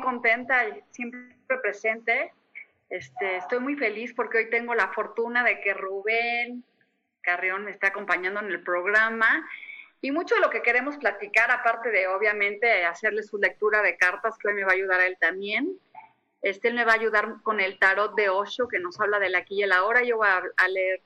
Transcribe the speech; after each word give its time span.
Contenta 0.00 0.64
siempre 0.90 1.58
presente. 1.62 2.32
Este, 2.88 3.36
estoy 3.36 3.60
muy 3.60 3.76
feliz 3.76 4.12
porque 4.14 4.38
hoy 4.38 4.50
tengo 4.50 4.74
la 4.74 4.88
fortuna 4.88 5.44
de 5.44 5.60
que 5.60 5.74
Rubén 5.74 6.64
Carrión 7.20 7.64
me 7.64 7.70
está 7.70 7.88
acompañando 7.88 8.40
en 8.40 8.46
el 8.46 8.62
programa 8.62 9.48
y 10.00 10.10
mucho 10.10 10.34
de 10.34 10.40
lo 10.40 10.50
que 10.50 10.62
queremos 10.62 10.96
platicar, 10.96 11.50
aparte 11.50 11.90
de 11.90 12.08
obviamente 12.08 12.84
hacerle 12.84 13.22
su 13.22 13.36
lectura 13.36 13.82
de 13.82 13.96
cartas, 13.96 14.38
que 14.38 14.48
hoy 14.48 14.54
me 14.54 14.64
va 14.64 14.70
a 14.70 14.74
ayudar 14.74 15.00
a 15.00 15.06
él 15.06 15.16
también. 15.20 15.78
Este, 16.40 16.68
él 16.68 16.74
me 16.74 16.86
va 16.86 16.92
a 16.92 16.96
ayudar 16.96 17.42
con 17.42 17.60
el 17.60 17.78
tarot 17.78 18.14
de 18.14 18.30
Osho, 18.30 18.66
que 18.66 18.78
nos 18.78 18.98
habla 18.98 19.18
del 19.18 19.34
aquí 19.34 19.56
y 19.56 19.62
el 19.62 19.72
ahora. 19.72 20.02
Yo 20.02 20.16
voy 20.16 20.28
a 20.28 20.68
leer 20.68 21.02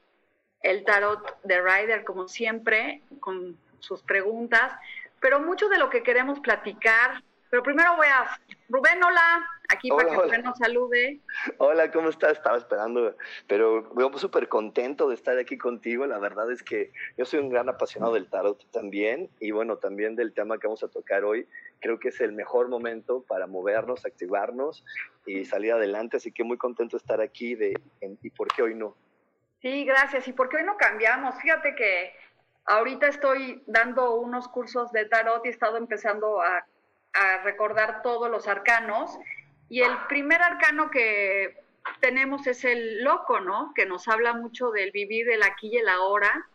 el 0.62 0.84
tarot 0.84 1.42
de 1.42 1.60
Ryder, 1.60 2.04
como 2.04 2.28
siempre, 2.28 3.02
con 3.18 3.58
sus 3.80 4.02
preguntas. 4.02 4.72
Pero 5.20 5.40
mucho 5.40 5.68
de 5.68 5.78
lo 5.78 5.90
que 5.90 6.02
queremos 6.02 6.38
platicar 6.38 7.22
pero 7.54 7.62
primero 7.62 7.94
voy 7.94 8.08
a... 8.08 8.26
Rubén, 8.68 9.00
hola, 9.00 9.48
aquí 9.68 9.88
para 9.88 10.10
que 10.10 10.16
Rubén 10.16 10.42
nos 10.42 10.58
salude. 10.58 11.20
Hola, 11.58 11.88
¿cómo 11.92 12.08
estás? 12.08 12.32
Estaba 12.32 12.56
esperando, 12.56 13.16
pero 13.46 13.94
veo 13.94 14.12
súper 14.18 14.48
contento 14.48 15.08
de 15.08 15.14
estar 15.14 15.38
aquí 15.38 15.56
contigo. 15.56 16.04
La 16.04 16.18
verdad 16.18 16.50
es 16.50 16.64
que 16.64 16.90
yo 17.16 17.24
soy 17.24 17.38
un 17.38 17.50
gran 17.50 17.68
apasionado 17.68 18.14
del 18.14 18.28
tarot 18.28 18.68
también 18.72 19.30
y 19.38 19.52
bueno, 19.52 19.76
también 19.76 20.16
del 20.16 20.34
tema 20.34 20.58
que 20.58 20.66
vamos 20.66 20.82
a 20.82 20.88
tocar 20.88 21.22
hoy. 21.22 21.46
Creo 21.80 22.00
que 22.00 22.08
es 22.08 22.20
el 22.20 22.32
mejor 22.32 22.66
momento 22.66 23.22
para 23.22 23.46
movernos, 23.46 24.04
activarnos 24.04 24.84
y 25.24 25.44
salir 25.44 25.74
adelante. 25.74 26.16
Así 26.16 26.32
que 26.32 26.42
muy 26.42 26.58
contento 26.58 26.96
de 26.96 27.02
estar 27.02 27.20
aquí 27.20 27.54
de, 27.54 27.80
y 28.00 28.30
por 28.30 28.48
qué 28.48 28.62
hoy 28.62 28.74
no. 28.74 28.96
Sí, 29.62 29.84
gracias. 29.84 30.26
¿Y 30.26 30.32
por 30.32 30.48
qué 30.48 30.56
hoy 30.56 30.64
no 30.64 30.76
cambiamos? 30.76 31.36
Fíjate 31.40 31.76
que 31.76 32.16
ahorita 32.64 33.06
estoy 33.06 33.62
dando 33.68 34.16
unos 34.16 34.48
cursos 34.48 34.90
de 34.90 35.04
tarot 35.04 35.44
y 35.44 35.50
he 35.50 35.52
estado 35.52 35.76
empezando 35.76 36.42
a 36.42 36.66
a 37.14 37.38
recordar 37.42 38.02
todos 38.02 38.30
los 38.30 38.48
arcanos. 38.48 39.18
Y 39.68 39.80
el 39.80 39.96
primer 40.08 40.42
arcano 40.42 40.90
que 40.90 41.62
tenemos 42.00 42.46
es 42.46 42.64
el 42.64 43.02
loco, 43.02 43.40
¿no? 43.40 43.72
Que 43.74 43.86
nos 43.86 44.08
habla 44.08 44.34
mucho 44.34 44.70
del 44.70 44.90
vivir 44.90 45.30
el 45.30 45.42
aquí 45.42 45.68
y 45.72 45.78
el 45.78 45.88
ahora. 45.88 46.48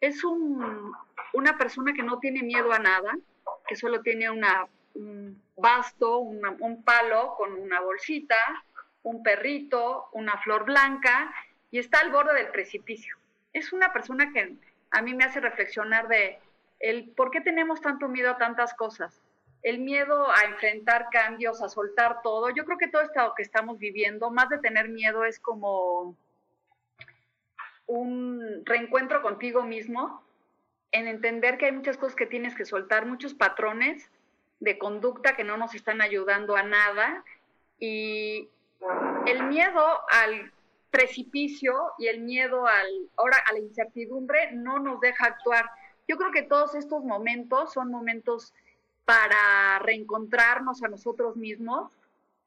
Es 0.00 0.24
un, 0.24 0.92
una 1.32 1.56
persona 1.56 1.94
que 1.94 2.02
no 2.02 2.18
tiene 2.18 2.42
miedo 2.42 2.72
a 2.72 2.78
nada, 2.78 3.16
que 3.66 3.76
solo 3.76 4.02
tiene 4.02 4.30
un 4.30 5.42
basto, 5.56 6.18
un 6.18 6.82
palo 6.84 7.34
con 7.36 7.52
una 7.54 7.80
bolsita, 7.80 8.36
un 9.02 9.22
perrito, 9.22 10.08
una 10.12 10.36
flor 10.38 10.64
blanca 10.64 11.32
y 11.70 11.78
está 11.78 12.00
al 12.00 12.10
borde 12.10 12.34
del 12.34 12.48
precipicio. 12.48 13.16
Es 13.52 13.72
una 13.72 13.92
persona 13.92 14.32
que 14.32 14.56
a 14.90 15.02
mí 15.02 15.14
me 15.14 15.24
hace 15.24 15.40
reflexionar 15.40 16.08
de 16.08 16.38
el 16.80 17.10
por 17.10 17.30
qué 17.30 17.40
tenemos 17.40 17.80
tanto 17.80 18.08
miedo 18.08 18.30
a 18.30 18.38
tantas 18.38 18.74
cosas 18.74 19.23
el 19.64 19.78
miedo 19.78 20.30
a 20.30 20.44
enfrentar 20.44 21.08
cambios, 21.10 21.62
a 21.62 21.70
soltar 21.70 22.20
todo. 22.22 22.50
Yo 22.50 22.66
creo 22.66 22.76
que 22.76 22.88
todo 22.88 23.00
esto 23.00 23.32
que 23.34 23.42
estamos 23.42 23.78
viviendo, 23.78 24.30
más 24.30 24.50
de 24.50 24.58
tener 24.58 24.90
miedo, 24.90 25.24
es 25.24 25.40
como 25.40 26.14
un 27.86 28.62
reencuentro 28.66 29.22
contigo 29.22 29.62
mismo, 29.62 30.22
en 30.92 31.08
entender 31.08 31.56
que 31.56 31.66
hay 31.66 31.72
muchas 31.72 31.96
cosas 31.96 32.14
que 32.14 32.26
tienes 32.26 32.54
que 32.54 32.66
soltar, 32.66 33.06
muchos 33.06 33.32
patrones 33.32 34.10
de 34.60 34.78
conducta 34.78 35.34
que 35.34 35.44
no 35.44 35.56
nos 35.56 35.74
están 35.74 36.02
ayudando 36.02 36.56
a 36.56 36.62
nada. 36.62 37.24
Y 37.78 38.50
el 39.26 39.44
miedo 39.44 39.82
al 40.10 40.52
precipicio 40.90 41.92
y 41.98 42.08
el 42.08 42.20
miedo 42.20 42.66
al, 42.66 43.08
ahora 43.16 43.38
a 43.46 43.54
la 43.54 43.60
incertidumbre 43.60 44.52
no 44.52 44.78
nos 44.78 45.00
deja 45.00 45.24
actuar. 45.24 45.70
Yo 46.06 46.18
creo 46.18 46.32
que 46.32 46.42
todos 46.42 46.74
estos 46.74 47.02
momentos 47.02 47.72
son 47.72 47.90
momentos 47.90 48.52
para 49.04 49.78
reencontrarnos 49.80 50.82
a 50.82 50.88
nosotros 50.88 51.36
mismos, 51.36 51.90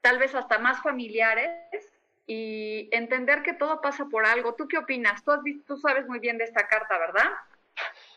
tal 0.00 0.18
vez 0.18 0.34
hasta 0.34 0.58
más 0.58 0.82
familiares, 0.82 1.92
y 2.28 2.90
entender 2.92 3.42
que 3.42 3.54
todo 3.54 3.80
pasa 3.80 4.04
por 4.04 4.26
algo. 4.26 4.54
¿Tú 4.54 4.68
qué 4.68 4.76
opinas? 4.76 5.24
Tú, 5.66 5.76
sabes 5.78 6.06
muy 6.06 6.20
bien 6.20 6.36
de 6.36 6.44
esta 6.44 6.68
carta, 6.68 6.98
¿verdad? 6.98 7.30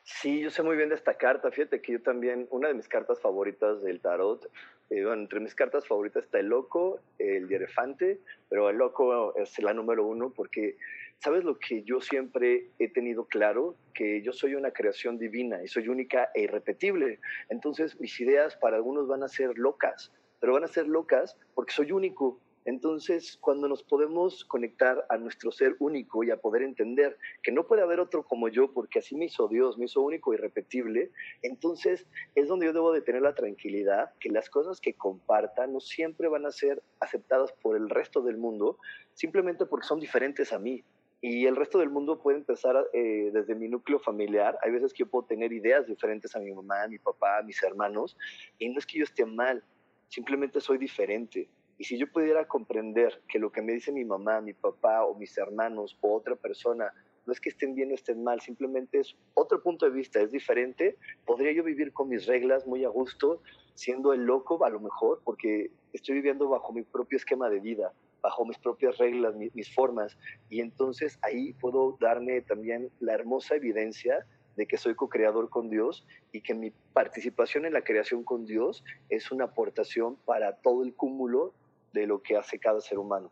Sí, 0.03 0.41
yo 0.41 0.49
sé 0.49 0.61
muy 0.63 0.75
bien 0.75 0.89
de 0.89 0.95
esta 0.95 1.13
carta. 1.13 1.49
Fíjate 1.49 1.81
que 1.81 1.93
yo 1.93 2.01
también, 2.01 2.45
una 2.51 2.67
de 2.67 2.73
mis 2.73 2.89
cartas 2.89 3.21
favoritas 3.21 3.81
del 3.81 4.01
tarot, 4.01 4.45
eh, 4.89 5.05
bueno, 5.05 5.21
entre 5.21 5.39
mis 5.39 5.55
cartas 5.55 5.87
favoritas 5.87 6.25
está 6.25 6.39
el 6.39 6.47
loco, 6.47 6.99
el 7.19 7.47
hierefante, 7.47 8.19
pero 8.49 8.69
el 8.69 8.77
loco 8.77 9.33
es 9.37 9.57
la 9.59 9.73
número 9.73 10.05
uno 10.05 10.31
porque 10.31 10.75
¿Sabes 11.23 11.43
lo 11.43 11.59
que 11.59 11.83
yo 11.83 12.01
siempre 12.01 12.71
he 12.79 12.89
tenido 12.89 13.25
claro? 13.25 13.75
Que 13.93 14.23
yo 14.23 14.33
soy 14.33 14.55
una 14.55 14.71
creación 14.71 15.19
divina 15.19 15.63
y 15.63 15.67
soy 15.67 15.87
única 15.87 16.31
e 16.33 16.41
irrepetible. 16.41 17.19
Entonces 17.49 17.99
mis 17.99 18.19
ideas 18.19 18.55
para 18.55 18.77
algunos 18.77 19.07
van 19.07 19.21
a 19.21 19.27
ser 19.27 19.55
locas, 19.55 20.11
pero 20.39 20.53
van 20.53 20.63
a 20.63 20.67
ser 20.67 20.87
locas 20.87 21.37
porque 21.53 21.73
soy 21.73 21.91
único. 21.91 22.39
Entonces, 22.65 23.37
cuando 23.39 23.67
nos 23.67 23.83
podemos 23.83 24.45
conectar 24.45 25.05
a 25.09 25.17
nuestro 25.17 25.51
ser 25.51 25.75
único 25.77 26.23
y 26.23 26.31
a 26.31 26.37
poder 26.37 26.63
entender 26.63 27.17
que 27.43 27.51
no 27.51 27.67
puede 27.67 27.83
haber 27.83 27.99
otro 27.99 28.23
como 28.23 28.49
yo, 28.49 28.71
porque 28.71 28.97
así 28.97 29.15
me 29.15 29.25
hizo 29.25 29.47
Dios, 29.47 29.77
me 29.77 29.85
hizo 29.85 30.01
único 30.01 30.31
e 30.31 30.37
irrepetible, 30.37 31.11
entonces 31.43 32.07
es 32.33 32.47
donde 32.47 32.65
yo 32.67 32.73
debo 32.73 32.91
de 32.91 33.01
tener 33.01 33.21
la 33.21 33.35
tranquilidad 33.35 34.13
que 34.19 34.29
las 34.29 34.49
cosas 34.49 34.79
que 34.79 34.93
comparta 34.93 35.67
no 35.67 35.79
siempre 35.79 36.27
van 36.27 36.47
a 36.47 36.51
ser 36.51 36.81
aceptadas 36.99 37.51
por 37.51 37.75
el 37.75 37.89
resto 37.89 38.21
del 38.21 38.37
mundo, 38.37 38.77
simplemente 39.13 39.67
porque 39.67 39.87
son 39.87 39.99
diferentes 39.99 40.51
a 40.53 40.59
mí 40.59 40.83
y 41.21 41.45
el 41.45 41.55
resto 41.55 41.77
del 41.77 41.91
mundo 41.91 42.19
puede 42.19 42.39
empezar 42.39 42.75
eh, 42.93 43.29
desde 43.31 43.53
mi 43.53 43.69
núcleo 43.69 43.99
familiar. 43.99 44.57
Hay 44.63 44.71
veces 44.71 44.91
que 44.91 45.03
yo 45.03 45.07
puedo 45.09 45.25
tener 45.25 45.53
ideas 45.53 45.85
diferentes 45.85 46.35
a 46.35 46.39
mi 46.39 46.51
mamá, 46.51 46.87
mi 46.87 46.97
papá, 46.97 47.43
mis 47.43 47.61
hermanos, 47.61 48.17
y 48.57 48.67
no 48.69 48.79
es 48.79 48.87
que 48.87 48.97
yo 48.97 49.03
esté 49.03 49.23
mal, 49.23 49.63
simplemente 50.07 50.59
soy 50.59 50.79
diferente. 50.79 51.47
Y 51.77 51.83
si 51.83 51.97
yo 51.99 52.11
pudiera 52.11 52.47
comprender 52.47 53.21
que 53.27 53.37
lo 53.37 53.51
que 53.51 53.61
me 53.61 53.73
dice 53.73 53.91
mi 53.91 54.03
mamá, 54.03 54.41
mi 54.41 54.53
papá 54.53 55.05
o 55.05 55.13
mis 55.13 55.37
hermanos 55.37 55.95
o 56.01 56.15
otra 56.15 56.35
persona 56.35 56.91
no 57.27 57.33
es 57.33 57.39
que 57.39 57.49
estén 57.49 57.75
bien 57.75 57.91
o 57.91 57.95
estén 57.95 58.23
mal, 58.23 58.41
simplemente 58.41 58.99
es 58.99 59.15
otro 59.35 59.61
punto 59.61 59.85
de 59.85 59.91
vista, 59.91 60.19
es 60.19 60.31
diferente, 60.31 60.97
podría 61.25 61.51
yo 61.51 61.63
vivir 61.63 61.93
con 61.93 62.09
mis 62.09 62.25
reglas 62.25 62.65
muy 62.65 62.83
a 62.83 62.89
gusto, 62.89 63.43
siendo 63.75 64.11
el 64.13 64.25
loco 64.25 64.63
a 64.65 64.71
lo 64.71 64.79
mejor, 64.79 65.21
porque 65.23 65.69
estoy 65.93 66.15
viviendo 66.15 66.49
bajo 66.49 66.73
mi 66.73 66.81
propio 66.81 67.17
esquema 67.17 67.47
de 67.47 67.59
vida 67.59 67.93
bajo 68.21 68.45
mis 68.45 68.57
propias 68.57 68.97
reglas, 68.97 69.35
mis, 69.35 69.73
formas, 69.73 70.17
y 70.49 70.61
entonces 70.61 71.19
ahí 71.21 71.53
puedo 71.53 71.97
darme 71.99 72.41
también 72.41 72.91
la 72.99 73.13
hermosa 73.13 73.55
evidencia 73.55 74.25
de 74.55 74.67
que 74.67 74.77
soy 74.77 74.95
co-creador 74.95 75.49
con 75.49 75.69
Dios 75.69 76.05
y 76.31 76.41
que 76.41 76.53
mi 76.53 76.71
participación 76.93 77.65
en 77.65 77.73
la 77.73 77.83
creación 77.83 78.23
con 78.23 78.45
Dios 78.45 78.83
es 79.09 79.31
una 79.31 79.45
aportación 79.45 80.17
para 80.25 80.57
todo 80.57 80.83
el 80.83 80.93
cúmulo 80.93 81.53
de 81.93 82.05
lo 82.05 82.21
que 82.21 82.37
hace 82.37 82.59
cada 82.59 82.81
ser 82.81 82.97
humano. 82.99 83.31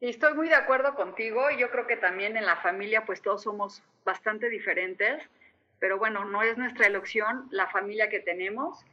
Y 0.00 0.08
estoy 0.08 0.34
muy 0.34 0.48
de 0.48 0.54
acuerdo 0.54 0.94
contigo, 0.94 1.50
y 1.50 1.58
yo 1.58 1.70
creo 1.70 1.86
que 1.86 1.96
también 1.96 2.36
en 2.36 2.46
la 2.46 2.56
familia 2.56 3.04
pues 3.04 3.22
todos 3.22 3.42
somos 3.42 3.82
bastante 4.04 4.48
diferentes, 4.48 5.22
pero 5.78 5.98
bueno, 5.98 6.24
no 6.24 6.42
es 6.42 6.56
nuestra 6.56 6.86
elección 6.86 7.48
la 7.50 7.68
familia 7.68 8.08
que 8.08 8.20
tenemos 8.20 8.84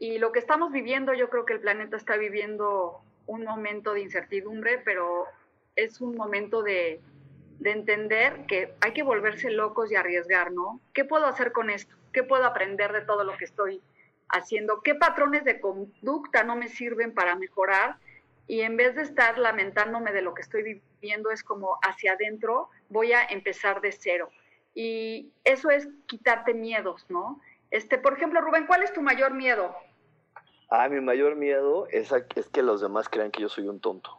y 0.00 0.18
lo 0.18 0.32
que 0.32 0.38
estamos 0.38 0.70
viviendo, 0.70 1.12
yo 1.12 1.28
creo 1.28 1.44
que 1.44 1.54
el 1.54 1.60
planeta 1.60 1.96
está 1.96 2.16
viviendo 2.16 3.02
un 3.28 3.44
momento 3.44 3.94
de 3.94 4.00
incertidumbre, 4.00 4.78
pero 4.84 5.26
es 5.76 6.00
un 6.00 6.16
momento 6.16 6.62
de, 6.62 7.00
entender 7.64 8.46
que 8.46 8.74
hay 8.80 8.92
que 8.92 9.02
volverse 9.02 9.50
locos 9.50 9.90
y 9.90 9.96
arriesgar, 9.96 10.52
¿no? 10.52 10.80
¿Qué 10.92 11.04
puedo 11.04 11.26
hacer 11.26 11.52
con 11.52 11.70
esto? 11.70 11.94
¿Qué 12.12 12.22
puedo 12.22 12.44
aprender 12.44 12.92
de 12.92 13.02
todo 13.02 13.24
lo 13.24 13.36
que 13.36 13.44
estoy 13.44 13.80
haciendo? 14.28 14.80
¿Qué 14.82 14.94
patrones 14.94 15.44
de 15.44 15.60
conducta 15.60 16.44
no 16.44 16.56
me 16.56 16.68
sirven 16.68 17.14
para 17.14 17.34
mejorar? 17.34 17.96
y 18.48 18.62
en 18.62 18.76
vez 18.76 18.96
de 18.96 19.02
estar 19.02 19.38
lamentándome 19.38 20.10
de 20.10 20.22
lo 20.22 20.34
que 20.34 20.40
estoy 20.40 20.80
viviendo, 21.02 21.30
es 21.30 21.44
como 21.44 21.78
hacia 21.82 22.14
adentro, 22.14 22.70
voy 22.88 23.12
a 23.12 23.24
empezar 23.24 23.82
de 23.82 23.92
cero. 23.92 24.30
Y 24.74 25.30
eso 25.44 25.70
es 25.70 25.86
quitarte 26.06 26.54
miedos, 26.54 27.04
¿no? 27.10 27.40
Este, 27.70 27.98
por 27.98 28.14
ejemplo, 28.14 28.40
Rubén, 28.40 28.66
¿cuál 28.66 28.82
es 28.82 28.92
tu 28.92 29.02
mayor 29.02 29.34
miedo? 29.34 29.76
Ah, 30.70 30.88
mi 30.88 31.00
mayor 31.00 31.36
miedo 31.36 31.86
es, 31.90 32.12
es 32.12 32.48
que 32.48 32.62
los 32.62 32.80
demás 32.80 33.08
crean 33.08 33.30
que 33.30 33.40
yo 33.40 33.48
soy 33.48 33.68
un 33.68 33.80
tonto. 33.80 34.18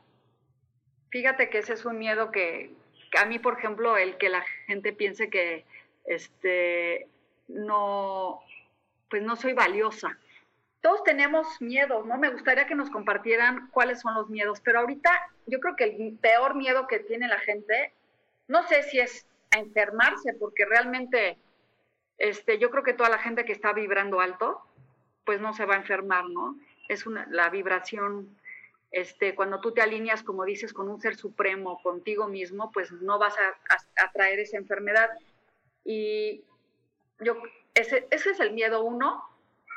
Fíjate 1.11 1.49
que 1.49 1.59
ese 1.59 1.73
es 1.73 1.85
un 1.85 1.97
miedo 1.99 2.31
que, 2.31 2.73
a 3.19 3.25
mí, 3.25 3.39
por 3.39 3.57
ejemplo, 3.57 3.97
el 3.97 4.17
que 4.17 4.29
la 4.29 4.43
gente 4.67 4.93
piense 4.93 5.29
que 5.29 5.65
este, 6.05 7.07
no, 7.47 8.41
pues 9.09 9.21
no 9.21 9.35
soy 9.35 9.53
valiosa. 9.53 10.17
Todos 10.81 11.03
tenemos 11.03 11.61
miedos, 11.61 12.05
¿no? 12.05 12.17
Me 12.17 12.29
gustaría 12.29 12.65
que 12.65 12.75
nos 12.75 12.89
compartieran 12.89 13.69
cuáles 13.71 13.99
son 13.99 14.13
los 14.13 14.29
miedos, 14.29 14.61
pero 14.61 14.79
ahorita 14.79 15.11
yo 15.45 15.59
creo 15.59 15.75
que 15.75 15.83
el 15.83 16.17
peor 16.19 16.55
miedo 16.55 16.87
que 16.87 16.99
tiene 16.99 17.27
la 17.27 17.39
gente, 17.39 17.93
no 18.47 18.63
sé 18.63 18.83
si 18.83 18.99
es 18.99 19.27
a 19.51 19.59
enfermarse, 19.59 20.33
porque 20.33 20.65
realmente 20.65 21.37
este, 22.17 22.59
yo 22.59 22.69
creo 22.69 22.83
que 22.83 22.93
toda 22.93 23.09
la 23.09 23.17
gente 23.17 23.45
que 23.45 23.51
está 23.51 23.73
vibrando 23.73 24.21
alto, 24.21 24.61
pues 25.29 25.41
no 25.41 25.53
se 25.53 25.63
va 25.65 25.75
a 25.75 25.77
enfermar, 25.77 26.25
¿no? 26.25 26.57
Es 26.87 27.05
una, 27.05 27.27
la 27.29 27.51
vibración, 27.51 28.35
este, 28.89 29.35
cuando 29.35 29.61
tú 29.61 29.75
te 29.75 29.83
alineas, 29.83 30.23
como 30.23 30.43
dices, 30.43 30.73
con 30.73 30.89
un 30.89 30.99
ser 30.99 31.17
supremo, 31.17 31.79
contigo 31.83 32.27
mismo, 32.27 32.71
pues 32.71 32.91
no 32.91 33.19
vas 33.19 33.35
a, 33.37 33.75
a, 34.03 34.11
traer 34.11 34.39
esa 34.39 34.57
enfermedad. 34.57 35.07
Y 35.85 36.43
yo, 37.19 37.35
ese, 37.75 38.07
ese 38.09 38.31
es 38.31 38.39
el 38.39 38.53
miedo 38.53 38.83
uno, 38.83 39.23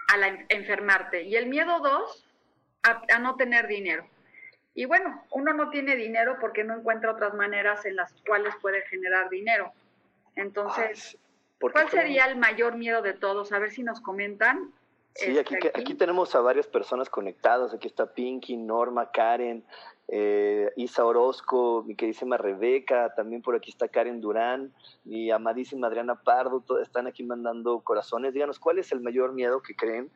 a 0.08 0.16
la 0.16 0.46
enfermarte. 0.49 1.25
Y 1.25 1.37
el 1.37 1.49
miedo 1.49 1.81
dos, 1.81 2.26
a, 2.82 3.19
no 3.19 3.37
tener 3.37 3.66
dinero. 3.66 4.06
Y 4.75 4.87
bueno, 4.87 5.22
uno 5.32 5.52
no 5.52 5.69
tiene 5.69 5.96
dinero 5.96 6.38
porque 6.40 6.64
no 6.64 6.78
encuentra 6.78 7.12
otras 7.12 7.34
maneras 7.34 7.84
en 7.84 7.96
las 7.96 8.14
cuales 8.26 8.54
puede 8.62 8.81
generar 8.87 9.28
dinero. 9.28 9.70
Entonces, 10.34 11.19
¿cuál 11.60 11.90
sería 11.90 12.25
el 12.25 12.37
mayor 12.37 12.76
miedo 12.76 13.02
de 13.02 13.12
todos? 13.12 13.52
A 13.52 13.58
ver 13.58 13.70
si 13.70 13.82
nos 13.82 14.00
comentan. 14.00 14.72
Sí, 15.14 15.38
aquí, 15.38 15.56
aquí. 15.75 15.94
tenemos 15.94 16.35
a 16.35 16.41
varias 16.41 16.67
personas 16.67 17.11
conectadas. 17.11 17.75
Aquí 17.75 17.87
está 17.87 18.14
Pinky, 18.14 18.56
Norma, 18.56 19.11
Karen, 19.11 19.64
eh, 20.09 20.70
Isa 20.76 21.05
Orozco, 21.05 21.85
mi 21.87 21.94
queridísima 21.94 22.38
Rebeca, 22.38 23.14
también 23.14 23.43
por 23.43 23.55
aquí 23.55 23.70
está 23.70 23.88
Karen 23.88 24.20
Durán, 24.20 24.73
mi 25.05 25.31
amadísima 25.31 25.87
Adriana 25.87 26.23
Pardo, 26.23 26.61
todos 26.61 26.82
están 26.82 27.06
aquí 27.06 27.23
mandando 27.25 27.81
corazones. 27.81 28.32
Díganos, 28.32 28.59
¿cuál 28.59 28.79
es 28.79 28.91
el 28.93 29.00
mayor 29.00 29.32
miedo 29.32 29.61
que 29.61 29.75
creen 29.76 30.11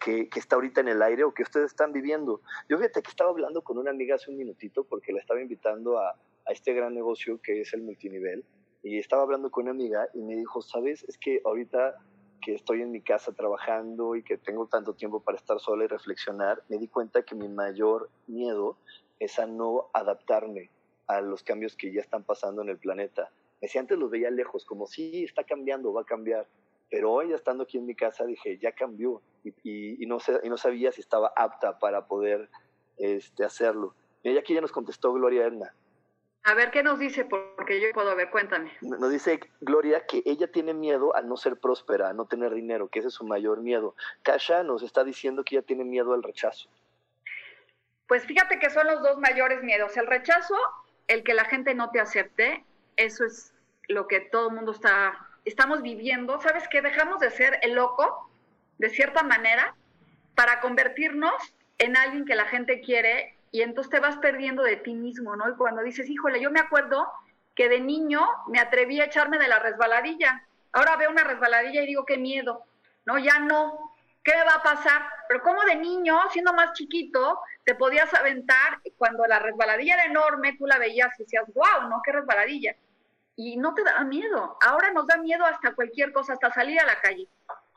que, 0.00 0.28
está 0.34 0.56
ahorita 0.56 0.80
en 0.80 0.88
el 0.88 1.02
aire 1.02 1.24
o 1.24 1.34
que 1.34 1.42
ustedes 1.42 1.66
están 1.66 1.92
viviendo? 1.92 2.40
Yo 2.68 2.78
fíjate 2.78 3.02
que 3.02 3.10
estaba 3.10 3.30
hablando 3.30 3.62
con 3.62 3.76
una 3.76 3.90
amiga 3.90 4.14
hace 4.14 4.30
un 4.30 4.38
minutito 4.38 4.84
porque 4.84 5.12
la 5.12 5.20
estaba 5.20 5.42
invitando 5.42 5.98
a, 5.98 6.10
a 6.10 6.52
este 6.52 6.72
gran 6.72 6.94
negocio 6.94 7.40
que 7.42 7.60
es 7.60 7.74
el 7.74 7.82
multinivel 7.82 8.44
y 8.82 8.98
estaba 8.98 9.22
hablando 9.22 9.50
con 9.50 9.64
una 9.64 9.72
amiga 9.72 10.08
y 10.14 10.22
me 10.22 10.36
dijo, 10.36 10.62
sabes, 10.62 11.04
es 11.04 11.18
que 11.18 11.42
ahorita 11.44 11.96
que 12.40 12.54
estoy 12.54 12.82
en 12.82 12.90
mi 12.90 13.00
casa 13.00 13.32
trabajando 13.32 14.16
y 14.16 14.22
que 14.22 14.38
tengo 14.38 14.66
tanto 14.66 14.94
tiempo 14.94 15.20
para 15.20 15.36
estar 15.36 15.58
sola 15.60 15.84
y 15.84 15.88
reflexionar, 15.88 16.62
me 16.68 16.78
di 16.78 16.88
cuenta 16.88 17.22
que 17.22 17.34
mi 17.34 17.48
mayor 17.48 18.08
miedo 18.26 18.76
es 19.18 19.38
a 19.38 19.46
no 19.46 19.88
adaptarme 19.92 20.70
a 21.06 21.20
los 21.20 21.42
cambios 21.42 21.76
que 21.76 21.92
ya 21.92 22.00
están 22.00 22.22
pasando 22.22 22.62
en 22.62 22.68
el 22.68 22.78
planeta. 22.78 23.30
Me 23.60 23.66
decía, 23.66 23.80
antes 23.80 23.98
los 23.98 24.10
veía 24.10 24.30
lejos, 24.30 24.64
como 24.64 24.86
sí, 24.86 25.24
está 25.24 25.42
cambiando, 25.42 25.92
va 25.92 26.02
a 26.02 26.04
cambiar. 26.04 26.46
Pero 26.90 27.12
hoy, 27.12 27.32
estando 27.32 27.64
aquí 27.64 27.78
en 27.78 27.86
mi 27.86 27.94
casa, 27.94 28.24
dije, 28.24 28.58
ya 28.58 28.72
cambió. 28.72 29.20
Y, 29.64 30.04
no, 30.06 30.20
sé, 30.20 30.40
y 30.42 30.48
no 30.48 30.56
sabía 30.56 30.92
si 30.92 31.00
estaba 31.00 31.32
apta 31.36 31.78
para 31.78 32.06
poder 32.06 32.48
este, 32.98 33.44
hacerlo. 33.44 33.94
Y 34.22 34.36
aquí 34.36 34.54
ya 34.54 34.60
nos 34.60 34.72
contestó 34.72 35.12
Gloria 35.12 35.46
Edna. 35.46 35.74
A 36.48 36.54
ver, 36.54 36.70
¿qué 36.70 36.82
nos 36.82 36.98
dice? 36.98 37.26
Porque 37.26 37.78
yo 37.78 37.88
puedo 37.92 38.16
ver, 38.16 38.30
cuéntame. 38.30 38.72
Nos 38.80 39.10
dice 39.10 39.38
Gloria 39.60 40.06
que 40.06 40.22
ella 40.24 40.50
tiene 40.50 40.72
miedo 40.72 41.14
a 41.14 41.20
no 41.20 41.36
ser 41.36 41.56
próspera, 41.56 42.08
a 42.08 42.14
no 42.14 42.24
tener 42.24 42.54
dinero, 42.54 42.88
que 42.88 43.00
ese 43.00 43.08
es 43.08 43.14
su 43.14 43.24
mayor 43.24 43.60
miedo. 43.60 43.94
Kasha 44.22 44.62
nos 44.62 44.82
está 44.82 45.04
diciendo 45.04 45.44
que 45.44 45.56
ella 45.56 45.66
tiene 45.66 45.84
miedo 45.84 46.14
al 46.14 46.22
rechazo. 46.22 46.70
Pues 48.06 48.24
fíjate 48.24 48.58
que 48.58 48.70
son 48.70 48.86
los 48.86 49.02
dos 49.02 49.18
mayores 49.18 49.62
miedos. 49.62 49.94
El 49.98 50.06
rechazo, 50.06 50.56
el 51.06 51.22
que 51.22 51.34
la 51.34 51.44
gente 51.44 51.74
no 51.74 51.90
te 51.90 52.00
acepte, 52.00 52.64
eso 52.96 53.26
es 53.26 53.52
lo 53.86 54.08
que 54.08 54.20
todo 54.20 54.48
el 54.48 54.54
mundo 54.54 54.72
está, 54.72 55.28
estamos 55.44 55.82
viviendo. 55.82 56.40
¿Sabes 56.40 56.66
qué? 56.68 56.80
Dejamos 56.80 57.20
de 57.20 57.30
ser 57.30 57.58
el 57.60 57.74
loco, 57.74 58.30
de 58.78 58.88
cierta 58.88 59.22
manera, 59.22 59.74
para 60.34 60.62
convertirnos 60.62 61.34
en 61.76 61.98
alguien 61.98 62.24
que 62.24 62.36
la 62.36 62.46
gente 62.46 62.80
quiere 62.80 63.37
y 63.50 63.62
entonces 63.62 63.90
te 63.90 64.00
vas 64.00 64.16
perdiendo 64.18 64.62
de 64.62 64.76
ti 64.76 64.94
mismo, 64.94 65.36
¿no? 65.36 65.48
Y 65.48 65.54
cuando 65.54 65.82
dices, 65.82 66.08
híjole, 66.08 66.40
yo 66.40 66.50
me 66.50 66.60
acuerdo 66.60 67.10
que 67.54 67.68
de 67.68 67.80
niño 67.80 68.26
me 68.46 68.60
atreví 68.60 69.00
a 69.00 69.06
echarme 69.06 69.38
de 69.38 69.48
la 69.48 69.58
resbaladilla. 69.58 70.46
Ahora 70.72 70.96
veo 70.96 71.10
una 71.10 71.24
resbaladilla 71.24 71.82
y 71.82 71.86
digo, 71.86 72.04
qué 72.04 72.18
miedo. 72.18 72.64
No, 73.04 73.18
ya 73.18 73.38
no. 73.40 73.92
¿Qué 74.22 74.32
me 74.36 74.44
va 74.44 74.54
a 74.54 74.62
pasar? 74.62 75.02
Pero 75.26 75.42
como 75.42 75.62
de 75.64 75.76
niño, 75.76 76.20
siendo 76.30 76.52
más 76.52 76.72
chiquito, 76.74 77.40
te 77.64 77.74
podías 77.74 78.12
aventar, 78.14 78.80
cuando 78.96 79.24
la 79.26 79.38
resbaladilla 79.38 79.94
era 79.94 80.04
enorme, 80.04 80.56
tú 80.58 80.66
la 80.66 80.78
veías 80.78 81.18
y 81.18 81.22
decías, 81.22 81.44
wow, 81.54 81.88
¿no? 81.88 82.00
¿Qué 82.04 82.12
resbaladilla? 82.12 82.76
Y 83.36 83.56
no 83.56 83.74
te 83.74 83.82
da 83.82 84.04
miedo. 84.04 84.58
Ahora 84.60 84.92
nos 84.92 85.06
da 85.06 85.16
miedo 85.16 85.44
hasta 85.46 85.74
cualquier 85.74 86.12
cosa, 86.12 86.34
hasta 86.34 86.52
salir 86.52 86.78
a 86.80 86.86
la 86.86 87.00
calle. 87.00 87.26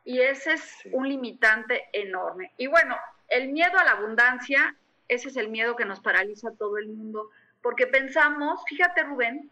Y 0.03 0.19
ese 0.19 0.53
es 0.53 0.79
un 0.91 1.07
limitante 1.07 1.89
enorme. 1.93 2.51
Y 2.57 2.67
bueno, 2.67 2.97
el 3.29 3.49
miedo 3.49 3.77
a 3.79 3.83
la 3.83 3.91
abundancia 3.91 4.75
ese 5.11 5.27
es 5.27 5.35
el 5.35 5.49
miedo 5.49 5.75
que 5.75 5.83
nos 5.83 5.99
paraliza 5.99 6.49
a 6.49 6.55
todo 6.55 6.77
el 6.77 6.87
mundo, 6.87 7.29
porque 7.61 7.85
pensamos, 7.85 8.63
fíjate 8.65 9.03
Rubén, 9.03 9.51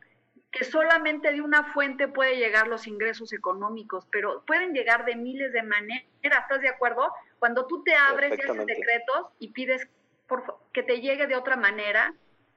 que 0.51 0.63
solamente 0.63 1.33
de 1.33 1.41
una 1.41 1.73
fuente 1.73 2.07
puede 2.07 2.37
llegar 2.37 2.69
los 2.69 2.87
ingresos 2.87 3.33
económicos, 3.33 4.07
pero 4.09 4.41
pueden 4.47 4.73
llegar 4.73 5.03
de 5.03 5.17
miles 5.17 5.51
de 5.51 5.61
maneras, 5.61 6.05
¿estás 6.21 6.61
de 6.61 6.69
acuerdo? 6.69 7.11
Cuando 7.39 7.67
tú 7.67 7.83
te 7.83 7.93
abres 7.93 8.39
y 8.39 8.41
haces 8.41 8.65
decretos 8.65 9.27
y 9.37 9.49
pides 9.49 9.87
por, 10.27 10.59
que 10.71 10.81
te 10.81 11.01
llegue 11.01 11.27
de 11.27 11.35
otra 11.35 11.57
manera, 11.57 12.13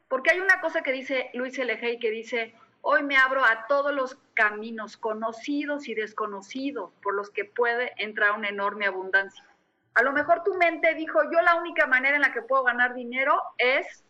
porque 0.08 0.30
hay 0.30 0.38
una 0.38 0.60
cosa 0.60 0.82
que 0.82 0.92
dice 0.92 1.30
Luis 1.34 1.58
L.G. 1.58 1.98
que 2.00 2.10
dice, 2.10 2.54
hoy 2.82 3.02
me 3.02 3.16
abro 3.16 3.44
a 3.44 3.66
todos 3.66 3.92
los 3.92 4.16
caminos 4.34 4.96
conocidos 4.96 5.88
y 5.88 5.94
desconocidos 5.94 6.92
por 7.02 7.14
los 7.14 7.30
que 7.30 7.44
puede 7.44 7.92
entrar 7.96 8.38
una 8.38 8.48
enorme 8.48 8.86
abundancia. 8.86 9.44
A 9.94 10.02
lo 10.02 10.12
mejor 10.12 10.42
tu 10.42 10.54
mente 10.54 10.94
dijo, 10.94 11.20
yo 11.30 11.40
la 11.42 11.56
única 11.56 11.86
manera 11.86 12.16
en 12.16 12.22
la 12.22 12.32
que 12.32 12.42
puedo 12.42 12.64
ganar 12.64 12.94
dinero 12.94 13.40
es 13.58 14.04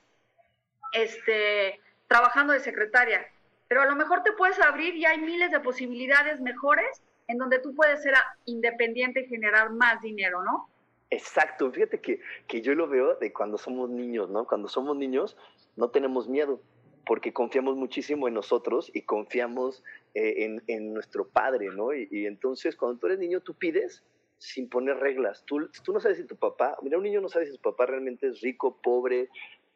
este, 0.93 1.81
trabajando 2.07 2.53
de 2.53 2.61
secretaria. 2.61 3.27
Pero 3.69 3.83
a 3.83 3.87
lo 3.87 3.97
mejor 3.97 4.23
te 4.23 4.33
puedes 4.33 4.61
abrir 4.61 4.95
y 4.95 5.07
hay 5.07 5.19
miles 5.19 5.51
de 5.51 5.61
posibilidades 5.61 6.41
mejores 6.41 7.03
en 7.29 7.39
donde 7.39 7.59
tú 7.59 7.75
puedes 7.75 8.03
ser 8.03 8.15
independiente 8.45 9.21
y 9.21 9.29
generar 9.29 9.71
más 9.71 10.01
dinero, 10.03 10.43
¿no? 10.43 10.69
Exacto, 11.11 11.71
fíjate 11.71 12.01
que, 12.01 12.21
que 12.47 12.63
yo 12.63 12.75
lo 12.75 12.89
veo 12.89 13.17
de 13.17 13.33
cuando 13.33 13.59
somos 13.59 13.91
niños, 13.91 14.31
¿no? 14.31 14.47
Cuando 14.47 14.69
somos 14.69 14.97
niños 14.97 15.37
no 15.77 15.91
tenemos 15.91 16.29
miedo 16.29 16.61
porque 17.05 17.33
confiamos 17.33 17.77
muchísimo 17.77 18.29
en 18.29 18.35
nosotros 18.35 18.91
y 18.95 19.03
confiamos 19.03 19.83
eh, 20.15 20.45
en, 20.45 20.63
en, 20.69 20.95
nuestro 20.95 21.27
padre, 21.27 21.69
¿no? 21.71 21.93
Y, 21.93 22.09
y, 22.11 22.27
entonces 22.27 22.77
cuando 22.77 22.99
tú 22.99 23.07
eres 23.07 23.19
niño 23.19 23.41
tú 23.41 23.55
pides 23.55 24.03
sin 24.43 24.69
poner 24.69 24.97
reglas. 24.97 25.45
Tú, 25.47 25.71
tú 25.85 25.93
no 25.93 26.01
sabes 26.01 26.19
si 26.19 26.25
tu 26.25 26.37
papá, 26.37 26.77
mira, 26.83 26.99
un 26.99 27.05
niño 27.05 27.21
no 27.21 27.29
sabe 27.29 27.47
si 27.47 27.53
su 27.53 27.61
papá 27.61 27.87
realmente 27.87 28.27
es 28.27 28.41
rico, 28.41 28.77
pobre, 28.83 29.29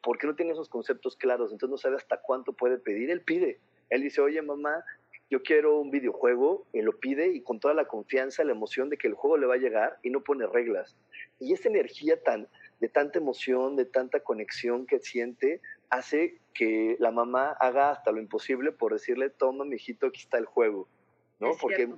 porque 0.03 0.27
no 0.27 0.35
tiene 0.35 0.51
esos 0.51 0.67
conceptos 0.67 1.15
claros, 1.15 1.53
entonces 1.53 1.71
no 1.71 1.77
sabe 1.77 1.95
hasta 1.95 2.19
cuánto 2.21 2.51
puede 2.51 2.77
pedir. 2.77 3.09
Él 3.09 3.21
pide. 3.21 3.59
Él 3.89 4.01
dice, 4.01 4.19
oye 4.19 4.41
mamá, 4.41 4.83
yo 5.29 5.41
quiero 5.41 5.79
un 5.79 5.89
videojuego, 5.89 6.65
y 6.73 6.81
lo 6.81 6.99
pide 6.99 7.27
y 7.27 7.41
con 7.41 7.61
toda 7.61 7.73
la 7.73 7.85
confianza, 7.85 8.43
la 8.43 8.51
emoción 8.51 8.89
de 8.89 8.97
que 8.97 9.07
el 9.07 9.13
juego 9.13 9.37
le 9.37 9.47
va 9.47 9.55
a 9.55 9.57
llegar 9.57 9.99
y 10.03 10.09
no 10.09 10.21
pone 10.21 10.45
reglas. 10.45 10.97
Y 11.39 11.53
esa 11.53 11.69
energía 11.69 12.21
tan, 12.21 12.49
de 12.81 12.89
tanta 12.89 13.19
emoción, 13.19 13.77
de 13.77 13.85
tanta 13.85 14.19
conexión 14.19 14.85
que 14.85 14.99
siente, 14.99 15.61
hace 15.89 16.39
que 16.53 16.97
la 16.99 17.11
mamá 17.11 17.55
haga 17.61 17.91
hasta 17.91 18.11
lo 18.11 18.19
imposible 18.19 18.73
por 18.73 18.91
decirle, 18.91 19.29
toma, 19.29 19.63
mijito, 19.63 20.07
aquí 20.07 20.19
está 20.19 20.37
el 20.37 20.45
juego. 20.45 20.89
¿no? 21.39 21.51
Porque 21.61 21.89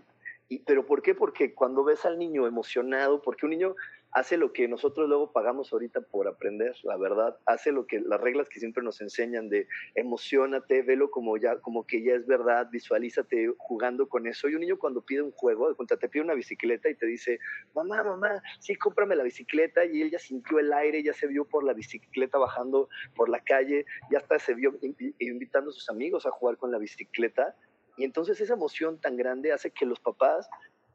¿Pero 0.66 0.86
por 0.86 1.04
qué? 1.04 1.14
Porque 1.14 1.54
cuando 1.54 1.84
ves 1.84 2.06
al 2.06 2.18
niño 2.18 2.48
emocionado, 2.48 3.22
porque 3.22 3.46
un 3.46 3.52
niño 3.52 3.76
hace 4.12 4.38
lo 4.38 4.52
que 4.52 4.68
nosotros 4.68 5.08
luego 5.08 5.32
pagamos 5.32 5.72
ahorita 5.72 6.02
por 6.02 6.28
aprender, 6.28 6.76
la 6.82 6.98
verdad, 6.98 7.38
hace 7.46 7.72
lo 7.72 7.86
que 7.86 8.00
las 8.00 8.20
reglas 8.20 8.50
que 8.50 8.60
siempre 8.60 8.82
nos 8.82 9.00
enseñan 9.02 9.50
de 9.50 9.68
emocionate, 9.94 10.82
velo 10.82 11.12
como 11.12 11.38
ya 11.38 11.60
como 11.60 11.86
que 11.86 12.02
ya 12.02 12.14
es 12.14 12.26
verdad, 12.26 12.68
visualízate 12.72 13.54
jugando 13.58 14.10
con 14.10 14.26
eso. 14.26 14.50
Y 14.50 14.56
un 14.56 14.62
niño 14.62 14.80
cuando 14.80 15.02
pide 15.02 15.22
un 15.22 15.32
juego, 15.32 15.76
te 15.76 16.10
pide 16.10 16.24
una 16.24 16.34
bicicleta 16.34 16.90
y 16.90 16.96
te 16.96 17.06
dice, 17.06 17.40
"Mamá, 17.76 18.04
mamá, 18.04 18.42
sí, 18.60 18.76
cómprame 18.76 19.16
la 19.16 19.24
bicicleta." 19.24 19.86
Y 19.86 20.02
él 20.02 20.10
ya 20.10 20.20
sintió 20.20 20.58
el 20.58 20.74
aire, 20.74 21.04
ya 21.04 21.14
se 21.14 21.28
vio 21.28 21.46
por 21.46 21.64
la 21.64 21.74
bicicleta 21.74 22.40
bajando 22.40 22.90
por 23.16 23.30
la 23.30 23.42
calle, 23.44 23.86
ya 24.12 24.18
hasta 24.18 24.40
se 24.40 24.56
vio 24.56 24.74
invitando 25.20 25.70
a 25.70 25.74
sus 25.74 25.90
amigos 25.90 26.26
a 26.26 26.32
jugar 26.32 26.58
con 26.58 26.72
la 26.72 26.80
bicicleta 26.80 27.56
y 28.00 28.06
entonces 28.06 28.40
esa 28.42 28.54
emoción 28.54 29.00
tan 29.00 29.18
grande 29.18 29.52
hace 29.52 29.72
que 29.72 29.86
los 29.86 30.00
papás 30.00 30.50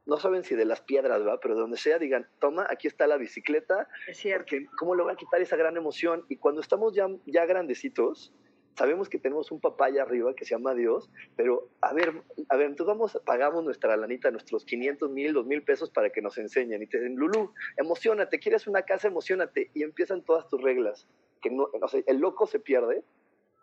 no 0.06 0.18
saben 0.18 0.42
si 0.44 0.54
de 0.54 0.64
las 0.64 0.80
piedras, 0.80 1.26
¿va? 1.26 1.38
Pero 1.40 1.54
de 1.54 1.60
donde 1.60 1.76
sea, 1.76 1.98
digan, 1.98 2.26
toma, 2.38 2.66
aquí 2.68 2.88
está 2.88 3.06
la 3.06 3.16
bicicleta. 3.16 3.88
Es 4.06 4.18
cierto. 4.18 4.44
Porque, 4.44 4.66
¿cómo 4.78 4.94
le 4.94 5.02
voy 5.02 5.12
a 5.12 5.16
quitar 5.16 5.40
esa 5.40 5.56
gran 5.56 5.76
emoción? 5.76 6.24
Y 6.28 6.36
cuando 6.36 6.60
estamos 6.60 6.94
ya, 6.94 7.06
ya 7.26 7.46
grandecitos, 7.46 8.34
sabemos 8.76 9.08
que 9.08 9.18
tenemos 9.18 9.50
un 9.50 9.60
papá 9.60 9.86
allá 9.86 10.02
arriba 10.02 10.34
que 10.34 10.44
se 10.44 10.54
llama 10.54 10.74
Dios, 10.74 11.10
pero 11.36 11.68
a 11.80 11.92
ver, 11.92 12.22
a 12.48 12.56
ver, 12.56 12.66
entonces 12.66 12.86
vamos, 12.86 13.20
pagamos 13.24 13.64
nuestra 13.64 13.96
lanita, 13.96 14.30
nuestros 14.30 14.64
500 14.64 15.10
mil, 15.10 15.32
2 15.32 15.46
mil 15.46 15.62
pesos 15.62 15.90
para 15.90 16.10
que 16.10 16.20
nos 16.20 16.36
enseñen 16.38 16.82
y 16.82 16.86
te 16.86 16.98
dicen, 16.98 17.16
Lulu, 17.16 17.52
emocionate, 17.76 18.38
quieres 18.38 18.66
una 18.66 18.82
casa, 18.82 19.08
emocionate, 19.08 19.70
y 19.74 19.82
empiezan 19.82 20.22
todas 20.24 20.48
tus 20.48 20.60
reglas, 20.60 21.08
que 21.40 21.50
no, 21.50 21.68
o 21.80 21.88
sea, 21.88 22.02
el 22.06 22.18
loco 22.18 22.46
se 22.46 22.58
pierde, 22.58 23.04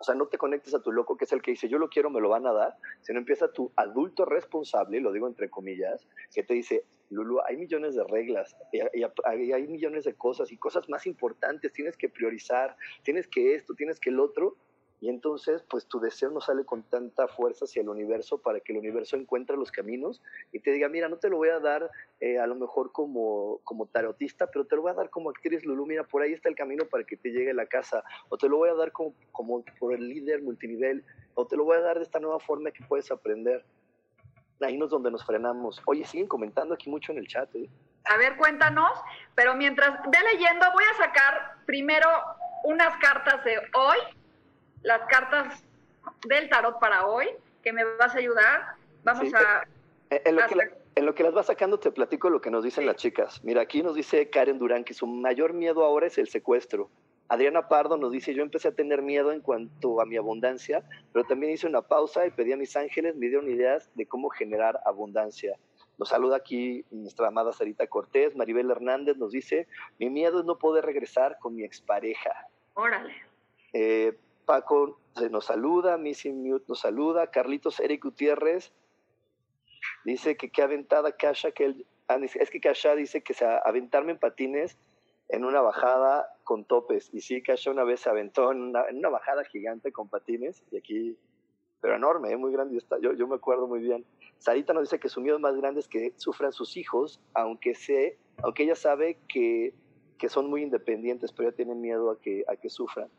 o 0.02 0.04
sea, 0.04 0.16
no 0.16 0.28
te 0.28 0.40
conectes 0.40 0.74
a 0.74 0.82
tu 0.82 0.92
loco, 0.92 1.16
que 1.16 1.26
es 1.26 1.32
el 1.32 1.44
que 1.44 1.52
dice, 1.52 1.70
yo 1.70 1.78
lo 1.78 1.88
quiero, 1.88 2.10
me 2.10 2.20
lo 2.20 2.28
van 2.28 2.48
a 2.48 2.54
dar, 2.54 2.74
sino 3.02 3.20
empieza 3.20 3.54
tu 3.54 3.72
adulto 3.76 4.26
responsable, 4.26 5.00
lo 5.00 5.12
digo 5.12 5.28
entre 5.28 5.48
comillas, 5.50 6.08
que 6.34 6.42
te 6.42 6.56
dice, 6.56 6.86
Lulu, 7.12 7.40
hay 7.46 7.58
millones 7.58 7.94
de 7.94 8.04
reglas, 8.06 8.56
y, 8.72 8.80
y, 8.80 9.44
y 9.44 9.54
hay 9.54 9.68
millones 9.68 10.06
de 10.06 10.16
cosas 10.16 10.52
y 10.52 10.58
cosas 10.58 10.90
más 10.90 11.06
importantes, 11.06 11.72
tienes 11.72 11.98
que 11.98 12.10
priorizar, 12.10 12.76
tienes 13.04 13.28
que 13.28 13.54
esto, 13.54 13.76
tienes 13.76 14.00
que 14.00 14.10
el 14.10 14.20
otro, 14.20 14.58
y 15.02 15.10
entonces, 15.10 15.64
pues 15.68 15.88
tu 15.88 16.00
deseo 16.00 16.30
no 16.30 16.42
sale 16.42 16.64
con 16.64 16.84
tanta 16.84 17.28
fuerza 17.28 17.66
hacia 17.66 17.82
el 17.82 17.90
universo 17.90 18.38
para 18.38 18.60
que 18.60 18.72
el 18.72 18.78
universo 18.78 19.16
encuentre 19.16 19.58
los 19.58 19.72
caminos 19.72 20.22
y 20.52 20.60
te 20.60 20.72
diga, 20.72 20.90
mira, 20.90 21.10
no 21.10 21.18
te 21.18 21.28
lo 21.28 21.38
voy 21.38 21.50
a 21.50 21.60
dar 21.60 21.90
eh, 22.20 22.38
a 22.38 22.46
lo 22.46 22.54
mejor 22.54 22.92
como, 22.92 23.60
como 23.64 23.88
tarotista, 23.88 24.46
pero 24.46 24.66
te 24.66 24.76
lo 24.76 24.84
voy 24.84 24.92
a 24.92 24.94
dar 24.94 25.10
como 25.10 25.32
actriz 25.32 25.66
Lulu, 25.66 25.88
mira, 25.88 26.04
por 26.04 26.22
ahí 26.22 26.34
está 26.34 26.50
el 26.50 26.56
camino 26.56 26.86
para 26.86 27.04
que 27.04 27.18
te 27.18 27.32
llegue 27.32 27.50
a 27.50 27.56
la 27.56 27.66
casa, 27.66 28.04
o 28.30 28.38
te 28.38 28.48
lo 28.48 28.58
voy 28.58 28.70
a 28.70 28.76
dar 28.76 28.92
como, 28.92 29.16
como 29.32 29.66
por 29.80 29.96
el 29.96 30.08
líder 30.08 30.44
multinivel, 30.44 31.04
o 31.34 31.48
te 31.48 31.58
lo 31.58 31.64
voy 31.64 31.78
a 31.78 31.82
dar 31.82 31.98
de 31.98 32.04
esta 32.04 32.20
nueva 32.20 32.40
forma 32.40 32.70
que 32.70 32.86
puedes 32.86 33.10
aprender. 33.10 33.66
Ahí 34.60 34.78
no 34.78 34.86
es 34.86 34.92
donde 34.92 35.10
nos 35.10 35.26
frenamos. 35.26 35.82
Oye, 35.88 36.06
siguen 36.06 36.28
comentando 36.28 36.76
aquí 36.76 36.92
mucho 36.92 37.12
en 37.12 37.18
el 37.18 37.28
chat. 37.28 37.50
¿eh? 37.56 37.68
A 38.06 38.18
ver, 38.18 38.38
cuéntanos, 38.38 38.92
pero 39.34 39.56
mientras 39.56 40.00
ve 40.04 40.18
leyendo, 40.32 40.64
voy 40.74 40.84
a 40.84 40.98
sacar 40.98 41.56
primero 41.66 42.08
unas 42.66 42.96
cartas 42.98 43.44
de 43.44 43.58
hoy 43.74 43.98
las 44.84 45.02
cartas 45.08 45.64
del 46.28 46.50
tarot 46.50 46.80
para 46.80 47.06
hoy, 47.08 47.28
que 47.64 47.74
me 47.74 47.84
vas 47.98 48.14
a 48.16 48.18
ayudar. 48.18 48.74
Vamos 49.04 49.28
Sí, 49.28 49.34
a... 49.36 49.68
En 50.10 50.36
lo, 50.36 50.46
que 50.48 50.56
la- 50.56 50.70
en 50.96 51.06
lo 51.06 51.16
que 51.16 51.24
las 51.24 51.34
vas 51.34 51.46
sacando, 51.46 51.80
te 51.80 51.90
platico 51.92 52.30
lo 52.30 52.42
que 52.42 52.52
nos 52.52 52.64
dicen 52.64 52.82
Sí. 52.84 52.88
las 52.88 52.96
chicas. 52.98 53.44
Mira, 53.44 53.62
aquí 53.62 53.82
nos 53.82 53.96
dice 53.96 54.30
Karen 54.30 54.60
Durán 54.60 54.84
que 54.84 54.94
su 54.94 55.08
mayor 55.08 55.54
miedo 55.54 55.86
ahora 55.86 56.08
es 56.08 56.18
el 56.18 56.28
secuestro. 56.28 56.90
Adriana 57.30 57.70
Pardo 57.70 57.96
nos 57.96 58.12
dice, 58.12 58.34
yo 58.34 58.44
empecé 58.44 58.68
a 58.68 58.72
tener 58.74 59.02
miedo 59.02 59.32
en 59.32 59.40
cuanto 59.40 60.02
a 60.02 60.06
mi 60.06 60.18
abundancia, 60.18 60.84
pero 61.14 61.24
también 61.26 61.54
hice 61.54 61.66
una 61.66 61.82
pausa 61.82 62.26
y 62.26 62.32
pedí 62.32 62.52
a 62.52 62.58
mis 62.58 62.76
ángeles, 62.76 63.16
me 63.16 63.28
dieron 63.28 63.50
ideas 63.50 63.90
de 63.96 64.06
cómo 64.06 64.28
generar 64.30 64.82
abundancia. 64.86 65.56
Nos 65.98 66.10
saluda 66.10 66.36
aquí 66.36 66.84
nuestra 66.92 67.28
amada 67.30 67.54
Sarita 67.54 67.88
Cortés. 67.88 68.36
Maribel 68.36 68.70
Hernández 68.70 69.16
nos 69.16 69.32
dice, 69.32 69.68
mi 69.98 70.10
miedo 70.10 70.40
es 70.40 70.46
no 70.46 70.58
poder 70.58 70.84
regresar 70.84 71.38
con 71.40 71.56
mi 71.56 71.64
expareja. 71.64 72.48
Órale. 72.74 73.14
Eh, 73.72 74.18
Paco 74.46 75.00
se 75.16 75.30
nos 75.30 75.46
saluda, 75.46 75.98
Missy 75.98 76.32
Mute 76.32 76.66
nos 76.68 76.82
saluda, 76.82 77.32
Carlitos 77.32 77.80
Eric 77.80 78.04
Gutiérrez 78.04 78.72
dice 80.06 80.38
que 80.38 80.50
qué 80.50 80.62
aventada 80.62 81.12
Kasha, 81.12 81.52
que 81.52 81.66
él, 81.66 81.86
ah, 82.08 82.20
es 82.22 82.50
que 82.50 82.60
Kasha 82.60 82.96
dice 82.96 83.22
que 83.22 83.34
se 83.34 83.46
aventarme 83.46 84.14
en 84.14 84.20
patines 84.20 84.78
en 85.30 85.46
una 85.46 85.62
bajada 85.62 86.28
con 86.44 86.66
topes. 86.66 87.10
Y 87.14 87.22
sí, 87.22 87.42
Kasha 87.42 87.72
una 87.72 87.84
vez 87.84 88.02
se 88.02 88.10
aventó 88.10 88.52
en 88.52 88.62
una, 88.62 89.10
bajada 89.10 89.44
gigante 89.46 89.92
con 89.92 90.10
patines 90.10 90.64
y 90.72 90.78
aquí, 90.78 91.18
pero 91.80 91.96
enorme, 91.96 92.32
¿eh? 92.32 92.38
muy 92.38 92.52
grande. 92.52 92.78
Yo, 93.02 93.14
yo 93.14 93.28
me 93.28 93.36
acuerdo 93.36 93.68
muy 93.68 93.80
bien. 93.80 94.06
Sarita 94.40 94.74
nos 94.74 94.84
dice 94.84 95.00
que 95.00 95.08
su 95.08 95.22
miedo 95.22 95.40
más 95.40 95.56
grande 95.56 95.80
es 95.80 95.88
que 95.88 96.14
sufran 96.18 96.52
sus 96.52 96.76
hijos, 96.76 97.22
aunque, 97.34 97.76
sé, 97.76 98.18
aunque 98.44 98.64
ella 98.64 98.76
sabe 98.76 99.20
que, 99.28 99.74
que 100.18 100.30
son 100.30 100.50
muy 100.50 100.64
independientes, 100.64 101.32
pero 101.32 101.48
ella 101.48 101.56
tiene 101.56 101.76
miedo 101.76 102.12
a 102.12 102.20
que, 102.20 102.44
a 102.48 102.56
que 102.56 102.70
sufran. 102.70 103.10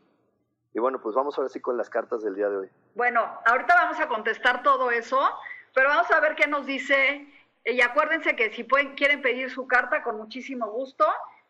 Y 0.73 0.79
bueno, 0.79 0.99
pues 0.99 1.15
vamos 1.15 1.37
ahora 1.37 1.49
sí 1.49 1.59
con 1.59 1.77
las 1.77 1.89
cartas 1.89 2.23
del 2.23 2.35
día 2.35 2.49
de 2.49 2.57
hoy. 2.57 2.69
Bueno, 2.95 3.21
ahorita 3.45 3.75
vamos 3.75 3.99
a 3.99 4.07
contestar 4.07 4.63
todo 4.63 4.89
eso, 4.89 5.21
pero 5.73 5.89
vamos 5.89 6.09
a 6.11 6.19
ver 6.19 6.35
qué 6.35 6.47
nos 6.47 6.65
dice. 6.65 7.27
Y 7.65 7.79
acuérdense 7.81 8.35
que 8.35 8.51
si 8.51 8.63
pueden, 8.63 8.95
quieren 8.95 9.21
pedir 9.21 9.51
su 9.51 9.67
carta, 9.67 10.01
con 10.01 10.17
muchísimo 10.17 10.67
gusto. 10.71 11.05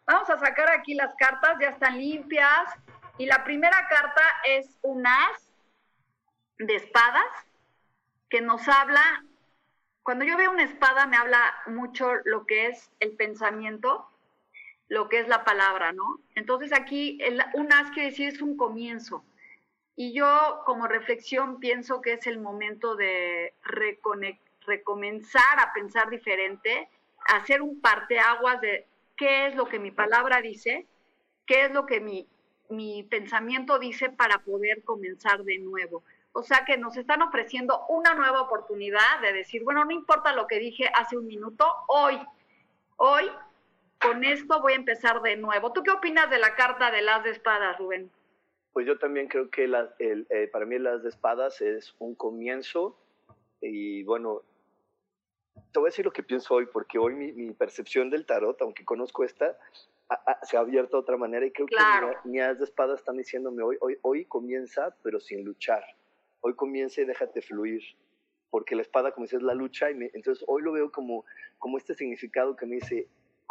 Vamos 0.05 0.29
a 0.29 0.37
sacar 0.37 0.69
aquí 0.69 0.93
las 0.93 1.15
cartas, 1.15 1.57
ya 1.61 1.69
están 1.69 1.97
limpias. 1.97 2.69
Y 3.17 3.25
la 3.25 3.43
primera 3.43 3.87
carta 3.87 4.21
es 4.45 4.77
un 4.81 5.07
as 5.07 5.49
de 6.57 6.75
espadas 6.75 7.25
que 8.29 8.41
nos 8.41 8.67
habla. 8.67 9.23
Cuando 10.03 10.25
yo 10.25 10.35
veo 10.35 10.51
una 10.51 10.63
espada, 10.63 11.05
me 11.05 11.15
habla 11.15 11.39
mucho 11.67 12.11
lo 12.25 12.45
que 12.45 12.67
es 12.67 12.91
el 12.99 13.15
pensamiento, 13.15 14.09
lo 14.93 15.09
que 15.09 15.19
es 15.19 15.27
la 15.27 15.43
palabra, 15.43 15.91
¿no? 15.91 16.19
Entonces 16.35 16.71
aquí 16.71 17.19
un 17.55 17.73
as 17.73 17.89
quiere 17.91 18.11
decir 18.11 18.27
es 18.27 18.41
un 18.43 18.55
comienzo. 18.55 19.25
Y 19.95 20.13
yo 20.13 20.61
como 20.65 20.87
reflexión 20.87 21.59
pienso 21.59 21.99
que 21.99 22.13
es 22.13 22.27
el 22.27 22.39
momento 22.39 22.95
de 22.95 23.55
recomenzar 23.63 25.59
a 25.59 25.73
pensar 25.73 26.11
diferente, 26.11 26.89
hacer 27.25 27.63
un 27.63 27.81
parteaguas 27.81 28.61
de 28.61 28.85
qué 29.17 29.47
es 29.47 29.55
lo 29.55 29.65
que 29.65 29.79
mi 29.79 29.89
palabra 29.89 30.41
dice, 30.41 30.85
qué 31.47 31.65
es 31.65 31.71
lo 31.71 31.87
que 31.87 31.99
mi, 31.99 32.27
mi 32.69 33.01
pensamiento 33.01 33.79
dice 33.79 34.09
para 34.09 34.39
poder 34.39 34.83
comenzar 34.83 35.43
de 35.43 35.57
nuevo. 35.57 36.03
O 36.33 36.43
sea 36.43 36.65
que 36.65 36.77
nos 36.77 36.97
están 36.97 37.23
ofreciendo 37.23 37.83
una 37.89 38.13
nueva 38.13 38.41
oportunidad 38.41 39.21
de 39.21 39.33
decir, 39.33 39.63
bueno, 39.63 39.85
no 39.85 39.91
importa 39.91 40.33
lo 40.33 40.45
que 40.45 40.59
dije 40.59 40.87
hace 40.93 41.17
un 41.17 41.25
minuto, 41.25 41.65
hoy, 41.87 42.19
hoy, 42.97 43.31
con 44.03 44.23
esto 44.23 44.61
voy 44.61 44.73
a 44.73 44.77
empezar 44.77 45.21
de 45.21 45.35
nuevo. 45.37 45.71
¿Tú 45.73 45.83
qué 45.83 45.91
opinas 45.91 46.29
de 46.29 46.39
la 46.39 46.55
carta 46.55 46.91
de 46.91 47.01
las 47.01 47.23
de 47.23 47.31
espadas, 47.31 47.77
Rubén? 47.77 48.11
Pues 48.73 48.85
yo 48.87 48.97
también 48.97 49.27
creo 49.27 49.49
que 49.49 49.67
la- 49.67 49.93
el, 49.99 50.25
eh, 50.29 50.47
para 50.47 50.65
mí 50.65 50.77
las 50.79 51.03
de 51.03 51.09
espadas 51.09 51.61
es 51.61 51.95
un 51.99 52.15
comienzo 52.15 52.97
y 53.61 54.03
bueno, 54.03 54.41
te 55.71 55.79
voy 55.79 55.87
a 55.87 55.89
decir 55.91 56.05
lo 56.05 56.11
que 56.11 56.23
pienso 56.23 56.55
hoy, 56.55 56.65
porque 56.65 56.97
hoy 56.97 57.13
mi, 57.15 57.31
mi 57.31 57.53
percepción 57.53 58.09
del 58.09 58.25
tarot, 58.25 58.59
aunque 58.61 58.83
conozco 58.83 59.23
esta, 59.23 59.57
a- 60.09 60.15
a- 60.31 60.45
se 60.45 60.57
ha 60.57 60.61
abierto 60.61 60.97
de 60.97 61.01
otra 61.01 61.17
manera 61.17 61.45
y 61.45 61.51
creo 61.51 61.67
Claro. 61.67 62.09
que 62.09 62.15
mi, 62.29 62.33
mi 62.33 62.39
as 62.41 62.57
de 62.57 62.65
espadas 62.65 62.99
están 62.99 63.17
diciéndome 63.17 63.63
hoy, 63.63 63.77
hoy, 63.81 63.97
hoy 64.01 64.25
comienza, 64.25 64.95
pero 65.03 65.19
sin 65.19 65.43
luchar. 65.45 65.83
Hoy 66.41 66.55
comienza 66.55 67.01
y 67.01 67.05
déjate 67.05 67.41
fluir. 67.41 67.81
Porque 68.49 68.75
la 68.75 68.81
espada, 68.83 69.11
como 69.11 69.25
dices, 69.25 69.37
es 69.37 69.43
la 69.43 69.53
lucha. 69.55 69.89
Y 69.89 69.95
me- 69.95 70.11
entonces 70.13 70.43
hoy 70.47 70.61
lo 70.61 70.71
veo 70.73 70.91
como, 70.91 71.25
como 71.57 71.77
este 71.77 71.93
significado 71.95 72.55
que 72.55 72.65
me 72.67 72.75
dice, 72.75 73.07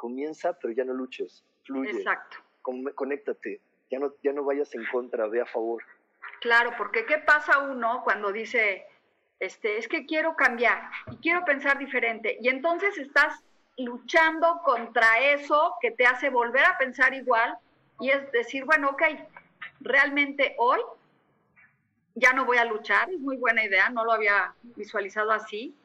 comienza, 0.06 0.52
pero 0.58 0.74
ya 0.74 0.84
no 0.84 0.94
luches, 0.94 1.44
fluye, 1.62 1.90
Exacto. 1.98 2.38
con- 2.60 2.82
conéctate, 2.94 3.60
ya 3.88 4.00
no, 4.00 4.12
ya 4.24 4.32
no 4.32 4.42
vayas 4.42 4.74
en 4.74 4.84
contra, 4.86 5.28
ve 5.28 5.40
a 5.40 5.46
favor. 5.46 5.80
Claro, 6.40 6.72
porque 6.76 7.06
¿qué 7.06 7.18
pasa 7.18 7.60
uno 7.60 8.00
cuando 8.02 8.32
dice, 8.32 8.84
este, 9.38 9.78
es 9.78 9.86
que 9.86 10.04
quiero 10.04 10.34
cambiar 10.34 10.90
y 11.12 11.16
quiero 11.18 11.44
pensar 11.44 11.78
diferente? 11.78 12.36
Y 12.40 12.48
entonces 12.48 12.98
estás 12.98 13.44
luchando 13.78 14.60
contra 14.64 15.20
eso 15.34 15.74
que 15.80 15.92
te 15.92 16.04
hace 16.04 16.30
volver 16.30 16.64
a 16.64 16.76
pensar 16.78 17.14
igual 17.14 17.56
y 18.00 18.10
es 18.10 18.32
decir, 18.32 18.64
bueno, 18.64 18.90
ok, 18.90 19.02
realmente 19.82 20.56
hoy 20.58 20.80
ya 22.16 22.32
no 22.32 22.44
voy 22.44 22.58
a 22.58 22.64
luchar, 22.64 23.08
es 23.08 23.20
muy 23.20 23.36
buena 23.36 23.64
idea, 23.64 23.88
no 23.88 24.04
lo 24.04 24.10
había 24.12 24.52
visualizado 24.76 25.30
así, 25.30 25.76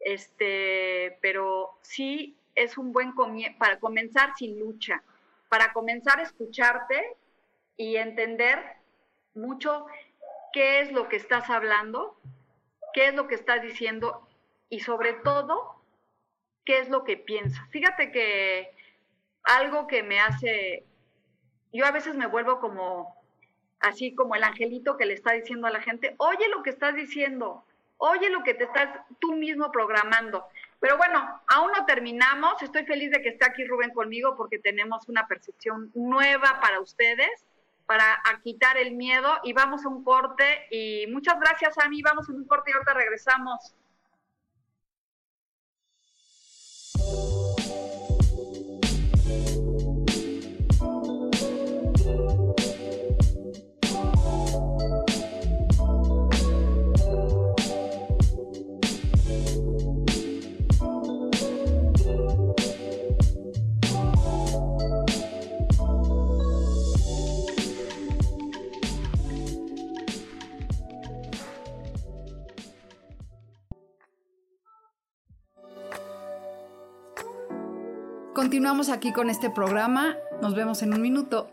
este, 0.00 1.16
pero 1.22 1.78
sí 1.80 2.36
es 2.54 2.78
un 2.78 2.92
buen 2.92 3.12
comienzo 3.12 3.58
para 3.58 3.78
comenzar 3.78 4.34
sin 4.36 4.58
lucha, 4.58 5.02
para 5.48 5.72
comenzar 5.72 6.18
a 6.18 6.22
escucharte 6.22 7.16
y 7.76 7.96
entender 7.96 8.58
mucho 9.34 9.86
qué 10.52 10.80
es 10.80 10.92
lo 10.92 11.08
que 11.08 11.16
estás 11.16 11.50
hablando, 11.50 12.16
qué 12.92 13.08
es 13.08 13.14
lo 13.14 13.26
que 13.26 13.34
estás 13.34 13.62
diciendo 13.62 14.26
y 14.68 14.80
sobre 14.80 15.14
todo 15.14 15.74
qué 16.64 16.78
es 16.78 16.88
lo 16.88 17.04
que 17.04 17.16
piensas. 17.16 17.68
Fíjate 17.70 18.10
que 18.10 18.74
algo 19.42 19.86
que 19.86 20.02
me 20.02 20.20
hace, 20.20 20.84
yo 21.72 21.84
a 21.84 21.90
veces 21.90 22.14
me 22.14 22.26
vuelvo 22.26 22.60
como 22.60 23.22
así 23.80 24.14
como 24.14 24.34
el 24.34 24.44
angelito 24.44 24.96
que 24.96 25.04
le 25.04 25.14
está 25.14 25.32
diciendo 25.32 25.66
a 25.66 25.70
la 25.70 25.80
gente, 25.80 26.14
oye 26.18 26.48
lo 26.48 26.62
que 26.62 26.70
estás 26.70 26.94
diciendo, 26.94 27.64
oye 27.98 28.30
lo 28.30 28.42
que 28.42 28.54
te 28.54 28.64
estás 28.64 28.88
tú 29.20 29.34
mismo 29.34 29.70
programando. 29.70 30.46
Pero 30.84 30.98
bueno, 30.98 31.40
aún 31.48 31.72
no 31.74 31.86
terminamos. 31.86 32.60
Estoy 32.60 32.84
feliz 32.84 33.10
de 33.10 33.22
que 33.22 33.30
esté 33.30 33.46
aquí 33.46 33.64
Rubén 33.64 33.88
conmigo 33.88 34.36
porque 34.36 34.58
tenemos 34.58 35.08
una 35.08 35.26
percepción 35.26 35.90
nueva 35.94 36.60
para 36.60 36.78
ustedes, 36.78 37.46
para 37.86 38.20
quitar 38.42 38.76
el 38.76 38.92
miedo 38.92 39.32
y 39.44 39.54
vamos 39.54 39.86
a 39.86 39.88
un 39.88 40.04
corte. 40.04 40.66
Y 40.70 41.06
muchas 41.06 41.40
gracias, 41.40 41.78
Ami. 41.78 42.02
Vamos 42.02 42.28
a 42.28 42.32
un 42.32 42.46
corte 42.46 42.70
y 42.70 42.74
ahorita 42.74 42.92
regresamos. 42.92 43.74
Continuamos 78.44 78.90
aquí 78.90 79.10
con 79.10 79.30
este 79.30 79.48
programa. 79.48 80.18
Nos 80.42 80.54
vemos 80.54 80.82
en 80.82 80.92
un 80.92 81.00
minuto. 81.00 81.48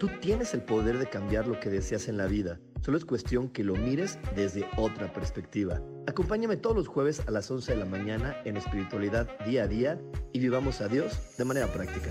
Tú 0.00 0.08
tienes 0.20 0.52
el 0.52 0.62
poder 0.62 0.98
de 0.98 1.08
cambiar 1.08 1.46
lo 1.46 1.60
que 1.60 1.70
deseas 1.70 2.08
en 2.08 2.16
la 2.16 2.26
vida. 2.26 2.58
Solo 2.80 2.96
es 2.96 3.04
cuestión 3.04 3.48
que 3.50 3.62
lo 3.62 3.76
mires 3.76 4.18
desde 4.34 4.66
otra 4.76 5.12
perspectiva. 5.12 5.80
Acompáñame 6.08 6.56
todos 6.56 6.74
los 6.74 6.88
jueves 6.88 7.22
a 7.28 7.30
las 7.30 7.48
11 7.48 7.74
de 7.74 7.78
la 7.78 7.86
mañana 7.86 8.36
en 8.44 8.56
espiritualidad 8.56 9.28
día 9.46 9.62
a 9.62 9.68
día 9.68 10.00
y 10.32 10.40
vivamos 10.40 10.80
a 10.80 10.88
Dios 10.88 11.36
de 11.38 11.44
manera 11.44 11.68
práctica. 11.68 12.10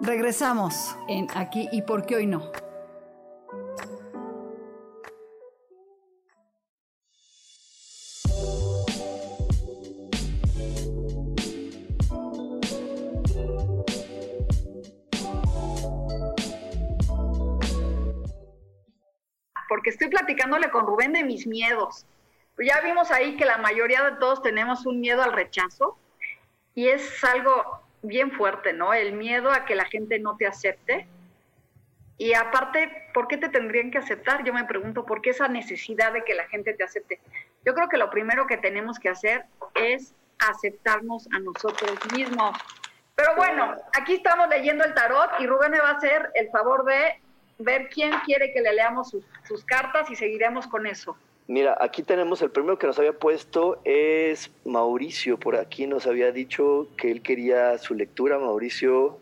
Regresamos 0.00 0.96
en 1.08 1.26
Aquí 1.34 1.68
y 1.72 1.82
por 1.82 2.06
qué 2.06 2.14
hoy 2.14 2.26
no. 2.26 2.52
Porque 19.68 19.90
estoy 19.90 20.08
platicándole 20.08 20.70
con 20.70 20.86
Rubén 20.86 21.12
de 21.12 21.24
mis 21.24 21.44
miedos. 21.48 22.06
Ya 22.56 22.80
vimos 22.80 23.10
ahí 23.10 23.36
que 23.36 23.44
la 23.44 23.58
mayoría 23.58 24.04
de 24.04 24.16
todos 24.18 24.42
tenemos 24.42 24.86
un 24.86 25.00
miedo 25.00 25.22
al 25.22 25.32
rechazo 25.32 25.98
y 26.74 26.86
es 26.86 27.24
algo 27.24 27.77
bien 28.02 28.32
fuerte, 28.32 28.72
¿no? 28.72 28.94
El 28.94 29.12
miedo 29.12 29.50
a 29.50 29.64
que 29.64 29.74
la 29.74 29.84
gente 29.84 30.18
no 30.18 30.36
te 30.36 30.46
acepte. 30.46 31.06
Y 32.16 32.34
aparte, 32.34 33.08
¿por 33.14 33.28
qué 33.28 33.36
te 33.36 33.48
tendrían 33.48 33.90
que 33.90 33.98
aceptar? 33.98 34.44
Yo 34.44 34.52
me 34.52 34.64
pregunto, 34.64 35.04
¿por 35.04 35.22
qué 35.22 35.30
esa 35.30 35.48
necesidad 35.48 36.12
de 36.12 36.24
que 36.24 36.34
la 36.34 36.48
gente 36.48 36.74
te 36.74 36.84
acepte? 36.84 37.20
Yo 37.64 37.74
creo 37.74 37.88
que 37.88 37.96
lo 37.96 38.10
primero 38.10 38.46
que 38.46 38.56
tenemos 38.56 38.98
que 38.98 39.08
hacer 39.08 39.44
es 39.74 40.14
aceptarnos 40.38 41.28
a 41.32 41.38
nosotros 41.38 41.96
mismos. 42.12 42.56
Pero 43.14 43.36
bueno, 43.36 43.76
aquí 43.98 44.14
estamos 44.14 44.48
leyendo 44.48 44.84
el 44.84 44.94
tarot 44.94 45.40
y 45.40 45.46
Rubén 45.46 45.72
me 45.72 45.80
va 45.80 45.90
a 45.90 45.96
hacer 45.96 46.30
el 46.34 46.48
favor 46.50 46.84
de 46.84 47.20
ver 47.58 47.88
quién 47.88 48.12
quiere 48.24 48.52
que 48.52 48.60
le 48.60 48.72
leamos 48.72 49.10
sus, 49.10 49.24
sus 49.46 49.64
cartas 49.64 50.10
y 50.10 50.16
seguiremos 50.16 50.66
con 50.66 50.86
eso. 50.86 51.16
Mira, 51.48 51.78
aquí 51.80 52.02
tenemos 52.02 52.42
el 52.42 52.50
primero 52.50 52.78
que 52.78 52.86
nos 52.86 52.98
había 52.98 53.18
puesto 53.18 53.80
es 53.84 54.50
Mauricio. 54.66 55.38
Por 55.38 55.56
aquí 55.56 55.86
nos 55.86 56.06
había 56.06 56.30
dicho 56.30 56.88
que 56.98 57.10
él 57.10 57.22
quería 57.22 57.78
su 57.78 57.94
lectura. 57.94 58.38
Mauricio. 58.38 59.18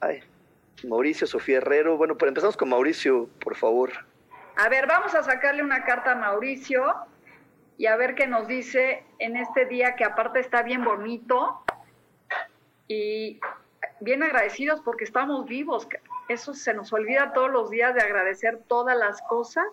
Ay, 0.00 0.20
Mauricio, 0.86 1.26
Sofía 1.26 1.56
Herrero. 1.56 1.96
Bueno, 1.96 2.18
pues 2.18 2.28
empezamos 2.28 2.58
con 2.58 2.68
Mauricio, 2.68 3.30
por 3.42 3.56
favor. 3.56 3.90
A 4.56 4.68
ver, 4.68 4.86
vamos 4.86 5.14
a 5.14 5.22
sacarle 5.22 5.62
una 5.62 5.84
carta 5.84 6.12
a 6.12 6.14
Mauricio 6.14 6.94
y 7.78 7.86
a 7.86 7.96
ver 7.96 8.14
qué 8.14 8.26
nos 8.26 8.46
dice 8.46 9.04
en 9.18 9.34
este 9.34 9.64
día 9.64 9.96
que 9.96 10.04
aparte 10.04 10.40
está 10.40 10.62
bien 10.62 10.84
bonito 10.84 11.64
y 12.86 13.40
bien 14.00 14.22
agradecidos 14.22 14.82
porque 14.82 15.04
estamos 15.04 15.46
vivos. 15.46 15.88
Eso 16.28 16.52
se 16.52 16.74
nos 16.74 16.92
olvida 16.92 17.32
todos 17.32 17.50
los 17.50 17.70
días 17.70 17.94
de 17.94 18.02
agradecer 18.02 18.58
todas 18.68 18.94
las 18.94 19.22
cosas 19.22 19.64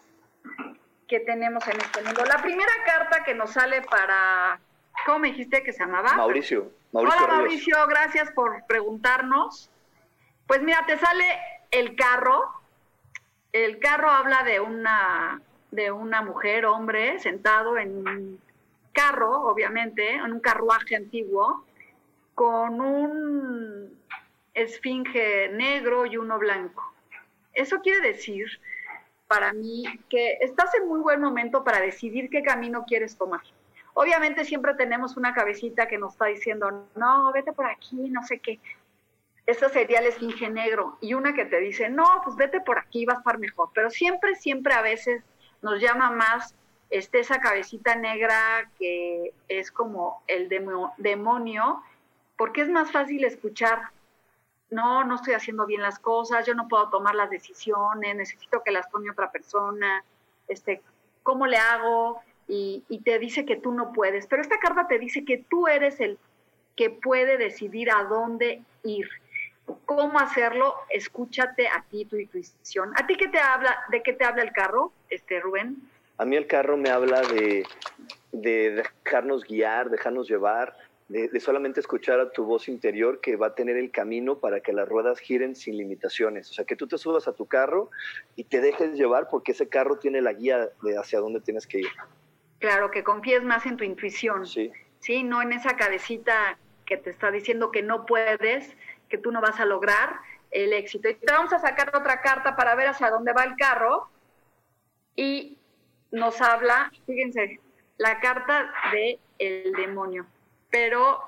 que 1.08 1.20
tenemos 1.20 1.68
en 1.68 1.80
este 1.80 2.02
mundo. 2.02 2.24
La 2.26 2.42
primera 2.42 2.72
carta 2.86 3.24
que 3.24 3.36
nos 3.36 3.52
sale 3.52 3.82
para, 3.82 4.60
¿cómo 5.06 5.20
me 5.20 5.30
dijiste 5.30 5.64
que 5.64 5.72
se 5.72 5.80
llamaba? 5.80 6.14
Mauricio. 6.16 6.72
Mauricio 6.92 7.18
Hola 7.18 7.28
Ríos. 7.28 7.38
Mauricio, 7.38 7.88
gracias 7.88 8.32
por 8.32 8.66
preguntarnos. 8.66 9.70
Pues 10.48 10.62
mira, 10.62 10.84
te 10.86 10.98
sale 10.98 11.26
el 11.72 11.96
carro. 11.96 12.44
El 13.52 13.80
carro 13.80 14.10
habla 14.10 14.44
de 14.44 14.60
una, 14.60 15.42
de 15.72 15.92
una 15.92 16.22
mujer, 16.22 16.66
hombre, 16.66 17.20
sentado 17.20 17.78
en 17.78 18.08
un 18.08 18.42
carro, 18.94 19.44
obviamente, 19.44 20.14
en 20.14 20.32
un 20.32 20.40
carruaje 20.40 20.96
antiguo, 20.96 21.66
con 22.34 22.82
un 22.82 23.98
esfinge 24.54 25.50
negro 25.50 26.06
y 26.06 26.18
uno 26.18 26.40
blanco. 26.40 26.94
Eso 27.54 27.80
quiere 27.82 28.08
decir 28.08 28.48
para 29.28 29.54
mí 29.54 29.84
que 30.10 30.38
estás 30.42 30.74
en 30.76 30.88
muy 30.88 31.00
buen 31.00 31.22
momento 31.22 31.64
para 31.64 31.80
decidir 31.82 32.30
qué 32.30 32.44
camino 32.44 32.86
quieres 32.86 33.18
tomar. 33.18 33.42
Obviamente 33.94 34.46
siempre 34.46 34.74
tenemos 34.74 35.18
una 35.18 35.34
cabecita 35.34 35.88
que 35.88 35.98
nos 35.98 36.14
está 36.14 36.26
diciendo, 36.26 36.88
no, 36.96 37.32
vete 37.32 37.54
por 37.54 37.66
aquí, 37.66 38.10
no 38.10 38.24
sé 38.24 38.40
qué. 38.40 38.60
Esa 39.46 39.70
sería 39.70 40.00
el 40.00 40.08
esfinge 40.08 40.50
negro. 40.50 40.98
Y 41.02 41.14
una 41.14 41.34
que 41.34 41.46
te 41.46 41.60
dice, 41.60 41.90
no, 41.90 42.22
pues 42.24 42.36
vete 42.36 42.60
por 42.62 42.78
aquí, 42.78 43.06
va 43.06 43.14
a 43.14 43.18
estar 43.18 43.38
mejor. 43.38 43.70
Pero 43.74 43.90
siempre, 43.90 44.36
siempre 44.36 44.74
a 44.74 44.82
veces 44.82 45.24
nos 45.62 45.80
llama 45.80 46.12
más 46.12 46.54
este, 46.90 47.20
esa 47.20 47.40
cabecita 47.40 47.96
negra 47.96 48.70
que 48.78 49.34
es 49.48 49.72
como 49.72 50.24
el 50.28 50.50
demo- 50.50 50.94
demonio, 50.98 51.82
porque 52.38 52.62
es 52.62 52.70
más 52.70 52.92
fácil 52.92 53.24
escuchar 53.24 53.92
no, 54.76 55.04
no 55.06 55.16
estoy 55.16 55.34
haciendo 55.34 55.66
bien 55.66 55.82
las 55.82 55.98
cosas, 56.00 56.46
yo 56.46 56.54
no 56.54 56.68
puedo 56.68 56.90
tomar 56.90 57.16
las 57.16 57.30
decisiones, 57.30 58.16
necesito 58.16 58.62
que 58.62 58.72
las 58.72 58.90
tome 58.92 59.10
otra 59.10 59.32
persona, 59.32 60.04
este, 60.48 60.82
¿cómo 61.24 61.48
le 61.48 61.58
hago? 61.58 62.22
Y, 62.48 62.84
te 63.04 63.18
dice 63.18 63.46
que 63.46 63.56
tú 63.56 63.72
no 63.72 63.92
puedes, 63.92 64.28
pero 64.28 64.42
esta 64.42 64.60
carta 64.60 64.88
te 64.88 65.00
dice 65.00 65.26
que 65.26 65.38
tú 65.38 65.68
eres 65.68 66.00
el 66.00 66.20
que 66.76 66.90
puede 66.90 67.38
decidir 67.38 67.90
a 67.90 68.04
dónde 68.04 68.62
ir. 68.84 69.08
¿Cómo 69.86 70.20
hacerlo? 70.20 70.76
Escúchate 70.90 71.68
a 71.68 71.84
ti, 71.90 72.06
tu 72.06 72.18
intuición. 72.18 72.92
¿A 72.98 73.08
ti 73.08 73.16
qué 73.16 73.30
te 73.30 73.40
habla, 73.40 73.84
de 73.90 74.04
qué 74.04 74.14
te 74.14 74.26
habla 74.26 74.44
el 74.44 74.52
carro, 74.52 74.92
este 75.10 75.40
Rubén? 75.40 75.78
A 76.18 76.26
mí 76.26 76.36
el 76.36 76.46
carro 76.46 76.78
me 76.78 76.90
habla 76.90 77.22
de, 77.22 77.66
de 78.32 78.84
dejarnos 79.04 79.44
guiar, 79.44 79.90
dejarnos 79.90 80.30
llevar, 80.30 80.78
de, 81.08 81.28
de 81.28 81.40
solamente 81.40 81.80
escuchar 81.80 82.20
a 82.20 82.32
tu 82.32 82.46
voz 82.46 82.68
interior 82.68 83.22
que 83.22 83.36
va 83.36 83.48
a 83.48 83.56
tener 83.56 83.78
el 83.78 83.92
camino 83.92 84.40
para 84.40 84.60
que 84.60 84.74
las 84.74 84.88
ruedas 84.88 85.20
giren 85.20 85.56
sin 85.56 85.78
limitaciones. 85.78 86.50
O 86.50 86.54
sea, 86.54 86.66
que 86.66 86.76
tú 86.76 86.88
te 86.88 86.98
subas 86.98 87.28
a 87.28 87.34
tu 87.34 87.46
carro 87.46 87.92
y 88.36 88.46
te 88.46 88.62
dejes 88.62 88.94
llevar 88.94 89.28
porque 89.30 89.52
ese 89.52 89.70
carro 89.70 89.98
tiene 89.98 90.22
la 90.22 90.34
guía 90.34 90.70
de 90.82 90.98
hacia 90.98 91.20
dónde 91.20 91.42
tienes 91.42 91.68
que 91.68 91.80
ir. 91.80 91.92
Claro, 92.60 92.90
que 92.90 93.04
confíes 93.04 93.44
más 93.44 93.66
en 93.66 93.78
tu 93.78 93.84
intuición. 93.84 94.46
Sí. 94.46 94.72
Sí, 95.00 95.24
no 95.24 95.42
en 95.42 95.54
esa 95.54 95.76
cabecita 95.76 96.58
que 96.86 96.98
te 96.98 97.10
está 97.10 97.30
diciendo 97.30 97.72
que 97.72 97.84
no 97.84 98.06
puedes, 98.06 98.76
que 99.10 99.18
tú 99.18 99.32
no 99.32 99.42
vas 99.42 99.60
a 99.60 99.66
lograr 99.66 100.20
el 100.52 100.74
éxito. 100.74 101.10
Y 101.10 101.16
te 101.16 101.32
vamos 101.32 101.54
a 101.54 101.60
sacar 101.60 101.96
otra 101.96 102.22
carta 102.22 102.56
para 102.56 102.76
ver 102.76 102.88
hacia 102.88 103.10
dónde 103.10 103.34
va 103.34 103.44
el 103.44 103.56
carro. 103.56 104.10
Y 105.16 105.58
nos 106.12 106.42
habla, 106.42 106.92
fíjense, 107.06 107.60
la 107.98 108.20
carta 108.20 108.72
de 108.92 109.20
el 109.38 109.74
demonio, 109.74 110.26
pero 110.76 111.22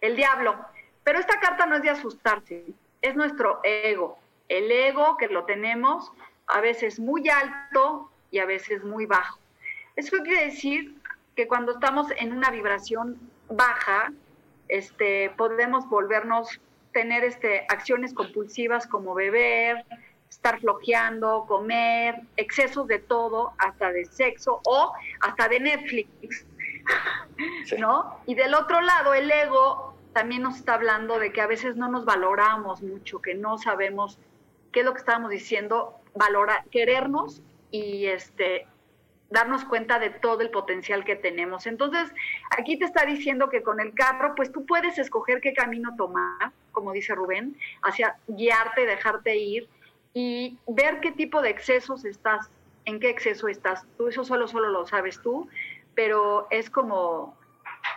el 0.00 0.16
diablo. 0.16 0.56
Pero 1.04 1.18
esta 1.18 1.38
carta 1.38 1.66
no 1.66 1.76
es 1.76 1.82
de 1.82 1.90
asustarse, 1.90 2.64
es 3.02 3.14
nuestro 3.14 3.60
ego. 3.62 4.18
El 4.48 4.72
ego 4.72 5.18
que 5.18 5.28
lo 5.28 5.44
tenemos 5.44 6.10
a 6.46 6.62
veces 6.62 6.98
muy 6.98 7.28
alto 7.28 8.10
y 8.30 8.38
a 8.38 8.46
veces 8.46 8.82
muy 8.84 9.04
bajo. 9.04 9.38
Eso 9.96 10.16
quiere 10.24 10.46
decir 10.46 10.94
que 11.34 11.46
cuando 11.46 11.72
estamos 11.72 12.06
en 12.16 12.32
una 12.32 12.50
vibración 12.50 13.20
baja, 13.50 14.14
este, 14.68 15.28
podemos 15.36 15.86
volvernos, 15.90 16.58
tener 16.94 17.22
este, 17.22 17.66
acciones 17.68 18.14
compulsivas 18.14 18.86
como 18.86 19.12
beber, 19.12 19.84
estar 20.30 20.58
flojeando, 20.58 21.44
comer, 21.46 22.22
excesos 22.38 22.86
de 22.86 22.98
todo, 22.98 23.52
hasta 23.58 23.92
de 23.92 24.06
sexo 24.06 24.62
o 24.64 24.94
hasta 25.20 25.48
de 25.48 25.60
Netflix, 25.60 26.46
¿no? 27.78 28.20
Y 28.26 28.34
del 28.34 28.54
otro 28.54 28.80
lado, 28.80 29.14
el 29.14 29.30
ego 29.30 29.94
también 30.12 30.42
nos 30.42 30.56
está 30.56 30.74
hablando 30.74 31.18
de 31.18 31.32
que 31.32 31.40
a 31.40 31.46
veces 31.46 31.76
no 31.76 31.88
nos 31.88 32.04
valoramos 32.04 32.82
mucho, 32.82 33.20
que 33.20 33.34
no 33.34 33.58
sabemos 33.58 34.18
qué 34.72 34.80
es 34.80 34.86
lo 34.86 34.92
que 34.92 35.00
estábamos 35.00 35.30
diciendo, 35.30 35.94
valorar, 36.14 36.64
querernos 36.70 37.42
y 37.70 38.06
este 38.06 38.66
darnos 39.30 39.64
cuenta 39.64 39.98
de 39.98 40.10
todo 40.10 40.40
el 40.40 40.50
potencial 40.50 41.04
que 41.04 41.16
tenemos. 41.16 41.66
Entonces, 41.66 42.12
aquí 42.56 42.78
te 42.78 42.84
está 42.84 43.04
diciendo 43.04 43.48
que 43.48 43.62
con 43.62 43.80
el 43.80 43.92
carro, 43.92 44.34
pues 44.36 44.52
tú 44.52 44.64
puedes 44.66 44.98
escoger 44.98 45.40
qué 45.40 45.52
camino 45.52 45.94
tomar, 45.96 46.52
como 46.72 46.92
dice 46.92 47.14
Rubén, 47.14 47.56
hacia 47.82 48.16
guiarte, 48.28 48.86
dejarte 48.86 49.36
ir 49.36 49.68
y 50.14 50.58
ver 50.66 51.00
qué 51.00 51.12
tipo 51.12 51.42
de 51.42 51.50
excesos 51.50 52.04
estás, 52.04 52.48
en 52.84 53.00
qué 53.00 53.10
exceso 53.10 53.48
estás. 53.48 53.84
Tú 53.98 54.08
eso 54.08 54.24
solo, 54.24 54.46
solo 54.46 54.68
lo 54.68 54.86
sabes 54.86 55.20
tú, 55.20 55.48
pero 55.96 56.46
es 56.50 56.70
como 56.70 57.36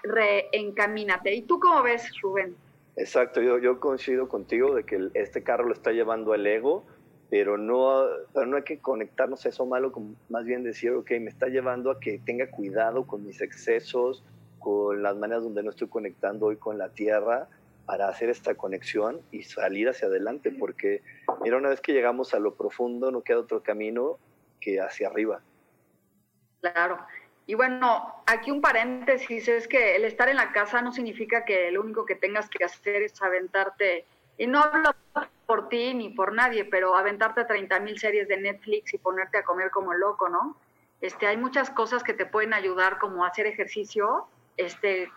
reencamínate. 0.02 1.36
¿Y 1.36 1.44
tú 1.44 1.60
cómo 1.60 1.84
ves, 1.84 2.10
Rubén? 2.22 2.56
Exacto, 2.96 3.42
yo, 3.42 3.60
yo 3.60 3.80
coincido 3.80 4.28
contigo 4.28 4.74
de 4.74 4.84
que 4.84 5.10
este 5.14 5.44
carro 5.44 5.66
lo 5.66 5.74
está 5.74 5.92
llevando 5.92 6.34
al 6.34 6.48
ego, 6.48 6.86
pero 7.30 7.58
no, 7.58 8.04
pero 8.34 8.48
no 8.48 8.58
hay 8.58 8.64
que 8.64 8.80
conectarnos 8.80 9.46
a 9.46 9.50
eso 9.50 9.66
malo, 9.66 9.92
como 9.92 10.16
más 10.30 10.46
bien 10.46 10.64
decir, 10.64 10.92
ok, 10.92 11.12
me 11.22 11.30
está 11.30 11.48
llevando 11.48 11.92
a 11.92 12.00
que 12.00 12.20
tenga 12.20 12.50
cuidado 12.50 13.06
con 13.06 13.26
mis 13.26 13.42
excesos, 13.42 14.24
con 14.58 15.04
las 15.04 15.16
maneras 15.16 15.44
donde 15.44 15.62
no 15.62 15.70
estoy 15.70 15.88
conectando 15.88 16.48
hoy 16.48 16.58
con 16.58 16.78
la 16.78 16.90
tierra, 16.90 17.48
para 17.86 18.08
hacer 18.08 18.30
esta 18.30 18.54
conexión 18.56 19.20
y 19.32 19.44
salir 19.44 19.90
hacia 19.90 20.08
adelante, 20.08 20.52
porque 20.52 21.02
mira, 21.42 21.58
una 21.58 21.70
vez 21.70 21.82
que 21.82 21.92
llegamos 21.92 22.34
a 22.34 22.40
lo 22.40 22.54
profundo, 22.56 23.12
no 23.12 23.24
queda 23.24 23.40
otro 23.40 23.64
camino 23.64 24.20
que 24.60 24.80
hacia 24.80 25.08
arriba. 25.08 25.42
Claro. 26.62 27.00
Y 27.50 27.56
bueno, 27.56 28.14
aquí 28.28 28.52
un 28.52 28.62
paréntesis 28.62 29.48
es 29.48 29.68
que 29.68 29.96
el 29.96 30.06
estar 30.06 30.30
en 30.30 30.36
la 30.36 30.52
casa 30.52 30.84
no 30.84 30.92
significa 30.92 31.46
que 31.46 31.72
lo 31.72 31.82
único 31.82 32.06
que 32.06 32.14
tengas 32.14 32.48
que 32.48 32.64
hacer 32.64 33.02
es 33.02 33.20
aventarte, 33.24 34.06
y 34.38 34.46
no 34.46 34.62
hablo 34.62 34.92
por 35.48 35.68
ti 35.68 35.96
ni 35.96 36.10
por 36.10 36.32
nadie, 36.32 36.64
pero 36.64 36.96
aventarte 36.96 37.46
30 37.46 37.80
mil 37.80 37.98
series 37.98 38.28
de 38.28 38.38
Netflix 38.38 38.94
y 38.94 39.00
ponerte 39.00 39.40
a 39.40 39.44
comer 39.44 39.72
como 39.72 39.96
loco, 39.96 40.30
¿no? 40.30 40.58
Este, 41.02 41.26
hay 41.26 41.38
muchas 41.38 41.72
cosas 41.72 42.04
que 42.04 42.14
te 42.14 42.28
pueden 42.28 42.54
ayudar 42.54 43.00
como 43.00 43.26
hacer 43.26 43.48
ejercicio, 43.48 44.28
este, 44.56 45.12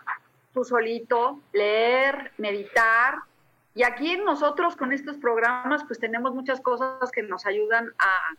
tú 0.55 0.63
solito, 0.63 1.39
leer, 1.51 2.31
meditar. 2.39 3.19
Y 3.75 3.83
aquí 3.83 4.17
nosotros 4.17 4.75
con 4.75 4.91
estos 4.91 5.17
programas 5.17 5.83
pues 5.83 5.99
tenemos 5.99 6.33
muchas 6.33 6.61
cosas 6.61 7.11
que 7.11 7.21
nos 7.21 7.45
ayudan 7.45 7.93
a, 7.99 8.33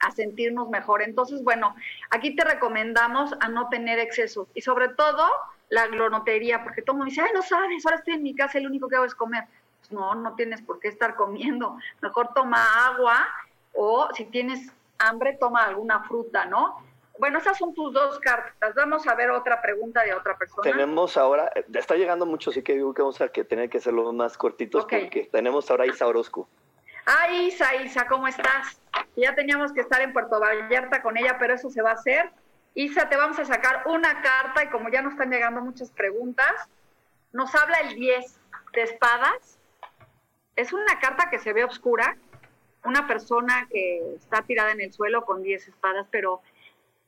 a 0.00 0.10
sentirnos 0.10 0.68
mejor. 0.68 1.02
Entonces, 1.02 1.42
bueno, 1.44 1.74
aquí 2.10 2.34
te 2.34 2.44
recomendamos 2.44 3.34
a 3.40 3.48
no 3.48 3.68
tener 3.68 3.98
exceso 3.98 4.48
y 4.54 4.62
sobre 4.62 4.88
todo 4.88 5.26
la 5.68 5.86
glonotería, 5.86 6.64
porque 6.64 6.82
todo 6.82 6.94
el 6.94 6.98
mundo 6.98 7.10
dice, 7.10 7.22
ay, 7.22 7.30
no 7.32 7.42
sabes, 7.42 7.86
ahora 7.86 7.98
estoy 7.98 8.14
en 8.14 8.22
mi 8.22 8.34
casa 8.34 8.58
y 8.58 8.62
lo 8.62 8.68
único 8.68 8.88
que 8.88 8.96
hago 8.96 9.04
es 9.04 9.14
comer 9.14 9.44
no, 9.90 10.14
no 10.14 10.34
tienes 10.34 10.62
por 10.62 10.80
qué 10.80 10.88
estar 10.88 11.14
comiendo. 11.14 11.76
Mejor 12.00 12.32
toma 12.34 12.86
agua 12.86 13.26
o 13.74 14.08
si 14.14 14.24
tienes 14.26 14.72
hambre, 14.98 15.36
toma 15.38 15.64
alguna 15.64 16.04
fruta, 16.04 16.44
¿no? 16.46 16.82
Bueno, 17.18 17.38
esas 17.38 17.58
son 17.58 17.74
tus 17.74 17.92
dos 17.92 18.18
cartas. 18.18 18.74
Vamos 18.74 19.06
a 19.06 19.14
ver 19.14 19.30
otra 19.30 19.60
pregunta 19.60 20.02
de 20.02 20.14
otra 20.14 20.38
persona. 20.38 20.62
Tenemos 20.62 21.16
ahora, 21.16 21.52
eh, 21.54 21.64
está 21.74 21.94
llegando 21.96 22.24
mucho, 22.24 22.50
así 22.50 22.62
que 22.62 22.74
digo 22.74 22.94
que 22.94 23.02
vamos 23.02 23.20
a 23.20 23.28
que 23.28 23.44
tener 23.44 23.68
que 23.68 23.78
hacerlo 23.78 24.10
más 24.12 24.38
cortitos 24.38 24.84
porque 24.84 25.28
tenemos 25.30 25.70
ahora 25.70 25.84
a 25.84 25.86
Isa 25.86 26.06
Orozco. 26.06 26.48
Ah, 27.06 27.30
Isa, 27.30 27.74
Isa, 27.76 28.06
¿cómo 28.06 28.26
estás? 28.26 28.79
Ya 29.20 29.34
teníamos 29.34 29.72
que 29.72 29.80
estar 29.80 30.00
en 30.00 30.12
Puerto 30.12 30.40
Vallarta 30.40 31.02
con 31.02 31.16
ella, 31.16 31.36
pero 31.38 31.54
eso 31.54 31.70
se 31.70 31.82
va 31.82 31.90
a 31.90 31.94
hacer. 31.94 32.30
Isa, 32.74 33.08
te 33.08 33.16
vamos 33.16 33.38
a 33.38 33.44
sacar 33.44 33.84
una 33.86 34.22
carta 34.22 34.64
y 34.64 34.68
como 34.68 34.88
ya 34.90 35.02
nos 35.02 35.12
están 35.12 35.30
llegando 35.30 35.60
muchas 35.60 35.90
preguntas, 35.90 36.68
nos 37.32 37.54
habla 37.54 37.78
el 37.80 37.94
10 37.94 38.40
de 38.72 38.82
espadas 38.82 39.60
es 40.60 40.74
una 40.74 40.98
carta 41.00 41.30
que 41.30 41.38
se 41.38 41.54
ve 41.54 41.64
oscura, 41.64 42.18
una 42.84 43.06
persona 43.06 43.66
que 43.70 44.14
está 44.16 44.42
tirada 44.42 44.72
en 44.72 44.82
el 44.82 44.92
suelo 44.92 45.24
con 45.24 45.42
10 45.42 45.68
espadas, 45.68 46.06
pero 46.10 46.42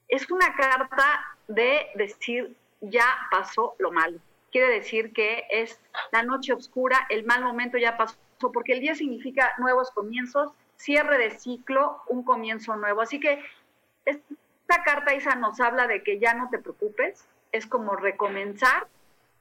es 0.09 0.31
una 0.31 0.55
carta 0.57 1.22
de 1.48 1.87
decir 1.94 2.57
ya 2.81 3.07
pasó 3.31 3.75
lo 3.79 3.90
malo. 3.90 4.18
Quiere 4.51 4.68
decir 4.68 5.12
que 5.12 5.44
es 5.51 5.79
la 6.12 6.22
noche 6.22 6.53
oscura, 6.55 7.07
el 7.11 7.25
mal 7.25 7.42
momento 7.42 7.77
ya 7.77 7.96
pasó, 7.96 8.16
porque 8.53 8.72
el 8.72 8.81
día 8.81 8.94
significa 8.94 9.53
nuevos 9.59 9.90
comienzos, 9.90 10.53
cierre 10.83 11.18
de 11.18 11.31
ciclo, 11.38 12.03
un 12.09 12.25
comienzo 12.25 12.77
nuevo. 12.77 13.01
Así 13.01 13.21
que 13.21 13.42
esta 14.05 14.83
carta, 14.85 15.14
Isa, 15.14 15.37
nos 15.37 15.61
habla 15.61 15.87
de 15.87 16.03
que 16.03 16.18
ya 16.18 16.35
no 16.35 16.51
te 16.51 16.59
preocupes, 16.59 17.27
es 17.53 17.66
como 17.66 17.95
recomenzar 17.95 18.87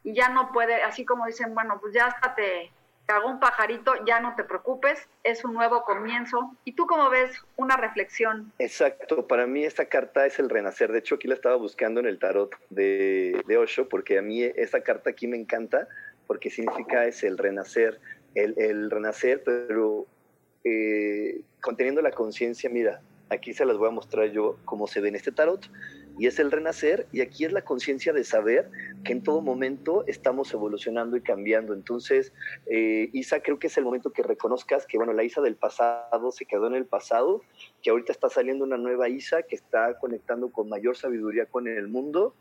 y 0.03 0.13
ya 0.13 0.29
no 0.29 0.51
puede, 0.51 0.83
así 0.83 1.05
como 1.05 1.25
dicen, 1.25 1.53
bueno, 1.53 1.79
pues 1.81 1.93
ya 1.93 2.07
hasta 2.07 2.35
te, 2.35 2.71
cagó 3.05 3.29
un 3.29 3.39
pajarito, 3.39 3.93
ya 4.05 4.19
no 4.19 4.35
te 4.35 4.43
preocupes, 4.43 5.09
es 5.23 5.43
un 5.43 5.53
nuevo 5.53 5.83
comienzo. 5.83 6.55
¿Y 6.63 6.73
tú 6.73 6.85
cómo 6.87 7.09
ves 7.09 7.31
una 7.57 7.75
reflexión? 7.75 8.53
Exacto, 8.59 9.27
para 9.27 9.47
mí 9.47 9.65
esta 9.65 9.85
carta 9.85 10.25
es 10.25 10.39
el 10.39 10.49
renacer. 10.49 10.91
De 10.91 10.99
hecho, 10.99 11.15
aquí 11.15 11.27
la 11.27 11.33
estaba 11.33 11.55
buscando 11.55 11.99
en 11.99 12.05
el 12.05 12.19
tarot 12.19 12.55
de, 12.69 13.41
de 13.47 13.57
Osho, 13.57 13.89
porque 13.89 14.17
a 14.17 14.21
mí 14.21 14.43
esta 14.43 14.81
carta 14.81 15.09
aquí 15.09 15.27
me 15.27 15.37
encanta, 15.37 15.87
porque 16.25 16.49
significa 16.49 17.05
es 17.05 17.23
el 17.23 17.37
renacer, 17.37 17.99
el, 18.35 18.53
el 18.57 18.89
renacer, 18.89 19.43
pero 19.43 20.07
eh, 20.63 21.41
conteniendo 21.61 22.01
la 22.01 22.11
conciencia, 22.11 22.69
mira, 22.69 23.01
aquí 23.29 23.53
se 23.53 23.65
las 23.65 23.77
voy 23.77 23.87
a 23.87 23.91
mostrar 23.91 24.31
yo 24.31 24.57
cómo 24.65 24.87
se 24.87 24.99
ve 24.99 25.09
en 25.09 25.15
este 25.15 25.31
tarot 25.31 25.69
y 26.19 26.27
es 26.27 26.37
el 26.39 26.51
renacer 26.51 27.07
y 27.11 27.21
aquí 27.21 27.45
es 27.45 27.53
la 27.53 27.63
conciencia 27.63 28.11
de 28.11 28.23
saber 28.23 28.69
que 29.03 29.13
en 29.13 29.23
todo 29.23 29.41
momento 29.41 30.03
estamos 30.07 30.53
evolucionando 30.53 31.15
y 31.15 31.21
cambiando. 31.21 31.73
Entonces, 31.73 32.33
eh, 32.67 33.09
Isa, 33.13 33.39
creo 33.39 33.57
que 33.57 33.67
es 33.67 33.77
el 33.77 33.85
momento 33.85 34.11
que 34.11 34.21
reconozcas 34.21 34.85
que, 34.85 34.97
bueno, 34.97 35.13
la 35.13 35.23
Isa 35.23 35.41
del 35.41 35.55
pasado 35.55 36.31
se 36.31 36.45
quedó 36.45 36.67
en 36.67 36.75
el 36.75 36.85
pasado, 36.85 37.41
que 37.81 37.89
ahorita 37.89 38.11
está 38.11 38.29
saliendo 38.29 38.65
una 38.65 38.77
nueva 38.77 39.07
Isa 39.07 39.43
que 39.43 39.55
está 39.55 39.97
conectando 39.97 40.51
con 40.51 40.69
mayor 40.69 40.97
sabiduría 40.97 41.45
con 41.45 41.67
el 41.67 41.87
mundo 41.87 42.35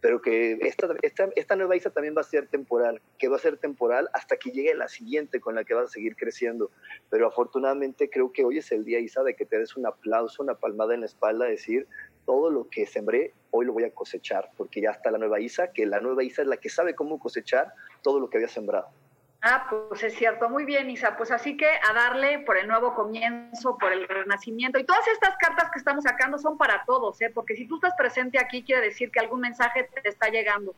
pero 0.00 0.22
que 0.22 0.58
esta, 0.60 0.88
esta, 1.02 1.28
esta, 1.34 1.56
nueva 1.56 1.76
Isa 1.76 1.90
también 1.90 2.14
va 2.16 2.20
a 2.20 2.24
ser 2.24 2.46
temporal, 2.46 3.00
que 3.18 3.28
va 3.28 3.36
a 3.36 3.40
ser 3.40 3.56
temporal 3.56 4.08
hasta 4.12 4.36
que 4.36 4.50
llegue 4.50 4.74
la 4.74 4.88
siguiente 4.88 5.40
con 5.40 5.54
la 5.54 5.64
que 5.64 5.74
vas 5.74 5.86
a 5.86 5.92
seguir 5.92 6.14
creciendo. 6.16 6.70
Pero 7.10 7.26
afortunadamente 7.26 8.08
creo 8.08 8.32
que 8.32 8.44
hoy 8.44 8.58
es 8.58 8.70
el 8.70 8.84
día, 8.84 9.00
Isa, 9.00 9.22
de 9.22 9.34
que 9.34 9.44
te 9.44 9.58
des 9.58 9.76
un 9.76 9.86
aplauso, 9.86 10.42
una 10.42 10.54
palmada 10.54 10.94
en 10.94 11.00
la 11.00 11.06
espalda, 11.06 11.46
decir, 11.46 11.86
todo 12.26 12.50
lo 12.50 12.68
que 12.68 12.86
sembré, 12.86 13.32
hoy 13.50 13.66
lo 13.66 13.72
voy 13.72 13.84
a 13.84 13.90
cosechar, 13.90 14.50
porque 14.56 14.80
ya 14.80 14.90
está 14.90 15.10
la 15.10 15.18
nueva 15.18 15.40
Isa, 15.40 15.72
que 15.72 15.86
la 15.86 16.00
nueva 16.00 16.22
Isa 16.22 16.42
es 16.42 16.48
la 16.48 16.58
que 16.58 16.68
sabe 16.68 16.94
cómo 16.94 17.18
cosechar 17.18 17.72
todo 18.02 18.20
lo 18.20 18.30
que 18.30 18.36
había 18.36 18.48
sembrado. 18.48 18.88
Ah, 19.40 19.68
pues 19.70 20.02
es 20.02 20.14
cierto, 20.14 20.48
muy 20.48 20.64
bien, 20.64 20.90
Isa. 20.90 21.16
Pues 21.16 21.30
así 21.30 21.56
que 21.56 21.68
a 21.68 21.92
darle 21.92 22.40
por 22.40 22.56
el 22.58 22.66
nuevo 22.66 22.94
comienzo, 22.94 23.78
por 23.78 23.92
el 23.92 24.08
renacimiento. 24.08 24.78
Y 24.78 24.84
todas 24.84 25.06
estas 25.08 25.36
cartas 25.38 25.70
que 25.70 25.78
estamos 25.78 26.04
sacando 26.04 26.38
son 26.38 26.58
para 26.58 26.84
todos, 26.84 27.20
¿eh? 27.20 27.30
porque 27.32 27.54
si 27.54 27.66
tú 27.66 27.76
estás 27.76 27.94
presente 27.96 28.38
aquí, 28.38 28.64
quiere 28.64 28.82
decir 28.82 29.10
que 29.12 29.20
algún 29.20 29.40
mensaje 29.40 29.88
te 30.02 30.08
está 30.08 30.28
llegando. 30.28 30.74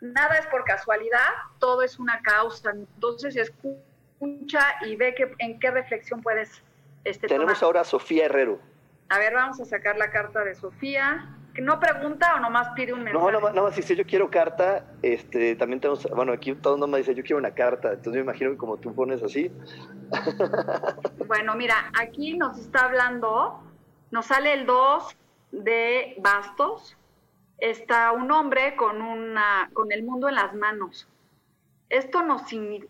Nada 0.00 0.38
es 0.38 0.46
por 0.46 0.64
casualidad, 0.64 1.28
todo 1.58 1.82
es 1.82 1.98
una 1.98 2.20
causa. 2.22 2.70
Entonces 2.70 3.34
escucha 3.36 4.76
y 4.84 4.94
ve 4.94 5.14
que, 5.14 5.34
en 5.38 5.58
qué 5.58 5.70
reflexión 5.72 6.22
puedes. 6.22 6.62
Este, 7.02 7.26
Tenemos 7.26 7.62
ahora 7.62 7.80
a 7.80 7.84
Sofía 7.84 8.26
Herrero. 8.26 8.60
A 9.08 9.18
ver, 9.18 9.34
vamos 9.34 9.60
a 9.60 9.64
sacar 9.64 9.96
la 9.96 10.10
carta 10.10 10.44
de 10.44 10.54
Sofía 10.54 11.35
no 11.62 11.80
pregunta 11.80 12.34
o 12.36 12.40
nomás 12.40 12.68
pide 12.74 12.92
un 12.92 13.04
mensaje? 13.04 13.32
No, 13.32 13.40
nada 13.40 13.62
más 13.62 13.76
dice 13.76 13.96
yo 13.96 14.04
quiero 14.04 14.30
carta, 14.30 14.84
este, 15.02 15.56
también 15.56 15.80
tenemos, 15.80 16.08
bueno, 16.10 16.32
aquí 16.32 16.54
todo 16.54 16.76
nomás 16.76 16.98
dice 16.98 17.14
yo 17.14 17.22
quiero 17.22 17.38
una 17.38 17.52
carta, 17.52 17.92
entonces 17.92 18.14
me 18.14 18.20
imagino 18.20 18.50
que 18.50 18.56
como 18.56 18.76
tú 18.76 18.94
pones 18.94 19.22
así. 19.22 19.50
Bueno, 21.26 21.56
mira, 21.56 21.90
aquí 22.00 22.36
nos 22.38 22.56
está 22.56 22.84
hablando, 22.84 23.60
nos 24.12 24.26
sale 24.26 24.52
el 24.52 24.64
2 24.64 25.16
de 25.50 26.14
bastos, 26.20 26.96
está 27.58 28.12
un 28.12 28.30
hombre 28.30 28.76
con, 28.76 29.02
una, 29.02 29.68
con 29.72 29.90
el 29.90 30.04
mundo 30.04 30.28
en 30.28 30.36
las 30.36 30.54
manos. 30.54 31.08
Esto, 31.88 32.22
nos, 32.22 32.42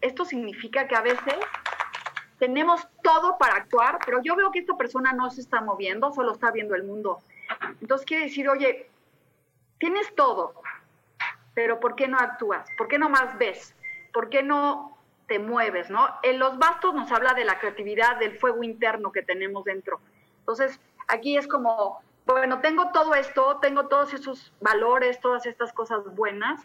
esto 0.02 0.24
significa 0.26 0.86
que 0.86 0.96
a 0.96 1.00
veces 1.00 1.34
tenemos 2.38 2.86
todo 3.02 3.38
para 3.38 3.56
actuar, 3.56 3.98
pero 4.04 4.20
yo 4.22 4.36
veo 4.36 4.50
que 4.50 4.58
esta 4.60 4.76
persona 4.76 5.12
no 5.12 5.30
se 5.30 5.40
está 5.40 5.60
moviendo, 5.60 6.12
solo 6.12 6.32
está 6.32 6.50
viendo 6.50 6.74
el 6.74 6.84
mundo. 6.84 7.20
Entonces 7.80 8.06
quiere 8.06 8.24
decir, 8.24 8.48
oye, 8.48 8.88
tienes 9.78 10.14
todo, 10.14 10.54
pero 11.54 11.80
¿por 11.80 11.96
qué 11.96 12.08
no 12.08 12.18
actúas? 12.18 12.68
¿Por 12.76 12.88
qué 12.88 12.98
no 12.98 13.08
más 13.08 13.36
ves? 13.38 13.74
¿Por 14.12 14.28
qué 14.28 14.42
no 14.42 14.98
te 15.26 15.38
mueves? 15.38 15.90
¿no? 15.90 16.08
En 16.22 16.38
los 16.38 16.58
bastos 16.58 16.94
nos 16.94 17.10
habla 17.12 17.34
de 17.34 17.44
la 17.44 17.58
creatividad, 17.58 18.18
del 18.18 18.38
fuego 18.38 18.62
interno 18.62 19.12
que 19.12 19.22
tenemos 19.22 19.64
dentro. 19.64 20.00
Entonces, 20.40 20.80
aquí 21.08 21.36
es 21.36 21.46
como 21.46 22.00
bueno, 22.26 22.60
tengo 22.60 22.90
todo 22.90 23.14
esto, 23.14 23.58
tengo 23.62 23.86
todos 23.86 24.12
esos 24.12 24.52
valores, 24.60 25.20
todas 25.20 25.46
estas 25.46 25.72
cosas 25.72 26.02
buenas, 26.16 26.60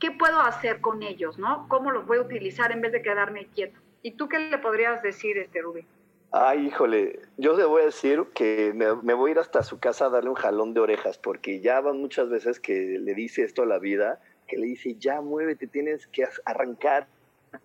¿qué 0.00 0.10
puedo 0.10 0.40
hacer 0.40 0.80
con 0.80 1.02
ellos, 1.02 1.38
no? 1.38 1.68
¿Cómo 1.68 1.90
los 1.90 2.06
voy 2.06 2.16
a 2.16 2.22
utilizar 2.22 2.72
en 2.72 2.80
vez 2.80 2.92
de 2.92 3.02
quedarme 3.02 3.46
quieto? 3.48 3.78
¿Y 4.02 4.12
tú 4.12 4.28
qué 4.28 4.38
le 4.38 4.56
podrías 4.56 5.02
decir, 5.02 5.36
este 5.36 5.60
Rubí? 5.60 5.86
Ay, 6.34 6.68
híjole, 6.68 7.20
yo 7.36 7.54
le 7.54 7.66
voy 7.66 7.82
a 7.82 7.84
decir 7.84 8.24
que 8.34 8.72
me, 8.74 8.94
me, 9.02 9.12
voy 9.12 9.30
a 9.30 9.32
ir 9.32 9.38
hasta 9.38 9.62
su 9.62 9.78
casa 9.78 10.06
a 10.06 10.08
darle 10.08 10.30
un 10.30 10.34
jalón 10.34 10.72
de 10.72 10.80
orejas, 10.80 11.18
porque 11.18 11.60
ya 11.60 11.78
van 11.82 12.00
muchas 12.00 12.30
veces 12.30 12.58
que 12.58 12.98
le 12.98 13.14
dice 13.14 13.42
esto 13.42 13.64
a 13.64 13.66
la 13.66 13.78
vida, 13.78 14.18
que 14.48 14.56
le 14.56 14.64
dice, 14.64 14.94
ya 14.94 15.20
muévete, 15.20 15.66
tienes 15.66 16.06
que 16.06 16.26
arrancar, 16.46 17.06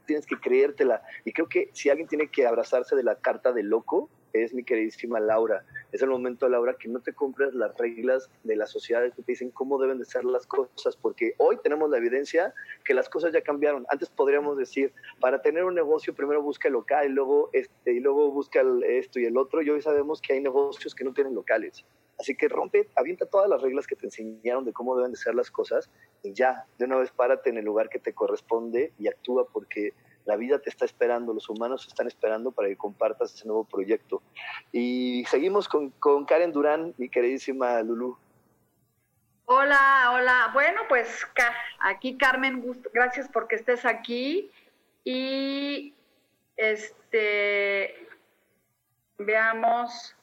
tienes 0.06 0.26
que 0.26 0.40
creértela. 0.40 1.02
Y 1.26 1.34
creo 1.34 1.48
que 1.48 1.70
si 1.74 1.90
alguien 1.90 2.08
tiene 2.08 2.28
que 2.30 2.46
abrazarse 2.46 2.96
de 2.96 3.04
la 3.04 3.16
carta 3.16 3.52
de 3.52 3.64
loco, 3.64 4.10
es 4.34 4.54
mi 4.54 4.64
queridísima 4.64 5.20
Laura. 5.20 5.64
Es 5.92 6.02
el 6.02 6.10
momento, 6.10 6.48
Laura, 6.50 6.76
que 6.76 6.88
no 6.88 7.00
te 7.00 7.14
compres 7.14 7.54
las 7.54 7.76
reglas 7.78 8.30
de 8.44 8.56
la 8.56 8.66
sociedad 8.66 9.04
que 9.04 9.22
te 9.22 9.32
dicen 9.32 9.52
cómo 9.52 9.80
deben 9.80 10.00
de 10.00 10.06
ser 10.06 10.26
las 10.26 10.46
cosas, 10.46 10.96
porque 10.96 11.34
hoy 11.38 11.58
tenemos 11.64 11.90
la 11.90 11.98
evidencia 11.98 12.54
que 12.84 12.94
las 12.94 13.10
cosas 13.10 13.34
ya 13.34 13.42
cambiaron. 13.42 13.86
Antes 13.90 14.10
podríamos 14.10 14.58
decir, 14.58 14.94
para 15.20 15.42
tener 15.42 15.64
un 15.64 15.76
negocio 15.76 16.14
primero 16.14 16.42
busca 16.42 16.68
el 16.68 16.74
local 16.74 17.08
y 17.08 17.10
luego, 17.10 17.50
este, 17.54 17.94
y 17.94 18.00
luego 18.00 18.32
busca 18.32 18.62
esto 18.88 19.20
y 19.20 19.26
el 19.26 19.38
otro, 19.38 19.62
y 19.62 19.70
hoy 19.70 19.82
sabemos 19.82 20.22
que 20.22 20.34
hay 20.34 20.42
negocios 20.42 20.94
que 20.94 21.04
no 21.04 21.14
tienen 21.14 21.34
locales. 21.34 21.86
Así 22.20 22.36
que 22.36 22.48
rompe, 22.48 22.90
avienta 22.96 23.28
todas 23.28 23.50
las 23.50 23.62
reglas 23.62 23.86
que 23.86 23.96
te 23.96 24.08
enseñaron 24.08 24.66
de 24.66 24.74
cómo 24.74 24.96
deben 24.96 25.12
de 25.12 25.18
ser 25.18 25.36
las 25.36 25.52
cosas 25.52 25.90
y 26.24 26.34
ya, 26.34 26.66
de 26.78 26.86
una 26.86 26.98
vez 26.98 27.12
párate 27.12 27.52
en 27.52 27.58
el 27.58 27.66
lugar 27.66 27.90
que 27.90 28.00
te 28.00 28.14
corresponde 28.14 28.92
y 28.98 29.08
actúa 29.08 29.48
porque 29.48 29.94
la 30.26 30.36
vida 30.36 30.60
te 30.60 30.70
está 30.70 30.84
esperando, 30.84 31.34
los 31.34 31.48
humanos 31.50 31.88
están 31.88 32.08
esperando 32.08 32.52
para 32.52 32.68
que 32.68 32.76
compartas 32.76 33.34
ese 33.34 33.48
nuevo 33.48 33.64
proyecto. 33.64 34.22
Y 34.72 35.24
seguimos 35.30 35.70
con, 35.70 35.92
con 35.92 36.26
Karen 36.26 36.52
Durán, 36.52 36.94
mi 36.98 37.08
queridísima 37.08 37.82
Lulu. 37.82 38.18
Hola, 39.46 40.12
hola. 40.14 40.52
Bueno, 40.54 40.82
pues 40.90 41.26
aquí 41.80 42.18
Carmen, 42.18 42.62
gracias 42.94 43.30
porque 43.32 43.56
estés 43.56 43.86
aquí. 43.86 44.52
Y 45.06 45.94
este, 46.58 47.96
veamos. 49.18 50.17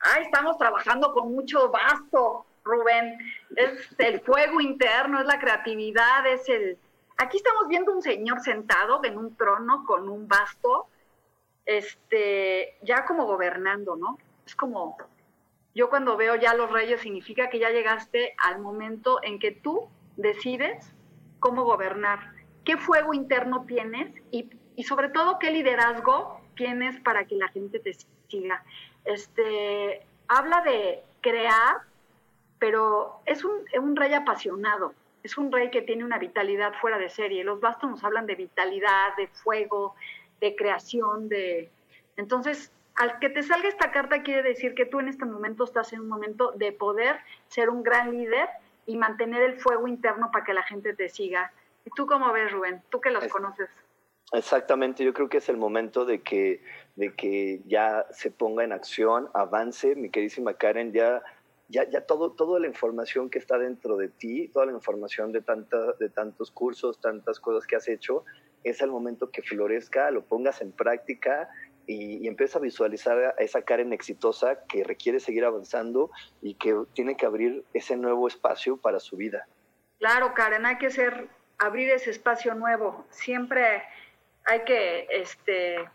Ah, 0.00 0.20
estamos 0.20 0.58
trabajando 0.58 1.12
con 1.12 1.32
mucho 1.32 1.70
basto, 1.70 2.46
Rubén. 2.64 3.18
Es 3.56 3.94
el 3.98 4.20
fuego 4.20 4.60
interno, 4.60 5.20
es 5.20 5.26
la 5.26 5.38
creatividad, 5.38 6.26
es 6.26 6.48
el, 6.48 6.78
Aquí 7.20 7.38
estamos 7.38 7.66
viendo 7.66 7.92
un 7.92 8.00
señor 8.00 8.40
sentado 8.40 9.00
en 9.04 9.18
un 9.18 9.36
trono 9.36 9.84
con 9.84 10.08
un 10.08 10.28
basto, 10.28 10.86
este, 11.66 12.78
ya 12.82 13.04
como 13.06 13.26
gobernando, 13.26 13.96
¿no? 13.96 14.18
Es 14.46 14.54
como, 14.54 14.96
yo 15.74 15.90
cuando 15.90 16.16
veo 16.16 16.36
ya 16.36 16.54
los 16.54 16.70
reyes 16.70 17.00
significa 17.00 17.50
que 17.50 17.58
ya 17.58 17.70
llegaste 17.70 18.36
al 18.38 18.60
momento 18.60 19.18
en 19.24 19.40
que 19.40 19.50
tú 19.50 19.88
decides 20.16 20.94
cómo 21.40 21.64
gobernar, 21.64 22.20
qué 22.64 22.76
fuego 22.76 23.12
interno 23.12 23.64
tienes 23.66 24.14
y, 24.30 24.48
y 24.76 24.84
sobre 24.84 25.08
todo 25.08 25.40
qué 25.40 25.50
liderazgo 25.50 26.40
tienes 26.54 27.00
para 27.00 27.26
que 27.26 27.34
la 27.34 27.48
gente 27.48 27.80
te 27.80 27.96
siga. 28.28 28.64
Este, 29.08 30.02
habla 30.28 30.62
de 30.62 31.02
crear, 31.20 31.78
pero 32.58 33.20
es 33.26 33.44
un, 33.44 33.52
un 33.80 33.96
rey 33.96 34.14
apasionado 34.14 34.94
es 35.22 35.36
un 35.36 35.52
rey 35.52 35.70
que 35.70 35.82
tiene 35.82 36.04
una 36.04 36.18
vitalidad 36.18 36.72
fuera 36.80 36.98
de 36.98 37.10
serie. 37.10 37.44
Los 37.44 37.60
bastos 37.60 37.90
nos 37.90 38.04
hablan 38.04 38.26
de 38.26 38.34
vitalidad, 38.34 39.16
de 39.16 39.28
fuego, 39.28 39.94
de 40.40 40.54
creación, 40.56 41.28
de... 41.28 41.70
Entonces, 42.16 42.72
al 42.94 43.18
que 43.18 43.28
te 43.28 43.42
salga 43.42 43.68
esta 43.68 43.90
carta 43.90 44.22
quiere 44.22 44.42
decir 44.42 44.74
que 44.74 44.86
tú 44.86 45.00
en 45.00 45.08
este 45.08 45.24
momento 45.24 45.64
estás 45.64 45.92
en 45.92 46.00
un 46.00 46.08
momento 46.08 46.52
de 46.52 46.72
poder 46.72 47.18
ser 47.48 47.70
un 47.70 47.82
gran 47.82 48.10
líder 48.10 48.48
y 48.86 48.96
mantener 48.96 49.42
el 49.42 49.60
fuego 49.60 49.86
interno 49.86 50.30
para 50.32 50.44
que 50.44 50.54
la 50.54 50.62
gente 50.62 50.94
te 50.94 51.08
siga. 51.08 51.52
¿Y 51.84 51.90
tú 51.90 52.06
cómo 52.06 52.32
ves, 52.32 52.50
Rubén? 52.50 52.82
Tú 52.88 53.00
que 53.00 53.10
los 53.10 53.26
conoces. 53.28 53.68
Exactamente, 54.32 55.04
yo 55.04 55.14
creo 55.14 55.28
que 55.28 55.38
es 55.38 55.48
el 55.48 55.56
momento 55.56 56.04
de 56.04 56.22
que, 56.22 56.62
de 56.96 57.14
que 57.14 57.62
ya 57.66 58.06
se 58.10 58.30
ponga 58.30 58.64
en 58.64 58.72
acción, 58.72 59.30
avance, 59.32 59.94
mi 59.96 60.10
queridísima 60.10 60.54
Karen, 60.54 60.92
ya 60.92 61.22
ya, 61.68 61.88
ya 61.88 62.00
todo, 62.00 62.32
toda 62.32 62.58
la 62.58 62.66
información 62.66 63.28
que 63.28 63.38
está 63.38 63.58
dentro 63.58 63.96
de 63.96 64.08
ti, 64.08 64.48
toda 64.48 64.66
la 64.66 64.72
información 64.72 65.32
de, 65.32 65.42
tanta, 65.42 65.92
de 66.00 66.08
tantos 66.08 66.50
cursos, 66.50 67.00
tantas 67.00 67.38
cosas 67.38 67.66
que 67.66 67.76
has 67.76 67.88
hecho, 67.88 68.24
es 68.64 68.80
el 68.80 68.90
momento 68.90 69.30
que 69.30 69.42
florezca, 69.42 70.10
lo 70.10 70.24
pongas 70.24 70.62
en 70.62 70.72
práctica 70.72 71.48
y, 71.86 72.24
y 72.24 72.26
empieza 72.26 72.58
a 72.58 72.62
visualizar 72.62 73.18
a 73.18 73.30
esa 73.42 73.62
Karen 73.62 73.92
exitosa 73.92 74.64
que 74.66 74.82
requiere 74.82 75.20
seguir 75.20 75.44
avanzando 75.44 76.10
y 76.40 76.54
que 76.54 76.74
tiene 76.94 77.16
que 77.16 77.26
abrir 77.26 77.64
ese 77.74 77.96
nuevo 77.96 78.26
espacio 78.26 78.78
para 78.78 78.98
su 78.98 79.16
vida. 79.16 79.46
Claro, 79.98 80.32
Karen, 80.34 80.64
hay 80.64 80.78
que 80.78 80.90
ser, 80.90 81.28
abrir 81.58 81.90
ese 81.90 82.10
espacio 82.10 82.54
nuevo. 82.54 83.04
Siempre 83.10 83.82
hay 84.48 84.64
que 84.64 85.06
este, 85.10 85.88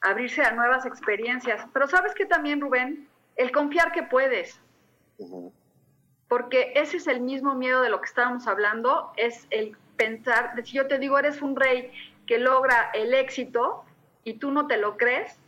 abrirse 0.00 0.42
a 0.42 0.52
nuevas 0.52 0.86
experiencias. 0.86 1.66
Pero 1.72 1.86
sabes 1.86 2.14
que 2.14 2.24
también, 2.24 2.60
Rubén, 2.60 3.08
el 3.36 3.52
confiar 3.52 3.92
que 3.92 4.02
puedes. 4.02 4.60
Porque 6.28 6.72
ese 6.74 6.96
es 6.96 7.06
el 7.06 7.20
mismo 7.20 7.54
miedo 7.54 7.82
de 7.82 7.90
lo 7.90 8.00
que 8.00 8.06
estábamos 8.06 8.46
hablando, 8.46 9.12
es 9.16 9.46
el 9.50 9.76
pensar, 9.96 10.54
si 10.64 10.76
yo 10.76 10.86
te 10.86 10.98
digo, 10.98 11.18
eres 11.18 11.42
un 11.42 11.56
rey 11.56 11.92
que 12.26 12.38
logra 12.38 12.90
el 12.94 13.14
éxito 13.14 13.84
y 14.24 14.34
tú 14.34 14.50
no 14.50 14.66
te 14.66 14.76
lo 14.76 14.96
crees, 14.96 15.38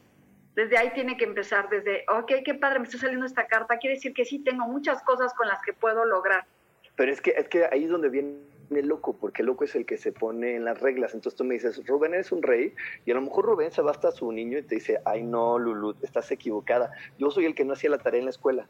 desde 0.56 0.76
ahí 0.76 0.90
tiene 0.92 1.16
que 1.16 1.24
empezar, 1.24 1.68
desde, 1.68 2.04
ok, 2.08 2.32
qué 2.44 2.54
padre, 2.54 2.80
me 2.80 2.86
está 2.86 2.98
saliendo 2.98 3.26
esta 3.26 3.46
carta, 3.46 3.78
quiere 3.78 3.96
decir 3.96 4.12
que 4.12 4.24
sí 4.24 4.40
tengo 4.40 4.66
muchas 4.66 5.02
cosas 5.02 5.32
con 5.34 5.46
las 5.46 5.62
que 5.62 5.72
puedo 5.72 6.04
lograr. 6.04 6.44
Pero 6.96 7.12
es 7.12 7.20
que, 7.20 7.30
es 7.30 7.48
que 7.48 7.66
ahí 7.70 7.84
es 7.84 7.90
donde 7.90 8.08
viene 8.08 8.34
el 8.78 8.86
loco, 8.86 9.16
porque 9.18 9.42
el 9.42 9.46
loco 9.46 9.64
es 9.64 9.74
el 9.74 9.84
que 9.84 9.96
se 9.96 10.12
pone 10.12 10.54
en 10.56 10.64
las 10.64 10.80
reglas. 10.80 11.14
Entonces 11.14 11.36
tú 11.36 11.44
me 11.44 11.54
dices, 11.54 11.84
Rubén 11.86 12.14
eres 12.14 12.30
un 12.30 12.42
rey, 12.42 12.74
y 13.04 13.10
a 13.10 13.14
lo 13.14 13.22
mejor 13.22 13.46
Rubén 13.46 13.72
se 13.72 13.82
va 13.82 13.90
hasta 13.90 14.12
su 14.12 14.30
niño 14.30 14.58
y 14.58 14.62
te 14.62 14.76
dice, 14.76 15.00
ay 15.04 15.24
no, 15.24 15.58
Lulu, 15.58 15.96
estás 16.02 16.30
equivocada. 16.30 16.92
Yo 17.18 17.30
soy 17.30 17.46
el 17.46 17.54
que 17.54 17.64
no 17.64 17.72
hacía 17.72 17.90
la 17.90 17.98
tarea 17.98 18.20
en 18.20 18.26
la 18.26 18.30
escuela. 18.30 18.68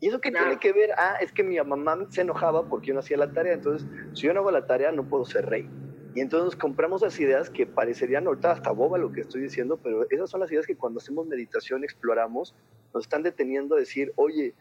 ¿Y 0.00 0.08
eso 0.08 0.20
qué 0.20 0.30
tiene 0.30 0.58
que 0.58 0.72
ver? 0.72 0.90
Ah, 0.96 1.16
es 1.20 1.32
que 1.32 1.42
mi 1.42 1.60
mamá 1.60 2.06
se 2.10 2.20
enojaba 2.20 2.68
porque 2.68 2.88
yo 2.88 2.94
no 2.94 3.00
hacía 3.00 3.16
la 3.16 3.32
tarea. 3.32 3.54
Entonces, 3.54 3.88
si 4.12 4.26
yo 4.26 4.34
no 4.34 4.40
hago 4.40 4.50
la 4.50 4.66
tarea, 4.66 4.92
no 4.92 5.08
puedo 5.08 5.24
ser 5.24 5.46
rey. 5.46 5.68
Y 6.14 6.20
entonces 6.20 6.58
compramos 6.58 7.02
las 7.02 7.18
ideas 7.20 7.50
que 7.50 7.66
parecerían 7.66 8.26
ahorita 8.26 8.52
hasta 8.52 8.70
boba 8.70 8.98
lo 8.98 9.12
que 9.12 9.20
estoy 9.20 9.42
diciendo, 9.42 9.78
pero 9.82 10.06
esas 10.10 10.30
son 10.30 10.40
las 10.40 10.50
ideas 10.50 10.66
que 10.66 10.76
cuando 10.76 10.98
hacemos 10.98 11.26
meditación 11.26 11.84
exploramos, 11.84 12.54
nos 12.94 13.04
están 13.04 13.22
deteniendo 13.22 13.76
a 13.76 13.78
decir, 13.78 14.12
oye, 14.16 14.54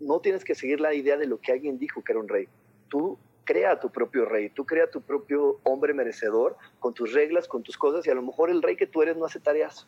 no 0.00 0.20
tienes 0.20 0.44
que 0.44 0.54
seguir 0.54 0.80
la 0.80 0.94
idea 0.94 1.16
de 1.16 1.26
lo 1.26 1.38
que 1.38 1.52
alguien 1.52 1.78
dijo 1.78 2.02
que 2.02 2.12
era 2.12 2.20
un 2.20 2.28
rey. 2.28 2.48
Tú 2.88 3.18
crea 3.46 3.80
tu 3.80 3.90
propio 3.90 4.26
rey, 4.26 4.50
tú 4.50 4.66
crea 4.66 4.90
tu 4.90 5.00
propio 5.00 5.60
hombre 5.62 5.94
merecedor 5.94 6.56
con 6.78 6.92
tus 6.92 7.14
reglas, 7.14 7.48
con 7.48 7.62
tus 7.62 7.78
cosas, 7.78 8.06
y 8.06 8.10
a 8.10 8.14
lo 8.14 8.22
mejor 8.22 8.50
el 8.50 8.60
rey 8.60 8.76
que 8.76 8.86
tú 8.86 9.00
eres 9.00 9.16
no 9.16 9.24
hace 9.24 9.40
tareas. 9.40 9.86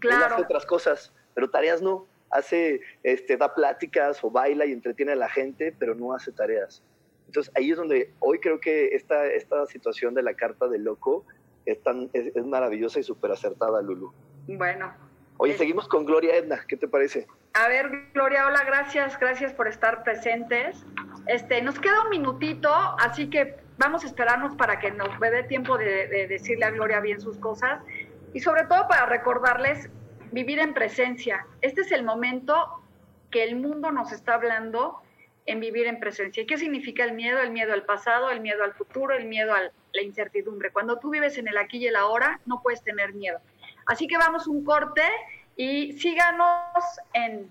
Claro. 0.00 0.26
Él 0.26 0.32
hace 0.32 0.42
otras 0.42 0.66
cosas, 0.66 1.14
pero 1.32 1.48
tareas 1.48 1.80
no 1.80 2.06
hace, 2.30 2.82
este, 3.02 3.36
da 3.36 3.54
pláticas 3.54 4.22
o 4.22 4.30
baila 4.30 4.66
y 4.66 4.72
entretiene 4.72 5.12
a 5.12 5.16
la 5.16 5.30
gente, 5.30 5.74
pero 5.78 5.94
no 5.94 6.12
hace 6.12 6.32
tareas. 6.32 6.82
Entonces 7.26 7.52
ahí 7.56 7.70
es 7.70 7.76
donde 7.76 8.12
hoy 8.20 8.40
creo 8.40 8.60
que 8.60 8.88
esta, 8.88 9.26
esta 9.26 9.66
situación 9.66 10.14
de 10.14 10.22
la 10.22 10.34
carta 10.34 10.66
del 10.66 10.84
loco 10.84 11.24
es, 11.66 11.82
tan, 11.82 12.10
es, 12.12 12.34
maravillosa 12.44 13.00
y 13.00 13.02
súper 13.02 13.30
acertada, 13.32 13.80
Lulu. 13.82 14.12
Bueno. 14.46 14.92
Oye, 15.36 15.56
seguimos 15.56 15.86
con 15.86 16.04
Gloria 16.04 16.34
Edna, 16.34 16.64
¿qué 16.66 16.76
te 16.76 16.88
parece? 16.88 17.26
A 17.52 17.68
ver, 17.68 18.10
Gloria, 18.12 18.46
hola, 18.46 18.64
gracias, 18.64 19.18
gracias 19.20 19.52
por 19.52 19.68
estar 19.68 20.02
presentes. 20.02 20.84
Este, 21.28 21.62
nos 21.62 21.78
queda 21.78 22.02
un 22.02 22.10
minutito, 22.10 22.72
así 22.98 23.28
que 23.28 23.56
vamos 23.76 24.02
a 24.02 24.06
esperarnos 24.06 24.56
para 24.56 24.80
que 24.80 24.90
nos 24.90 25.08
dé 25.20 25.42
tiempo 25.44 25.78
de, 25.78 26.08
de 26.08 26.26
decirle 26.26 26.64
a 26.64 26.70
Gloria 26.70 27.00
bien 27.00 27.20
sus 27.20 27.38
cosas 27.38 27.80
y 28.32 28.40
sobre 28.40 28.64
todo 28.64 28.88
para 28.88 29.06
recordarles 29.06 29.90
vivir 30.32 30.58
en 30.58 30.74
presencia. 30.74 31.46
Este 31.60 31.82
es 31.82 31.92
el 31.92 32.02
momento 32.02 32.82
que 33.30 33.44
el 33.44 33.56
mundo 33.56 33.92
nos 33.92 34.12
está 34.12 34.34
hablando 34.34 35.02
en 35.46 35.60
vivir 35.60 35.86
en 35.86 35.98
presencia. 35.98 36.42
¿Y 36.42 36.46
qué 36.46 36.58
significa 36.58 37.04
el 37.04 37.12
miedo? 37.12 37.40
El 37.40 37.50
miedo 37.50 37.72
al 37.72 37.84
pasado, 37.84 38.30
el 38.30 38.40
miedo 38.40 38.64
al 38.64 38.74
futuro, 38.74 39.14
el 39.14 39.26
miedo 39.26 39.54
a 39.54 39.60
la 39.92 40.02
incertidumbre. 40.02 40.70
Cuando 40.70 40.98
tú 40.98 41.10
vives 41.10 41.38
en 41.38 41.48
el 41.48 41.56
aquí 41.56 41.78
y 41.78 41.86
el 41.86 41.96
ahora, 41.96 42.40
no 42.46 42.60
puedes 42.62 42.82
tener 42.82 43.14
miedo. 43.14 43.38
Así 43.86 44.06
que 44.06 44.18
vamos 44.18 44.46
un 44.46 44.62
corte 44.64 45.02
y 45.56 45.92
síganos 45.92 46.50
en 47.14 47.50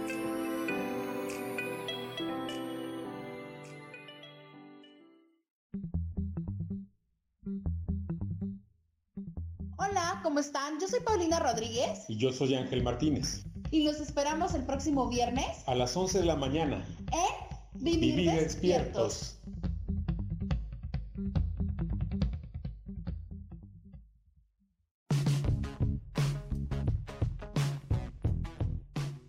¿Cómo 10.21 10.39
están? 10.39 10.79
Yo 10.79 10.87
soy 10.87 10.99
Paulina 11.01 11.39
Rodríguez. 11.39 12.05
Y 12.07 12.17
yo 12.17 12.31
soy 12.31 12.55
Ángel 12.55 12.83
Martínez. 12.83 13.43
Y 13.71 13.83
los 13.83 13.99
esperamos 13.99 14.53
el 14.53 14.63
próximo 14.63 15.07
viernes. 15.09 15.45
A 15.65 15.75
las 15.75 15.95
11 15.95 16.19
de 16.19 16.25
la 16.25 16.35
mañana. 16.35 16.85
En 17.11 17.51
Vivir, 17.73 18.15
Vivir 18.15 18.31
despiertos. 18.33 19.39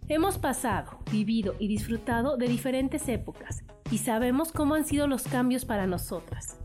Hemos 0.08 0.36
pasado, 0.36 0.98
vivido 1.10 1.54
y 1.58 1.68
disfrutado 1.68 2.36
de 2.36 2.46
diferentes 2.46 3.08
épocas 3.08 3.64
y 3.90 3.98
sabemos 3.98 4.52
cómo 4.52 4.74
han 4.74 4.84
sido 4.84 5.06
los 5.06 5.22
cambios 5.22 5.64
para 5.64 5.86
nosotras. 5.86 6.58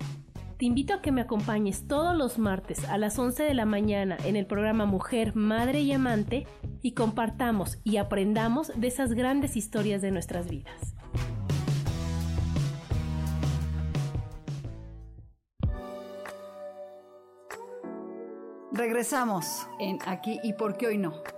Te 0.57 0.65
invito 0.65 0.95
a 0.95 1.01
que 1.03 1.11
me 1.11 1.21
acompañes 1.21 1.87
todos 1.87 2.17
los 2.17 2.39
martes 2.39 2.83
a 2.85 2.97
las 2.97 3.19
11 3.19 3.43
de 3.43 3.53
la 3.53 3.65
mañana 3.65 4.17
en 4.25 4.35
el 4.35 4.47
programa 4.47 4.87
Mujer, 4.87 5.35
Madre 5.35 5.81
y 5.81 5.91
Amante 5.91 6.47
y 6.81 6.93
compartamos 6.93 7.77
y 7.83 7.97
aprendamos 7.97 8.71
de 8.75 8.87
esas 8.87 9.13
grandes 9.13 9.55
historias 9.55 10.01
de 10.01 10.09
nuestras 10.09 10.49
vidas. 10.49 10.95
Regresamos 18.71 19.67
en 19.79 19.99
Aquí 20.07 20.39
y 20.43 20.53
por 20.53 20.75
qué 20.77 20.87
hoy 20.87 20.97
no. 20.97 21.36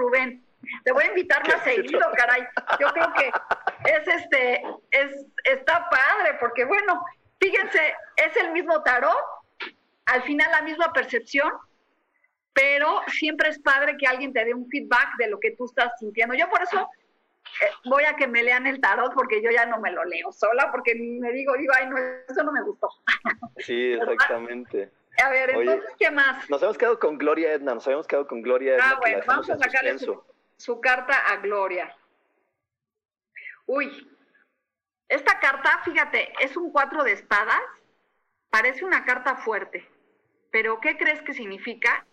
Rubén. 0.00 0.44
Te 0.84 0.92
voy 0.92 1.04
a 1.04 1.08
invitar 1.08 1.46
más 1.46 1.62
seguido, 1.64 2.00
caray. 2.16 2.42
Yo 2.78 2.88
creo 2.88 3.12
que 3.14 3.32
es 3.90 4.08
este, 4.08 4.62
es, 4.90 5.26
está 5.44 5.88
padre, 5.90 6.36
porque 6.40 6.64
bueno, 6.64 7.04
fíjense, 7.38 7.94
es 8.16 8.36
el 8.36 8.52
mismo 8.52 8.82
tarot, 8.82 9.16
al 10.06 10.22
final 10.22 10.50
la 10.50 10.62
misma 10.62 10.92
percepción, 10.92 11.50
pero 12.52 13.00
siempre 13.08 13.48
es 13.48 13.58
padre 13.60 13.96
que 13.96 14.06
alguien 14.06 14.32
te 14.32 14.44
dé 14.44 14.54
un 14.54 14.68
feedback 14.68 15.16
de 15.18 15.28
lo 15.28 15.38
que 15.38 15.52
tú 15.52 15.66
estás 15.66 15.92
sintiendo. 15.98 16.34
Yo 16.34 16.48
por 16.50 16.62
eso 16.62 16.88
eh, 17.62 17.70
voy 17.84 18.04
a 18.04 18.16
que 18.16 18.26
me 18.26 18.42
lean 18.42 18.66
el 18.66 18.80
tarot, 18.80 19.14
porque 19.14 19.42
yo 19.42 19.50
ya 19.50 19.66
no 19.66 19.78
me 19.78 19.92
lo 19.92 20.04
leo 20.04 20.32
sola, 20.32 20.70
porque 20.70 20.94
me 20.94 21.32
digo, 21.32 21.54
digo, 21.56 21.72
ay, 21.76 21.88
no, 21.88 21.96
eso 21.98 22.42
no 22.42 22.52
me 22.52 22.62
gustó. 22.62 22.88
Sí, 23.58 23.92
exactamente. 24.00 24.90
A 25.22 25.30
ver, 25.30 25.50
entonces, 25.50 25.90
¿qué 25.98 26.10
más? 26.10 26.48
Nos 26.48 26.62
habíamos 26.62 26.78
quedado 26.78 26.98
con 26.98 27.18
Gloria 27.18 27.52
Edna, 27.52 27.74
nos 27.74 27.86
habíamos 27.86 28.06
quedado 28.06 28.26
con 28.26 28.42
Gloria 28.42 28.74
Edna. 28.74 28.90
Ah, 28.90 28.98
bueno, 28.98 29.22
vamos 29.26 29.50
a 29.50 29.58
sacarle 29.58 29.98
su, 29.98 30.22
su, 30.56 30.80
carta 30.80 31.14
a 31.28 31.36
Gloria. 31.38 31.96
Uy, 33.66 34.08
esta 35.08 35.38
carta, 35.40 35.80
fíjate, 35.84 36.32
es 36.40 36.56
un 36.56 36.72
cuatro 36.72 37.04
de 37.04 37.12
espadas, 37.12 37.60
parece 38.48 38.84
una 38.84 39.04
carta 39.04 39.36
fuerte, 39.36 39.88
pero 40.50 40.80
¿qué 40.80 40.96
crees 40.96 41.22
que 41.22 41.34
significa? 41.34 42.06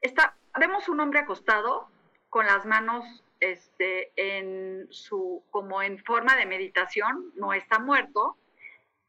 Está, 0.00 0.36
vemos 0.58 0.88
un 0.88 1.00
hombre 1.00 1.20
acostado 1.20 1.90
con 2.30 2.46
las 2.46 2.64
manos 2.64 3.04
este, 3.40 4.12
en 4.16 4.86
su, 4.90 5.44
como 5.50 5.82
en 5.82 5.98
forma 6.04 6.36
de 6.36 6.46
meditación, 6.46 7.32
no 7.36 7.52
está 7.52 7.78
muerto, 7.78 8.36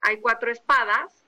hay 0.02 0.22
cuatro 0.22 0.52
espadas, 0.52 1.19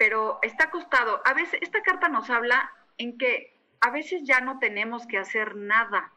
pero 0.00 0.38
está 0.40 0.64
acostado. 0.64 1.20
A 1.26 1.34
veces, 1.34 1.60
esta 1.60 1.82
carta 1.82 2.08
nos 2.08 2.30
habla 2.30 2.72
en 2.96 3.18
que 3.18 3.54
a 3.82 3.90
veces 3.90 4.22
ya 4.24 4.40
no 4.40 4.58
tenemos 4.58 5.06
que 5.06 5.18
hacer 5.18 5.56
nada, 5.56 6.10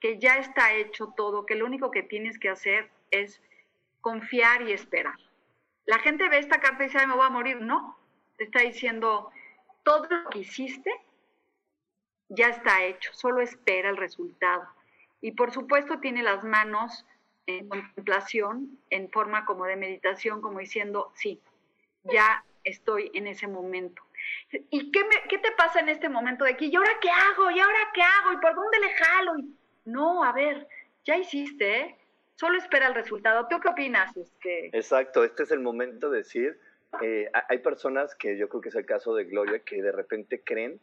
que 0.00 0.18
ya 0.18 0.38
está 0.38 0.74
hecho 0.74 1.14
todo, 1.16 1.46
que 1.46 1.54
lo 1.54 1.64
único 1.64 1.92
que 1.92 2.02
tienes 2.02 2.40
que 2.40 2.48
hacer 2.48 2.90
es 3.12 3.40
confiar 4.00 4.62
y 4.62 4.72
esperar. 4.72 5.14
La 5.86 6.00
gente 6.00 6.28
ve 6.28 6.38
esta 6.38 6.58
carta 6.58 6.82
y 6.82 6.86
dice, 6.86 6.98
Ay, 6.98 7.06
me 7.06 7.14
voy 7.14 7.24
a 7.24 7.30
morir. 7.30 7.60
No, 7.60 7.96
te 8.36 8.42
está 8.42 8.62
diciendo, 8.62 9.30
todo 9.84 10.08
lo 10.08 10.28
que 10.30 10.40
hiciste 10.40 10.92
ya 12.30 12.48
está 12.48 12.82
hecho, 12.82 13.12
solo 13.14 13.42
espera 13.42 13.90
el 13.90 13.96
resultado. 13.96 14.66
Y 15.20 15.32
por 15.32 15.52
supuesto 15.52 16.00
tiene 16.00 16.24
las 16.24 16.42
manos 16.42 17.06
en 17.46 17.68
contemplación, 17.68 18.80
en 18.90 19.08
forma 19.08 19.44
como 19.44 19.66
de 19.66 19.76
meditación, 19.76 20.40
como 20.40 20.58
diciendo, 20.58 21.12
sí, 21.14 21.40
ya 22.02 22.44
estoy 22.64 23.10
en 23.14 23.26
ese 23.26 23.46
momento. 23.46 24.02
¿Y 24.50 24.90
qué, 24.90 25.04
me, 25.04 25.28
qué 25.28 25.38
te 25.38 25.52
pasa 25.52 25.80
en 25.80 25.88
este 25.88 26.08
momento 26.08 26.44
de 26.44 26.52
aquí? 26.52 26.66
¿Y 26.66 26.76
ahora 26.76 26.92
qué 27.00 27.10
hago? 27.10 27.50
¿Y 27.50 27.60
ahora 27.60 27.90
qué 27.94 28.02
hago? 28.02 28.32
¿Y 28.32 28.36
por 28.38 28.54
dónde 28.54 28.80
le 28.80 28.90
jalo? 28.94 29.38
Y, 29.38 29.54
no, 29.84 30.22
a 30.24 30.32
ver, 30.32 30.68
ya 31.04 31.16
hiciste, 31.16 31.80
¿eh? 31.80 31.96
Solo 32.34 32.58
espera 32.58 32.86
el 32.86 32.94
resultado. 32.94 33.46
¿Tú 33.48 33.60
qué 33.60 33.68
opinas? 33.68 34.16
Es 34.16 34.32
que... 34.40 34.70
Exacto, 34.72 35.24
este 35.24 35.42
es 35.42 35.50
el 35.50 35.60
momento 35.60 36.10
de 36.10 36.18
decir, 36.18 36.58
eh, 37.02 37.30
hay 37.48 37.58
personas 37.58 38.14
que 38.14 38.36
yo 38.38 38.48
creo 38.48 38.60
que 38.60 38.70
es 38.70 38.74
el 38.74 38.86
caso 38.86 39.14
de 39.14 39.24
Gloria, 39.24 39.60
que 39.60 39.82
de 39.82 39.92
repente 39.92 40.42
creen 40.42 40.80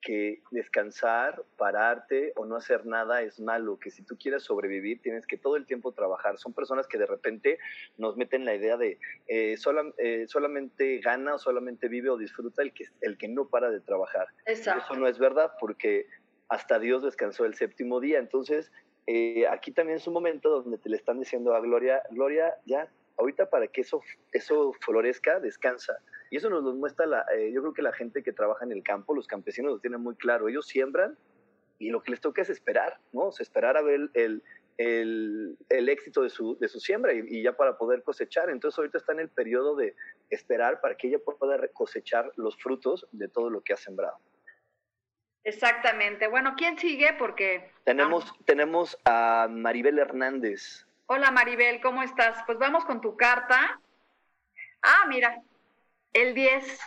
que 0.00 0.42
descansar, 0.50 1.42
pararte 1.56 2.32
o 2.36 2.44
no 2.46 2.56
hacer 2.56 2.86
nada 2.86 3.22
es 3.22 3.40
malo, 3.40 3.78
que 3.78 3.90
si 3.90 4.02
tú 4.02 4.16
quieres 4.16 4.42
sobrevivir 4.44 5.00
tienes 5.02 5.26
que 5.26 5.36
todo 5.36 5.56
el 5.56 5.66
tiempo 5.66 5.92
trabajar. 5.92 6.38
Son 6.38 6.52
personas 6.52 6.86
que 6.86 6.98
de 6.98 7.06
repente 7.06 7.58
nos 7.98 8.16
meten 8.16 8.44
la 8.44 8.54
idea 8.54 8.76
de 8.76 8.98
eh, 9.26 9.56
sola, 9.56 9.84
eh, 9.98 10.26
solamente 10.28 10.98
gana 10.98 11.34
o 11.34 11.38
solamente 11.38 11.88
vive 11.88 12.10
o 12.10 12.16
disfruta 12.16 12.62
el 12.62 12.72
que, 12.72 12.84
el 13.00 13.18
que 13.18 13.28
no 13.28 13.48
para 13.48 13.70
de 13.70 13.80
trabajar. 13.80 14.26
Exacto. 14.46 14.84
Eso 14.84 15.00
no 15.00 15.06
es 15.06 15.18
verdad 15.18 15.52
porque 15.60 16.06
hasta 16.48 16.78
Dios 16.78 17.02
descansó 17.02 17.44
el 17.44 17.54
séptimo 17.54 18.00
día. 18.00 18.18
Entonces, 18.18 18.72
eh, 19.06 19.46
aquí 19.48 19.72
también 19.72 19.98
es 19.98 20.06
un 20.06 20.14
momento 20.14 20.50
donde 20.50 20.78
te 20.78 20.88
le 20.88 20.96
están 20.96 21.18
diciendo 21.18 21.54
a 21.54 21.60
Gloria, 21.60 22.02
Gloria, 22.10 22.54
ya, 22.64 22.88
ahorita 23.20 23.48
para 23.48 23.66
que 23.68 23.82
eso, 23.82 24.02
eso 24.32 24.72
florezca, 24.80 25.38
descansa. 25.40 25.98
Y 26.30 26.36
eso 26.36 26.50
nos 26.50 26.64
lo 26.64 26.74
muestra, 26.74 27.06
la, 27.06 27.24
eh, 27.36 27.52
yo 27.52 27.60
creo 27.60 27.74
que 27.74 27.82
la 27.82 27.92
gente 27.92 28.22
que 28.22 28.32
trabaja 28.32 28.64
en 28.64 28.72
el 28.72 28.82
campo, 28.82 29.14
los 29.14 29.26
campesinos 29.26 29.72
lo 29.72 29.78
tienen 29.78 30.00
muy 30.00 30.16
claro. 30.16 30.48
Ellos 30.48 30.66
siembran 30.66 31.16
y 31.78 31.90
lo 31.90 32.02
que 32.02 32.10
les 32.10 32.20
toca 32.20 32.42
es 32.42 32.50
esperar, 32.50 32.98
¿no? 33.12 33.26
O 33.26 33.32
sea, 33.32 33.44
esperar 33.44 33.76
a 33.76 33.82
ver 33.82 34.10
el, 34.14 34.42
el, 34.76 35.56
el 35.68 35.88
éxito 35.88 36.22
de 36.22 36.30
su, 36.30 36.58
de 36.58 36.68
su 36.68 36.80
siembra 36.80 37.12
y, 37.12 37.24
y, 37.28 37.42
ya 37.42 37.56
para 37.56 37.78
poder 37.78 38.02
cosechar. 38.02 38.50
Entonces 38.50 38.78
ahorita 38.78 38.98
está 38.98 39.12
en 39.12 39.20
el 39.20 39.28
periodo 39.28 39.76
de 39.76 39.94
esperar 40.30 40.80
para 40.80 40.96
que 40.96 41.08
ella 41.08 41.18
pueda 41.18 41.58
cosechar 41.68 42.32
los 42.36 42.56
frutos 42.56 43.06
de 43.12 43.28
todo 43.28 43.50
lo 43.50 43.62
que 43.62 43.72
ha 43.72 43.76
sembrado. 43.76 44.18
Exactamente. 45.44 46.28
Bueno, 46.28 46.54
¿quién 46.56 46.78
sigue? 46.78 47.14
Porque... 47.18 47.70
Tenemos, 47.84 48.30
ah. 48.30 48.36
tenemos 48.44 48.98
a 49.04 49.48
Maribel 49.50 49.98
Hernández. 49.98 50.86
Hola 51.12 51.32
Maribel, 51.32 51.80
¿cómo 51.80 52.04
estás? 52.04 52.40
Pues 52.46 52.56
vamos 52.60 52.84
con 52.84 53.00
tu 53.00 53.16
carta. 53.16 53.80
Ah, 54.80 55.06
mira, 55.08 55.42
el 56.12 56.36
10 56.36 56.78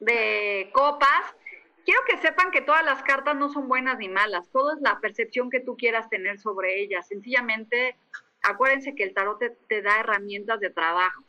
de 0.00 0.68
copas. 0.72 1.36
quiero 1.84 2.00
que 2.08 2.16
sepan 2.16 2.50
que 2.50 2.60
todas 2.60 2.84
las 2.84 3.04
cartas 3.04 3.36
no 3.36 3.48
son 3.50 3.68
buenas 3.68 3.96
ni 3.98 4.08
malas, 4.08 4.50
todo 4.50 4.72
es 4.72 4.80
la 4.80 4.98
percepción 4.98 5.48
que 5.48 5.60
tú 5.60 5.76
quieras 5.76 6.10
tener 6.10 6.40
sobre 6.40 6.80
ellas. 6.80 7.06
Sencillamente, 7.06 7.96
acuérdense 8.42 8.96
que 8.96 9.04
el 9.04 9.14
tarot 9.14 9.38
te, 9.68 9.82
da 9.82 10.00
herramientas 10.00 10.58
de 10.58 10.70
trabajo. 10.70 11.22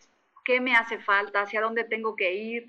¿Qué 0.43 0.59
me 0.59 0.75
hace 0.75 0.97
falta? 0.97 1.43
¿Hacia 1.43 1.61
dónde 1.61 1.83
tengo 1.83 2.15
que 2.15 2.33
ir? 2.33 2.65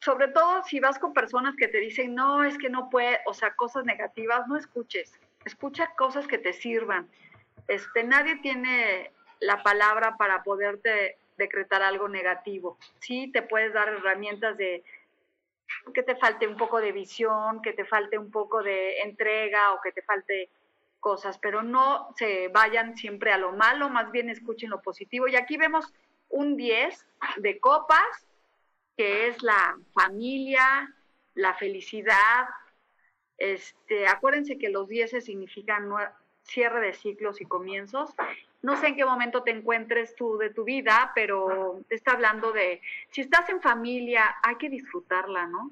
Sobre 0.00 0.26
todo 0.26 0.64
si 0.64 0.80
vas 0.80 0.98
con 0.98 1.14
personas 1.14 1.54
que 1.54 1.68
te 1.68 1.78
dicen, 1.78 2.16
no, 2.16 2.42
es 2.42 2.58
que 2.58 2.68
no 2.68 2.90
puede, 2.90 3.20
o 3.26 3.32
sea, 3.32 3.54
cosas 3.54 3.84
negativas, 3.84 4.48
no 4.48 4.56
escuches. 4.56 5.20
Escucha 5.44 5.94
cosas 5.96 6.26
que 6.26 6.38
te 6.38 6.52
sirvan. 6.52 7.08
Este, 7.70 8.02
nadie 8.02 8.34
tiene 8.38 9.12
la 9.38 9.62
palabra 9.62 10.16
para 10.16 10.42
poderte 10.42 11.18
decretar 11.36 11.82
algo 11.82 12.08
negativo. 12.08 12.76
Sí, 12.98 13.30
te 13.30 13.42
puedes 13.42 13.72
dar 13.72 13.88
herramientas 13.88 14.56
de 14.56 14.82
que 15.94 16.02
te 16.02 16.16
falte 16.16 16.48
un 16.48 16.56
poco 16.56 16.80
de 16.80 16.90
visión, 16.90 17.62
que 17.62 17.72
te 17.72 17.84
falte 17.84 18.18
un 18.18 18.32
poco 18.32 18.64
de 18.64 19.02
entrega 19.02 19.72
o 19.72 19.80
que 19.80 19.92
te 19.92 20.02
falte 20.02 20.50
cosas, 20.98 21.38
pero 21.38 21.62
no 21.62 22.12
se 22.16 22.48
vayan 22.48 22.96
siempre 22.96 23.30
a 23.30 23.38
lo 23.38 23.52
malo, 23.52 23.88
más 23.88 24.10
bien 24.10 24.30
escuchen 24.30 24.70
lo 24.70 24.82
positivo. 24.82 25.28
Y 25.28 25.36
aquí 25.36 25.56
vemos 25.56 25.94
un 26.28 26.56
10 26.56 27.06
de 27.36 27.60
copas, 27.60 28.26
que 28.96 29.28
es 29.28 29.44
la 29.44 29.78
familia, 29.94 30.92
la 31.34 31.54
felicidad. 31.54 32.48
Este, 33.38 34.08
acuérdense 34.08 34.58
que 34.58 34.70
los 34.70 34.88
10 34.88 35.22
significan 35.24 35.88
cierre 36.50 36.80
de 36.80 36.92
ciclos 36.92 37.40
y 37.40 37.44
comienzos. 37.44 38.14
No 38.62 38.76
sé 38.76 38.88
en 38.88 38.96
qué 38.96 39.04
momento 39.04 39.42
te 39.42 39.52
encuentres 39.52 40.14
tú 40.14 40.36
de 40.36 40.50
tu 40.50 40.64
vida, 40.64 41.12
pero 41.14 41.80
te 41.88 41.94
está 41.94 42.12
hablando 42.12 42.52
de, 42.52 42.82
si 43.10 43.22
estás 43.22 43.48
en 43.48 43.62
familia, 43.62 44.36
hay 44.42 44.56
que 44.56 44.68
disfrutarla, 44.68 45.46
¿no? 45.46 45.70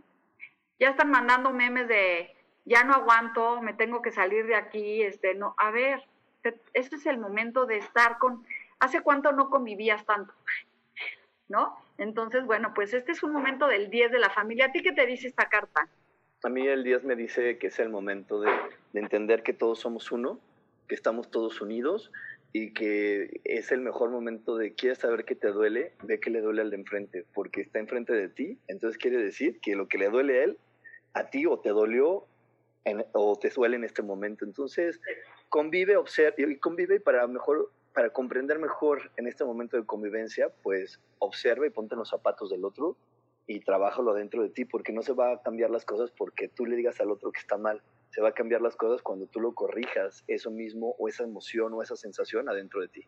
Ya 0.79 0.91
están 0.91 1.11
mandando 1.11 1.51
memes 1.53 1.89
de, 1.89 2.35
ya 2.65 2.85
no 2.85 2.95
aguanto, 2.95 3.61
me 3.61 3.75
tengo 3.75 4.01
que 4.01 4.13
salir 4.13 4.47
de 4.47 4.55
aquí, 4.55 5.03
este, 5.03 5.35
no, 5.35 5.55
a 5.59 5.71
ver, 5.71 6.03
este 6.73 6.97
es 6.97 7.07
el 7.07 7.19
momento 7.19 7.67
de 7.67 7.79
estar 7.79 8.19
con, 8.19 8.47
¿hace 8.79 9.03
cuánto 9.03 9.33
no 9.33 9.51
convivías 9.51 10.07
tanto? 10.07 10.33
¿No? 11.49 11.77
Entonces, 11.99 12.45
bueno, 12.47 12.73
pues 12.75 12.95
este 12.95 13.13
es 13.13 13.23
un 13.23 13.33
momento 13.33 13.67
del 13.67 13.91
10 13.91 14.13
de 14.13 14.19
la 14.19 14.31
familia. 14.31 14.67
¿A 14.67 14.73
ti 14.73 14.83
qué 14.83 14.93
te 14.93 15.05
dice 15.05 15.27
esta 15.27 15.49
carta? 15.49 15.89
A 16.45 16.49
mí 16.49 16.65
el 16.67 16.85
10 16.85 17.03
me 17.05 17.17
dice 17.17 17.59
que 17.59 17.67
es 17.67 17.79
el 17.81 17.89
momento 17.89 18.41
de, 18.41 18.51
de 18.93 19.01
entender 19.01 19.43
que 19.43 19.53
todos 19.53 19.81
somos 19.81 20.13
uno, 20.13 20.39
que 20.89 20.95
estamos 20.95 21.31
todos 21.31 21.61
unidos 21.61 22.11
y 22.53 22.73
que 22.73 23.41
es 23.45 23.71
el 23.73 23.81
mejor 23.81 24.11
momento 24.11 24.57
de 24.57 24.75
quieres 24.75 24.99
saber 24.99 25.25
qué 25.25 25.35
te 25.35 25.49
duele, 25.49 25.93
ve 26.03 26.19
que 26.19 26.31
le 26.31 26.41
duele 26.41 26.63
al 26.63 26.71
de 26.71 26.77
enfrente, 26.77 27.27
porque 27.35 27.61
está 27.61 27.79
enfrente 27.79 28.15
de 28.15 28.29
ti, 28.29 28.59
entonces 28.69 28.99
quiere 28.99 29.19
decir 29.19 29.61
que 29.61 29.77
lo 29.77 29.87
que 29.87 29.99
le 29.99 30.09
duele 30.09 30.41
a 30.41 30.45
él, 30.45 30.59
a 31.13 31.31
ti 31.31 31.47
o 31.47 31.59
te 31.59 31.71
dolió 31.71 32.27
o 33.13 33.39
te 33.39 33.51
duele 33.51 33.77
en 33.77 33.85
este 33.85 34.03
momento. 34.03 34.47
Entonces, 34.47 35.01
convive, 35.51 35.97
observa 35.97 36.35
y 36.39 36.57
convive 36.57 37.01
para 37.01 37.27
mejor 37.27 37.71
para 37.93 38.11
comprender 38.11 38.61
mejor 38.61 39.11
en 39.17 39.27
este 39.27 39.45
momento 39.45 39.77
de 39.77 39.85
convivencia, 39.85 40.53
pues 40.63 41.01
observa 41.19 41.67
y 41.67 41.71
ponte 41.71 41.95
en 41.95 41.99
los 41.99 42.11
zapatos 42.11 42.49
del 42.49 42.65
otro 42.65 42.97
y 43.49 43.59
trabájalo 43.61 44.15
dentro 44.15 44.43
de 44.43 44.51
ti, 44.51 44.65
porque 44.65 44.93
no 44.93 45.03
se 45.03 45.15
va 45.15 45.33
a 45.33 45.43
cambiar 45.43 45.71
las 45.71 45.85
cosas 45.85 46.13
porque 46.17 46.47
tú 46.47 46.65
le 46.65 46.77
digas 46.77 47.01
al 47.01 47.11
otro 47.11 47.33
que 47.33 47.41
está 47.41 47.57
mal 47.57 47.83
se 48.11 48.21
va 48.21 48.31
a 48.31 48.33
cambiar 48.33 48.61
las 48.61 48.77
cosas 48.77 49.03
cuando 49.03 49.27
tú 49.27 49.41
lo 49.41 49.55
corrijas, 49.55 50.25
eso 50.27 50.51
mismo 50.51 50.95
o 50.99 51.09
esa 51.09 51.25
emoción 51.25 51.73
o 51.75 51.83
esa 51.83 51.97
sensación 51.97 52.49
adentro 52.49 52.81
de 52.81 52.89
ti. 52.89 53.07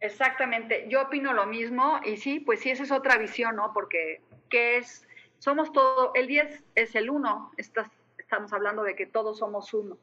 Exactamente, 0.00 0.86
yo 0.88 1.02
opino 1.02 1.32
lo 1.32 1.46
mismo 1.46 2.00
y 2.04 2.18
sí, 2.18 2.38
pues 2.40 2.60
sí, 2.60 2.70
esa 2.70 2.84
es 2.84 2.92
otra 2.92 3.18
visión, 3.18 3.56
¿no? 3.56 3.72
Porque, 3.72 4.22
¿qué 4.48 4.76
es? 4.76 5.06
Somos 5.38 5.72
todo, 5.72 6.12
el 6.14 6.28
10 6.28 6.64
es 6.76 6.94
el 6.94 7.10
1, 7.10 7.52
estamos 7.56 8.52
hablando 8.52 8.82
de 8.84 8.94
que 8.94 9.06
todos 9.06 9.38
somos 9.38 9.74
uno. 9.74 9.98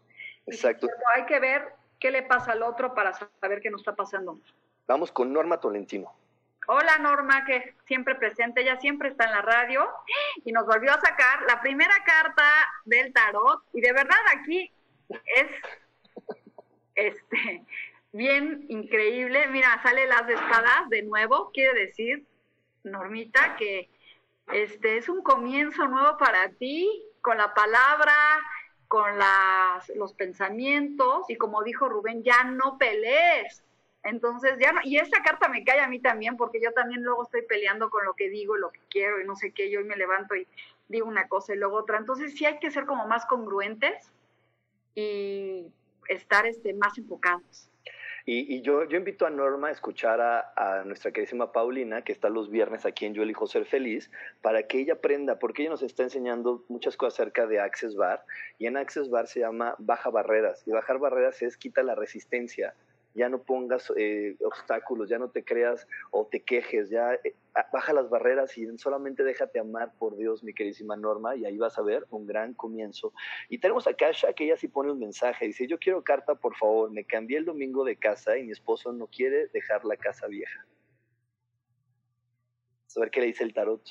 Exacto. 0.47 0.87
hay 1.15 1.25
que 1.25 1.39
ver 1.39 1.73
qué 1.99 2.11
le 2.11 2.23
pasa 2.23 2.51
al 2.51 2.63
otro 2.63 2.93
para 2.93 3.13
saber 3.13 3.61
qué 3.61 3.69
nos 3.69 3.81
está 3.81 3.95
pasando. 3.95 4.39
Vamos 4.87 5.11
con 5.11 5.33
Norma 5.33 5.59
Tolentino. 5.59 6.13
Hola 6.67 6.97
Norma, 6.97 7.45
que 7.45 7.75
siempre 7.85 8.15
presente, 8.15 8.61
ella 8.61 8.79
siempre 8.79 9.09
está 9.09 9.25
en 9.25 9.31
la 9.31 9.41
radio 9.41 9.87
y 10.43 10.51
nos 10.51 10.65
volvió 10.65 10.91
a 10.91 10.99
sacar 10.99 11.43
la 11.47 11.61
primera 11.61 11.93
carta 12.03 12.43
del 12.85 13.13
tarot 13.13 13.63
y 13.73 13.81
de 13.81 13.93
verdad 13.93 14.17
aquí 14.35 14.71
es 15.35 15.47
este 16.95 17.63
bien 18.13 18.65
increíble. 18.69 19.47
Mira, 19.47 19.79
sale 19.83 20.07
las 20.07 20.27
espadas 20.27 20.89
de 20.89 21.03
nuevo, 21.03 21.51
quiere 21.53 21.87
decir 21.87 22.25
Normita 22.83 23.55
que 23.57 23.89
este 24.51 24.97
es 24.97 25.07
un 25.07 25.21
comienzo 25.21 25.87
nuevo 25.87 26.17
para 26.17 26.49
ti 26.49 26.89
con 27.21 27.37
la 27.37 27.53
palabra, 27.53 28.15
con 28.87 29.19
las, 29.19 29.89
los 29.95 30.13
pensamientos 30.13 31.29
y 31.29 31.35
como 31.35 31.61
dijo 31.61 31.89
Rubén, 31.89 32.23
ya 32.23 32.43
no 32.43 32.79
pelees 32.79 33.63
entonces, 34.05 34.53
ya 34.59 34.71
no, 34.71 34.81
y 34.83 34.97
esa 34.97 35.23
carta 35.23 35.49
me 35.49 35.63
cae 35.63 35.79
a 35.79 35.87
mí 35.87 35.99
también, 35.99 36.37
porque 36.37 36.61
yo 36.61 36.71
también 36.73 37.01
luego 37.01 37.23
estoy 37.23 37.41
peleando 37.41 37.89
con 37.89 38.05
lo 38.05 38.13
que 38.13 38.29
digo, 38.29 38.55
lo 38.55 38.69
que 38.69 38.79
quiero 38.87 39.19
y 39.19 39.25
no 39.25 39.35
sé 39.35 39.51
qué, 39.51 39.71
yo 39.71 39.79
hoy 39.79 39.85
me 39.85 39.95
levanto 39.95 40.35
y 40.35 40.47
digo 40.87 41.07
una 41.07 41.27
cosa 41.27 41.55
y 41.55 41.57
luego 41.57 41.77
otra. 41.77 41.97
Entonces, 41.97 42.35
sí 42.37 42.45
hay 42.45 42.59
que 42.59 42.69
ser 42.69 42.85
como 42.85 43.07
más 43.07 43.25
congruentes 43.25 44.11
y 44.93 45.65
estar 46.07 46.45
este, 46.45 46.75
más 46.75 46.95
enfocados. 46.99 47.67
Y, 48.27 48.61
yo, 48.61 48.85
yo 48.85 48.97
invito 48.97 49.25
a 49.25 49.29
Norma 49.29 49.67
a 49.67 49.71
escuchar 49.71 50.19
a, 50.19 50.51
a, 50.55 50.83
nuestra 50.83 51.11
queridísima 51.11 51.51
Paulina, 51.51 52.03
que 52.03 52.11
está 52.11 52.29
los 52.29 52.49
viernes 52.49 52.85
aquí 52.85 53.05
en 53.05 53.13
Yo 53.13 53.21
Elijo 53.21 53.45
Ser 53.45 53.65
Feliz, 53.65 54.09
para 54.41 54.63
que 54.63 54.79
ella 54.79 54.93
aprenda, 54.93 55.37
porque 55.37 55.61
ella 55.61 55.71
nos 55.71 55.83
está 55.83 56.03
enseñando 56.03 56.63
muchas 56.67 56.97
cosas 56.97 57.19
acerca 57.19 57.45
de 57.45 57.59
Access 57.59 57.95
Bar, 57.95 58.23
y 58.57 58.65
en 58.65 58.77
Access 58.77 59.11
Bar 59.11 59.27
se 59.27 59.41
llama 59.41 59.75
Baja 59.77 60.09
Barreras, 60.09 60.63
y 60.67 60.71
bajar 60.71 60.97
barreras 60.97 61.43
es 61.43 61.55
quita 61.55 61.83
la 61.83 61.93
resistencia, 61.93 62.73
ya 63.15 63.29
no 63.29 63.41
pongas 63.41 63.91
eh, 63.95 64.35
obstáculos, 64.43 65.09
ya 65.09 65.17
no 65.17 65.29
te 65.29 65.43
creas 65.43 65.87
o 66.11 66.27
te 66.27 66.43
quejes, 66.43 66.89
ya 66.89 67.13
eh, 67.13 67.33
baja 67.71 67.93
las 67.93 68.09
barreras 68.09 68.57
y 68.57 68.77
solamente 68.77 69.23
déjate 69.23 69.59
amar 69.59 69.93
por 69.97 70.17
Dios, 70.17 70.43
mi 70.43 70.53
queridísima 70.53 70.97
Norma, 70.97 71.35
y 71.35 71.45
ahí 71.45 71.57
vas 71.57 71.79
a 71.79 71.81
ver 71.81 72.05
un 72.09 72.27
gran 72.27 72.53
comienzo. 72.53 73.13
Y 73.47 73.57
tenemos 73.59 73.87
a 73.87 73.93
Kasha, 73.93 74.33
que 74.33 74.43
ella 74.43 74.57
sí 74.57 74.67
pone 74.67 74.91
un 74.91 74.99
mensaje, 74.99 75.45
dice, 75.45 75.65
yo 75.65 75.79
quiero 75.79 76.03
carta, 76.03 76.35
por 76.35 76.55
favor, 76.57 76.91
me 76.91 77.05
cambié 77.05 77.37
el 77.37 77.45
domingo 77.45 77.85
de 77.85 77.95
casa 77.95 78.37
y 78.37 78.43
mi 78.43 78.51
esposo 78.51 78.91
no 78.91 79.07
quiere 79.07 79.47
dejar 79.47 79.85
la 79.85 79.95
casa 79.95 80.27
vieja. 80.27 80.65
A 82.97 82.99
ver 82.99 83.11
qué 83.11 83.21
le 83.21 83.27
dice 83.27 83.43
el 83.43 83.53
tarot. 83.53 83.81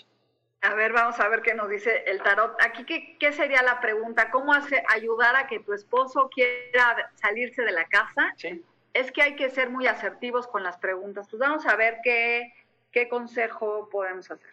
A 0.62 0.74
ver, 0.74 0.92
vamos 0.94 1.20
a 1.20 1.28
ver 1.28 1.42
qué 1.42 1.54
nos 1.54 1.68
dice 1.68 2.04
el 2.06 2.22
tarot. 2.22 2.56
Aquí, 2.64 2.84
¿qué, 2.86 3.18
qué 3.18 3.32
sería 3.32 3.62
la 3.62 3.80
pregunta? 3.82 4.30
¿Cómo 4.30 4.54
hace, 4.54 4.82
ayudar 4.88 5.36
a 5.36 5.46
que 5.46 5.60
tu 5.60 5.74
esposo 5.74 6.30
quiera 6.34 7.10
salirse 7.16 7.62
de 7.62 7.72
la 7.72 7.84
casa? 7.84 8.32
Sí 8.36 8.64
es 8.94 9.10
que 9.10 9.22
hay 9.22 9.36
que 9.36 9.50
ser 9.50 9.70
muy 9.70 9.86
asertivos 9.88 10.46
con 10.46 10.62
las 10.62 10.78
preguntas. 10.78 11.28
Pues 11.28 11.40
vamos 11.40 11.66
a 11.66 11.74
ver 11.76 11.98
qué, 12.02 12.54
qué 12.92 13.08
consejo 13.08 13.88
podemos 13.90 14.30
hacer. 14.30 14.52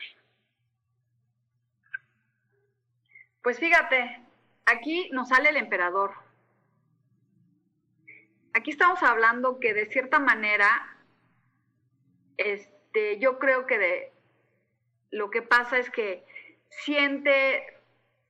Pues 3.43 3.59
fíjate, 3.59 4.19
aquí 4.65 5.09
nos 5.11 5.29
sale 5.29 5.49
el 5.49 5.57
emperador. 5.57 6.13
Aquí 8.53 8.71
estamos 8.71 9.01
hablando 9.03 9.59
que 9.59 9.73
de 9.73 9.85
cierta 9.85 10.19
manera, 10.19 10.97
este, 12.37 13.19
yo 13.19 13.37
creo 13.37 13.67
que 13.67 13.77
de, 13.77 14.13
lo 15.11 15.29
que 15.29 15.43
pasa 15.43 15.77
es 15.77 15.89
que 15.91 16.25
siente 16.69 17.79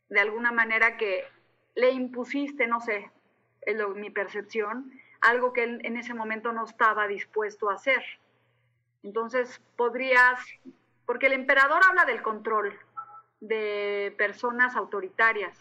de 0.10 0.20
alguna 0.20 0.52
manera 0.52 0.98
que 0.98 1.24
le 1.76 1.92
impusiste, 1.92 2.68
no 2.68 2.82
sé, 2.82 3.10
es 3.62 3.78
mi 3.96 4.10
percepción, 4.10 4.92
algo 5.22 5.54
que 5.54 5.64
él 5.64 5.82
en 5.84 5.98
ese 5.98 6.14
momento 6.14 6.52
no 6.52 6.66
estaba 6.66 7.08
dispuesto 7.08 7.70
a 7.70 7.76
hacer. 7.76 8.04
Entonces 9.04 9.62
podrías, 9.76 10.40
porque 11.06 11.28
el 11.28 11.34
emperador 11.34 11.82
habla 11.88 12.06
del 12.06 12.22
control 12.22 12.78
de 13.40 14.14
personas 14.18 14.76
autoritarias, 14.76 15.58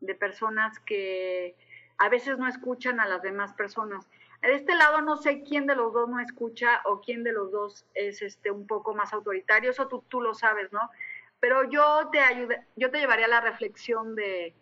de 0.00 0.14
personas 0.14 0.78
que 0.80 1.56
a 1.98 2.08
veces 2.08 2.38
no 2.38 2.48
escuchan 2.48 3.00
a 3.00 3.06
las 3.06 3.22
demás 3.22 3.52
personas. 3.54 4.08
De 4.40 4.54
este 4.54 4.74
lado 4.74 5.02
no 5.02 5.16
sé 5.16 5.42
quién 5.42 5.66
de 5.66 5.76
los 5.76 5.92
dos 5.92 6.08
no 6.08 6.18
escucha 6.18 6.80
o 6.84 7.00
quién 7.00 7.22
de 7.22 7.32
los 7.32 7.52
dos 7.52 7.84
es 7.94 8.22
este 8.22 8.50
un 8.50 8.66
poco 8.66 8.94
más 8.94 9.12
autoritario, 9.12 9.70
eso 9.70 9.86
tú, 9.86 10.04
tú 10.08 10.20
lo 10.20 10.34
sabes, 10.34 10.72
¿no? 10.72 10.90
Pero 11.38 11.64
yo 11.70 12.08
te 12.10 12.20
ayude, 12.20 12.66
yo 12.74 12.90
te 12.90 12.98
llevaría 12.98 13.26
a 13.26 13.28
la 13.28 13.40
reflexión 13.40 14.16
de 14.16 14.54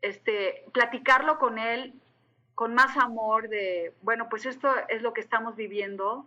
este 0.00 0.64
platicarlo 0.72 1.38
con 1.38 1.58
él 1.58 1.94
con 2.56 2.74
más 2.74 2.96
amor 2.96 3.50
de, 3.50 3.92
bueno, 4.00 4.28
pues 4.30 4.46
esto 4.46 4.74
es 4.88 5.02
lo 5.02 5.12
que 5.12 5.20
estamos 5.20 5.56
viviendo, 5.56 6.26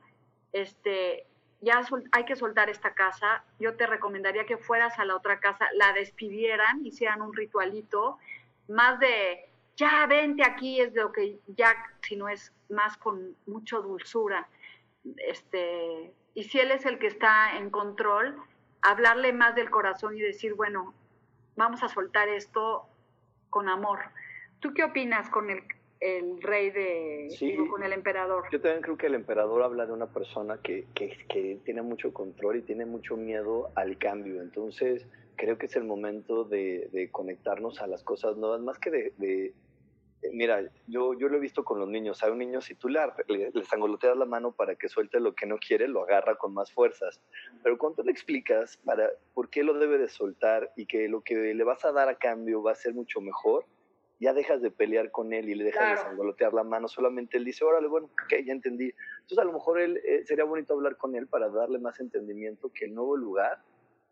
este, 0.53 1.25
ya 1.59 1.81
hay 2.11 2.23
que 2.23 2.35
soltar 2.35 2.69
esta 2.69 2.93
casa, 2.93 3.43
yo 3.59 3.75
te 3.75 3.87
recomendaría 3.87 4.45
que 4.45 4.57
fueras 4.57 4.99
a 4.99 5.05
la 5.05 5.15
otra 5.15 5.39
casa, 5.39 5.65
la 5.73 5.91
despidieran, 5.91 6.85
hicieran 6.85 7.23
un 7.23 7.33
ritualito, 7.33 8.19
más 8.67 8.99
de, 8.99 9.49
ya 9.75 10.05
vente 10.05 10.43
aquí, 10.43 10.79
es 10.79 10.93
lo 10.93 11.11
que 11.11 11.39
ya, 11.47 11.75
si 12.03 12.15
no 12.15 12.29
es 12.29 12.53
más 12.69 12.95
con 12.97 13.35
mucho 13.47 13.81
dulzura, 13.81 14.47
este, 15.17 16.13
y 16.35 16.43
si 16.43 16.59
él 16.59 16.69
es 16.69 16.85
el 16.85 16.99
que 16.99 17.07
está 17.07 17.57
en 17.57 17.71
control, 17.71 18.39
hablarle 18.83 19.33
más 19.33 19.55
del 19.55 19.71
corazón 19.71 20.15
y 20.15 20.21
decir, 20.21 20.53
bueno, 20.53 20.93
vamos 21.55 21.81
a 21.81 21.89
soltar 21.89 22.29
esto 22.29 22.87
con 23.49 23.67
amor. 23.67 23.99
¿Tú 24.59 24.75
qué 24.75 24.83
opinas 24.83 25.27
con 25.31 25.49
el, 25.49 25.63
el 25.99 26.41
rey 26.41 26.69
de, 26.71 27.27
Sí. 27.31 27.51
digo, 27.51 27.67
con 27.69 27.83
el 27.83 27.93
emperador? 27.93 28.45
Yo 28.51 28.61
también 28.61 28.81
creo 28.81 28.97
que 28.97 29.07
el 29.07 29.15
emperador 29.15 29.63
habla 29.63 29.85
de 29.85 29.91
una 29.93 30.07
persona 30.07 30.59
que, 30.61 30.85
que, 30.93 31.17
que 31.27 31.59
tiene 31.65 31.81
mucho 31.81 32.13
control 32.13 32.57
y 32.57 32.61
tiene 32.61 32.85
mucho 32.85 33.17
miedo 33.17 33.71
al 33.75 33.97
cambio. 33.97 34.41
Entonces, 34.41 35.05
creo 35.35 35.57
que 35.57 35.65
es 35.67 35.75
el 35.75 35.83
momento 35.83 36.43
de, 36.45 36.89
de 36.91 37.09
conectarnos 37.11 37.81
a 37.81 37.87
las 37.87 38.03
cosas 38.03 38.37
nuevas, 38.37 38.61
más 38.61 38.79
que 38.79 38.91
de... 38.91 39.13
de- 39.17 39.53
mira, 40.33 40.61
yo, 40.87 41.13
yo 41.17 41.29
lo 41.29 41.37
he 41.37 41.39
visto 41.39 41.63
con 41.63 41.79
los 41.79 41.87
niños. 41.87 42.21
Hay 42.23 42.31
un 42.31 42.39
niño, 42.39 42.59
si 42.61 42.75
tú 42.75 42.89
le, 42.89 42.99
le, 43.27 43.51
le 43.53 43.63
sangoloteas 43.63 44.17
la 44.17 44.25
mano 44.25 44.51
para 44.51 44.75
que 44.75 44.89
suelte 44.89 45.19
lo 45.21 45.33
que 45.33 45.45
no 45.45 45.57
quiere, 45.57 45.87
lo 45.87 46.03
agarra 46.03 46.35
con 46.35 46.53
más 46.53 46.71
fuerzas. 46.73 47.21
Pero 47.63 47.77
cuando 47.77 48.03
le 48.03 48.11
explicas 48.11 48.77
para, 48.83 49.09
por 49.33 49.49
qué 49.49 49.63
lo 49.63 49.73
debe 49.75 49.97
de 49.97 50.09
soltar 50.09 50.71
y 50.75 50.85
que 50.87 51.07
lo 51.07 51.21
que 51.21 51.53
le 51.53 51.63
vas 51.63 51.85
a 51.85 51.93
dar 51.93 52.09
a 52.09 52.15
cambio 52.15 52.61
va 52.61 52.71
a 52.73 52.75
ser 52.75 52.93
mucho 52.93 53.21
mejor, 53.21 53.65
ya 54.19 54.33
dejas 54.33 54.61
de 54.61 54.69
pelear 54.69 55.11
con 55.11 55.33
él 55.33 55.49
y 55.49 55.55
le 55.55 55.63
dejas 55.63 55.91
de 55.91 56.03
sangolotear 56.09 56.53
la 56.53 56.63
mano, 56.63 56.87
solamente 56.87 57.37
él 57.37 57.45
dice, 57.45 57.63
órale, 57.63 57.87
bueno, 57.87 58.07
ok, 58.07 58.43
ya 58.45 58.51
entendí. 58.51 58.93
Entonces 59.21 59.39
a 59.39 59.45
lo 59.45 59.53
mejor 59.53 59.79
él, 59.79 59.97
eh, 60.05 60.25
sería 60.25 60.43
bonito 60.43 60.73
hablar 60.73 60.97
con 60.97 61.15
él 61.15 61.27
para 61.27 61.49
darle 61.49 61.79
más 61.79 61.99
entendimiento 61.99 62.71
que 62.73 62.85
el 62.85 62.93
nuevo 62.93 63.15
lugar 63.15 63.63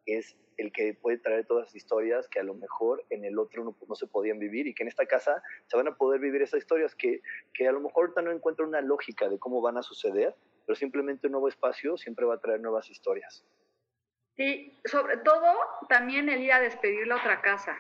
es 0.06 0.38
el 0.56 0.72
que 0.72 0.94
puede 0.94 1.18
traer 1.18 1.46
todas 1.46 1.66
las 1.66 1.76
historias 1.76 2.28
que 2.30 2.40
a 2.40 2.44
lo 2.44 2.56
mejor 2.56 3.06
en 3.10 3.26
el 3.26 3.38
otro 3.38 3.64
no, 3.64 3.76
no 3.88 3.96
se 3.96 4.08
podían 4.08 4.40
vivir 4.40 4.66
y 4.66 4.74
que 4.74 4.84
en 4.84 4.90
esta 4.90 5.06
casa 5.06 5.44
se 5.68 5.78
van 5.78 5.88
a 5.88 5.96
poder 5.96 6.20
vivir 6.20 6.42
esas 6.42 6.60
historias 6.60 6.96
que, 6.96 7.22
que 7.54 7.68
a 7.68 7.72
lo 7.72 7.82
mejor 7.82 8.06
ahorita 8.06 8.22
no 8.22 8.32
encuentro 8.32 8.66
una 8.66 8.82
lógica 8.82 9.28
de 9.30 9.38
cómo 9.38 9.62
van 9.62 9.78
a 9.78 9.84
suceder, 9.84 10.34
pero 10.66 10.76
simplemente 10.76 11.28
un 11.28 11.34
nuevo 11.34 11.50
espacio 11.50 11.98
siempre 11.98 12.26
va 12.26 12.36
a 12.36 12.40
traer 12.40 12.62
nuevas 12.62 12.90
historias. 12.90 13.46
Y 14.38 14.80
sobre 14.86 15.18
todo 15.18 15.54
también 15.90 16.30
el 16.30 16.42
ir 16.42 16.54
a 16.54 16.60
despedir 16.60 17.08
la 17.08 17.18
otra 17.18 17.42
casa. 17.42 17.76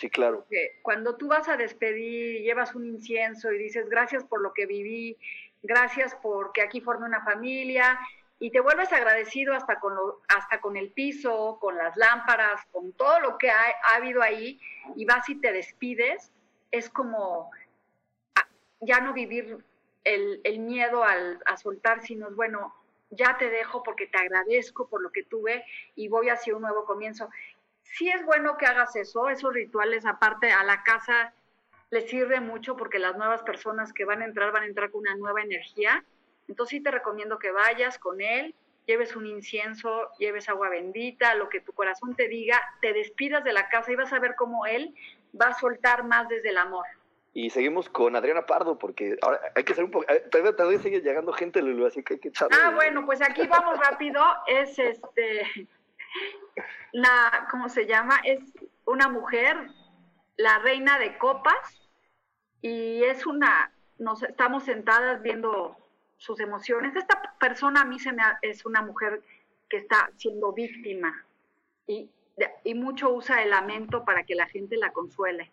Sí, 0.00 0.08
claro. 0.08 0.46
cuando 0.82 1.16
tú 1.16 1.28
vas 1.28 1.46
a 1.48 1.58
despedir 1.58 2.40
llevas 2.42 2.74
un 2.74 2.86
incienso 2.86 3.52
y 3.52 3.58
dices 3.58 3.88
gracias 3.90 4.24
por 4.24 4.40
lo 4.40 4.54
que 4.54 4.64
viví, 4.64 5.18
gracias 5.62 6.16
porque 6.22 6.62
aquí 6.62 6.80
formé 6.80 7.04
una 7.06 7.22
familia 7.22 7.98
y 8.38 8.50
te 8.50 8.60
vuelves 8.60 8.90
agradecido 8.94 9.52
hasta 9.54 9.78
con, 9.78 9.94
lo- 9.94 10.22
hasta 10.28 10.62
con 10.62 10.78
el 10.78 10.90
piso, 10.92 11.58
con 11.60 11.76
las 11.76 11.94
lámparas, 11.98 12.64
con 12.72 12.92
todo 12.94 13.20
lo 13.20 13.36
que 13.36 13.50
ha, 13.50 13.60
ha 13.82 13.96
habido 13.96 14.22
ahí 14.22 14.58
y 14.96 15.04
vas 15.04 15.28
y 15.28 15.34
te 15.34 15.52
despides, 15.52 16.32
es 16.70 16.88
como 16.88 17.50
ah, 18.36 18.48
ya 18.80 19.00
no 19.00 19.12
vivir 19.12 19.58
el, 20.04 20.40
el 20.44 20.60
miedo 20.60 21.04
al, 21.04 21.42
a 21.44 21.58
soltar, 21.58 22.00
sino 22.00 22.28
es 22.28 22.34
bueno, 22.34 22.74
ya 23.10 23.36
te 23.36 23.50
dejo 23.50 23.82
porque 23.82 24.06
te 24.06 24.16
agradezco 24.18 24.88
por 24.88 25.02
lo 25.02 25.10
que 25.10 25.24
tuve 25.24 25.64
y 25.96 26.08
voy 26.08 26.28
hacia 26.30 26.54
un 26.54 26.62
nuevo 26.62 26.84
comienzo 26.86 27.28
sí 27.92 28.08
es 28.10 28.24
bueno 28.24 28.56
que 28.56 28.66
hagas 28.66 28.94
eso, 28.96 29.28
esos 29.28 29.52
rituales 29.52 30.06
aparte 30.06 30.50
a 30.52 30.64
la 30.64 30.82
casa 30.82 31.32
les 31.90 32.08
sirve 32.08 32.40
mucho 32.40 32.76
porque 32.76 32.98
las 32.98 33.16
nuevas 33.16 33.42
personas 33.42 33.92
que 33.92 34.04
van 34.04 34.22
a 34.22 34.24
entrar 34.24 34.52
van 34.52 34.62
a 34.62 34.66
entrar 34.66 34.90
con 34.90 35.00
una 35.00 35.16
nueva 35.16 35.42
energía. 35.42 36.04
Entonces 36.48 36.78
sí 36.78 36.82
te 36.82 36.90
recomiendo 36.90 37.38
que 37.38 37.50
vayas 37.50 37.98
con 37.98 38.20
él, 38.20 38.54
lleves 38.86 39.16
un 39.16 39.26
incienso, 39.26 40.08
lleves 40.18 40.48
agua 40.48 40.68
bendita, 40.68 41.34
lo 41.34 41.48
que 41.48 41.60
tu 41.60 41.72
corazón 41.72 42.14
te 42.14 42.28
diga, 42.28 42.60
te 42.80 42.92
despidas 42.92 43.42
de 43.44 43.52
la 43.52 43.68
casa 43.68 43.92
y 43.92 43.96
vas 43.96 44.12
a 44.12 44.18
ver 44.20 44.34
cómo 44.36 44.66
él 44.66 44.94
va 45.40 45.48
a 45.48 45.58
soltar 45.58 46.04
más 46.04 46.28
desde 46.28 46.50
el 46.50 46.58
amor. 46.58 46.86
Y 47.32 47.50
seguimos 47.50 47.88
con 47.88 48.16
Adriana 48.16 48.44
Pardo, 48.46 48.76
porque 48.76 49.16
ahora 49.22 49.40
hay 49.54 49.62
que 49.62 49.74
ser 49.74 49.84
un 49.84 49.92
poco. 49.92 50.04
eh, 50.12 50.24
Todavía, 50.30 50.56
todavía 50.56 50.80
sigue 50.80 51.00
llegando 51.00 51.32
gente, 51.32 51.62
Lulu, 51.62 51.86
así 51.86 52.02
que 52.02 52.14
hay 52.14 52.20
que 52.20 52.28
echarle. 52.28 52.56
Ah, 52.60 52.70
bueno, 52.74 53.06
pues 53.06 53.22
aquí 53.22 53.46
vamos 53.46 53.78
rápido. 53.78 54.20
Es 54.48 54.76
este, 54.80 55.46
la, 56.92 57.48
¿cómo 57.50 57.68
se 57.68 57.86
llama? 57.86 58.20
Es 58.24 58.40
una 58.84 59.08
mujer, 59.08 59.56
la 60.36 60.58
reina 60.58 60.98
de 60.98 61.18
copas, 61.18 61.80
y 62.62 63.02
es 63.04 63.26
una, 63.26 63.72
nos 63.98 64.22
estamos 64.22 64.64
sentadas 64.64 65.22
viendo 65.22 65.76
sus 66.16 66.40
emociones. 66.40 66.94
Esta 66.96 67.34
persona 67.38 67.82
a 67.82 67.84
mí 67.84 67.98
se 67.98 68.12
me 68.12 68.22
es 68.42 68.66
una 68.66 68.82
mujer 68.82 69.22
que 69.68 69.78
está 69.78 70.10
siendo 70.16 70.52
víctima 70.52 71.24
y, 71.86 72.10
y 72.64 72.74
mucho 72.74 73.10
usa 73.10 73.42
el 73.42 73.50
lamento 73.50 74.04
para 74.04 74.24
que 74.24 74.34
la 74.34 74.46
gente 74.46 74.76
la 74.76 74.92
consuele. 74.92 75.50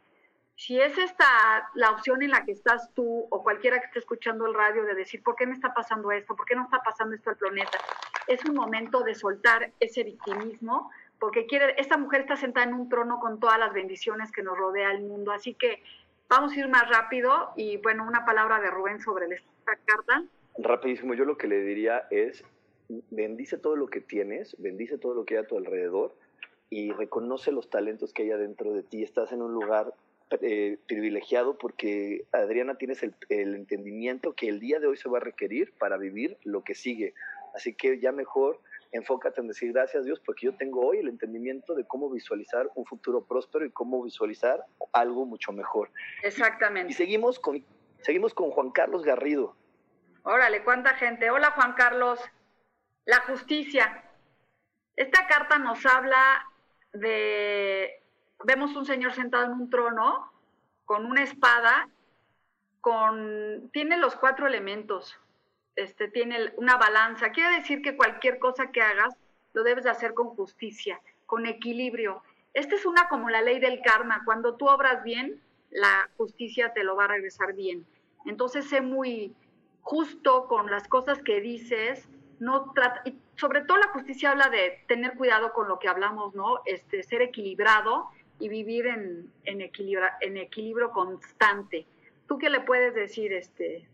Si 0.58 0.82
es 0.82 0.98
esta 0.98 1.70
la 1.76 1.92
opción 1.92 2.24
en 2.24 2.32
la 2.32 2.44
que 2.44 2.52
estás 2.52 2.92
tú 2.96 3.28
o 3.30 3.44
cualquiera 3.44 3.80
que 3.80 3.86
esté 3.86 4.00
escuchando 4.00 4.48
el 4.48 4.56
radio 4.56 4.84
de 4.86 4.96
decir, 4.96 5.22
¿por 5.22 5.36
qué 5.36 5.46
me 5.46 5.54
está 5.54 5.72
pasando 5.72 6.12
esto? 6.12 6.36
¿Por 6.36 6.48
qué 6.48 6.56
no 6.56 6.64
está 6.64 6.82
pasando 6.84 7.14
esto 7.14 7.30
al 7.30 7.38
planeta? 7.38 7.78
Es 8.26 8.44
un 8.44 8.56
momento 8.56 9.02
de 9.02 9.14
soltar 9.14 9.72
ese 9.80 10.04
victimismo, 10.04 10.90
porque 11.20 11.46
quiere, 11.46 11.76
esta 11.78 11.98
mujer 11.98 12.22
está 12.22 12.38
sentada 12.38 12.66
en 12.66 12.74
un 12.74 12.90
trono 12.90 13.20
con 13.20 13.40
todas 13.40 13.60
las 13.60 13.72
bendiciones 13.72 14.32
que 14.32 14.42
nos 14.42 14.58
rodea 14.58 14.90
el 14.90 15.04
mundo. 15.04 15.32
Así 15.32 15.54
que 15.54 15.84
vamos 16.28 16.54
a 16.54 16.60
ir 16.60 16.68
más 16.68 16.90
rápido 16.90 17.52
y 17.56 17.78
bueno, 17.78 18.04
una 18.08 18.26
palabra 18.26 18.60
de 18.60 18.72
Rubén 18.72 19.00
sobre 19.00 19.28
esta 19.28 19.78
carta. 19.86 20.24
Rapidísimo, 20.58 21.14
yo 21.14 21.26
lo 21.26 21.38
que 21.38 21.48
le 21.48 21.62
diría 21.62 22.08
es, 22.10 22.44
bendice 23.12 23.60
todo 23.60 23.76
lo 23.76 23.90
que 23.90 24.02
tienes, 24.02 24.56
bendice 24.58 24.98
todo 24.98 25.14
lo 25.14 25.24
que 25.24 25.38
hay 25.38 25.44
a 25.44 25.48
tu 25.48 25.56
alrededor 25.56 26.16
y 26.72 26.94
reconoce 26.94 27.52
los 27.52 27.70
talentos 27.70 28.12
que 28.12 28.24
hay 28.24 28.32
adentro 28.32 28.74
de 28.74 28.82
ti. 28.82 29.04
Estás 29.04 29.32
en 29.32 29.44
un 29.44 29.54
lugar 29.54 29.94
eh, 30.42 30.78
privilegiado 30.88 31.58
porque 31.58 32.26
Adriana 32.32 32.76
tienes 32.78 33.02
el, 33.04 33.16
el 33.30 33.56
entendimiento 33.56 34.34
que 34.34 34.50
el 34.50 34.60
día 34.60 34.80
de 34.80 34.88
hoy 34.88 34.98
se 34.98 35.10
va 35.10 35.18
a 35.18 35.22
requerir 35.22 35.74
para 35.78 35.98
vivir 35.98 36.38
lo 36.44 36.64
que 36.64 36.76
sigue. 36.76 37.14
Así 37.54 37.74
que 37.74 38.00
ya 38.00 38.12
mejor 38.12 38.60
enfócate 38.92 39.42
en 39.42 39.48
decir 39.48 39.74
gracias 39.74 40.06
Dios 40.06 40.20
porque 40.20 40.46
yo 40.46 40.56
tengo 40.56 40.86
hoy 40.86 41.00
el 41.00 41.08
entendimiento 41.08 41.76
de 41.76 41.86
cómo 41.86 42.10
visualizar 42.10 42.70
un 42.76 42.86
futuro 42.86 43.26
próspero 43.26 43.66
y 43.66 43.72
cómo 43.72 44.04
visualizar 44.04 44.64
algo 44.94 45.26
mucho 45.26 45.52
mejor. 45.52 45.92
Exactamente. 46.24 46.92
Y 46.92 46.96
seguimos 46.96 47.40
con, 47.40 47.64
seguimos 48.02 48.34
con 48.34 48.52
Juan 48.52 48.72
Carlos 48.72 49.04
Garrido. 49.04 49.56
Órale, 50.24 50.64
¿cuánta 50.64 50.96
gente? 50.96 51.30
Hola 51.30 51.52
Juan 51.52 51.74
Carlos. 51.74 52.20
La 53.06 53.22
justicia. 53.22 54.04
Esta 54.96 55.28
carta 55.28 55.60
nos 55.60 55.86
habla 55.86 56.46
de, 56.92 58.02
vemos 58.44 58.76
un 58.76 58.86
señor 58.86 59.14
sentado 59.14 59.46
en 59.46 59.54
un 59.54 59.70
trono 59.70 60.32
con 60.86 61.06
una 61.06 61.24
espada, 61.24 61.90
con, 62.82 63.70
tiene 63.74 63.98
los 63.98 64.16
cuatro 64.16 64.48
elementos, 64.48 65.20
este, 65.76 66.08
tiene 66.08 66.54
una 66.56 66.78
balanza. 66.78 67.32
Quiere 67.32 67.58
decir 67.58 67.82
que 67.82 67.98
cualquier 67.98 68.40
cosa 68.40 68.72
que 68.72 68.82
hagas 68.82 69.16
lo 69.54 69.64
debes 69.64 69.84
de 69.84 69.90
hacer 69.90 70.14
con 70.14 70.30
justicia, 70.30 71.02
con 71.26 71.46
equilibrio. 71.46 72.24
Esta 72.54 72.76
es 72.76 72.86
una 72.86 73.10
como 73.10 73.30
la 73.30 73.42
ley 73.42 73.60
del 73.60 73.82
karma. 73.82 74.24
Cuando 74.24 74.56
tú 74.56 74.68
obras 74.68 75.04
bien, 75.04 75.42
la 75.70 76.10
justicia 76.18 76.74
te 76.74 76.84
lo 76.84 76.96
va 76.96 77.06
a 77.06 77.10
regresar 77.10 77.54
bien. 77.54 77.86
Entonces, 78.26 78.70
sé 78.70 78.82
muy 78.82 79.36
justo 79.82 80.48
con 80.48 80.70
las 80.70 80.88
cosas 80.88 81.22
que 81.22 81.42
dices, 81.42 82.08
no 82.40 82.72
trata, 82.74 83.02
y 83.06 83.18
sobre 83.36 83.62
todo 83.62 83.78
la 83.78 83.90
justicia 83.90 84.32
habla 84.32 84.50
de 84.50 84.84
tener 84.88 85.16
cuidado 85.16 85.54
con 85.54 85.68
lo 85.68 85.80
que 85.80 85.88
hablamos, 85.88 86.34
¿no? 86.36 86.62
Este, 86.66 87.04
ser 87.04 87.22
equilibrado 87.22 88.10
y 88.40 88.50
vivir 88.50 88.88
en, 88.88 89.32
en, 89.46 89.62
equilibra, 89.62 90.18
en 90.22 90.38
equilibrio 90.38 90.92
constante. 90.92 91.86
¿Tú 92.28 92.38
qué 92.38 92.50
le 92.50 92.62
puedes 92.62 92.94
decir, 92.94 93.34
este? 93.34 93.88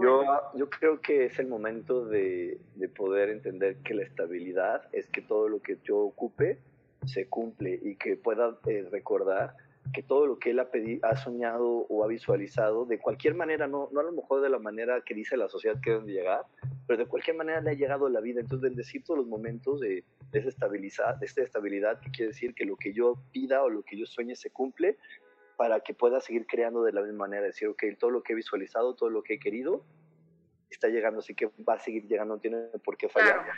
Yo, 0.00 0.24
yo 0.54 0.70
creo 0.70 1.00
que 1.00 1.26
es 1.26 1.38
el 1.38 1.46
momento 1.46 2.06
de, 2.06 2.58
de 2.76 2.88
poder 2.88 3.28
entender 3.28 3.76
que 3.84 3.92
la 3.92 4.02
estabilidad 4.02 4.88
es 4.92 5.06
que 5.08 5.20
todo 5.20 5.48
lo 5.48 5.60
que 5.60 5.76
yo 5.84 5.98
ocupe 5.98 6.58
se 7.06 7.26
cumple 7.28 7.78
y 7.82 7.96
que 7.96 8.16
pueda 8.16 8.56
eh, 8.66 8.88
recordar 8.90 9.54
que 9.92 10.02
todo 10.02 10.26
lo 10.26 10.38
que 10.38 10.50
él 10.50 10.60
ha, 10.60 10.68
ha 11.02 11.16
soñado 11.16 11.66
o 11.66 12.04
ha 12.04 12.06
visualizado, 12.06 12.84
de 12.86 12.98
cualquier 12.98 13.34
manera, 13.34 13.66
no, 13.66 13.88
no 13.92 14.00
a 14.00 14.04
lo 14.04 14.12
mejor 14.12 14.40
de 14.40 14.48
la 14.48 14.58
manera 14.58 15.02
que 15.02 15.14
dice 15.14 15.36
la 15.36 15.48
sociedad 15.48 15.80
que 15.82 15.90
deben 15.90 16.06
de 16.06 16.12
llegar, 16.12 16.46
pero 16.86 16.98
de 16.98 17.06
cualquier 17.06 17.36
manera 17.36 17.60
le 17.60 17.70
ha 17.70 17.74
llegado 17.74 18.06
a 18.06 18.10
la 18.10 18.20
vida. 18.20 18.40
Entonces, 18.40 18.62
bendecir 18.62 19.02
todos 19.04 19.18
los 19.18 19.26
momentos 19.26 19.80
de, 19.80 20.04
de, 20.30 20.38
esa 20.38 20.68
de 21.14 21.26
esta 21.26 21.42
estabilidad, 21.42 22.00
que 22.00 22.10
quiere 22.10 22.32
decir 22.32 22.54
que 22.54 22.64
lo 22.64 22.76
que 22.76 22.92
yo 22.92 23.18
pida 23.32 23.62
o 23.62 23.68
lo 23.68 23.82
que 23.82 23.96
yo 23.96 24.06
sueñe 24.06 24.36
se 24.36 24.50
cumple, 24.50 24.96
para 25.56 25.80
que 25.80 25.94
pueda 25.94 26.20
seguir 26.20 26.46
creando 26.46 26.82
de 26.82 26.92
la 26.92 27.02
misma 27.02 27.26
manera. 27.26 27.42
Decir, 27.42 27.68
ok, 27.68 27.84
todo 27.98 28.10
lo 28.10 28.22
que 28.22 28.32
he 28.32 28.36
visualizado, 28.36 28.94
todo 28.94 29.10
lo 29.10 29.22
que 29.22 29.34
he 29.34 29.38
querido, 29.38 29.84
está 30.70 30.88
llegando, 30.88 31.20
así 31.20 31.34
que 31.34 31.50
va 31.68 31.74
a 31.74 31.78
seguir 31.78 32.06
llegando, 32.06 32.34
no 32.34 32.40
tiene 32.40 32.58
por 32.84 32.96
qué 32.96 33.08
fallar. 33.08 33.44
Claro. 33.44 33.52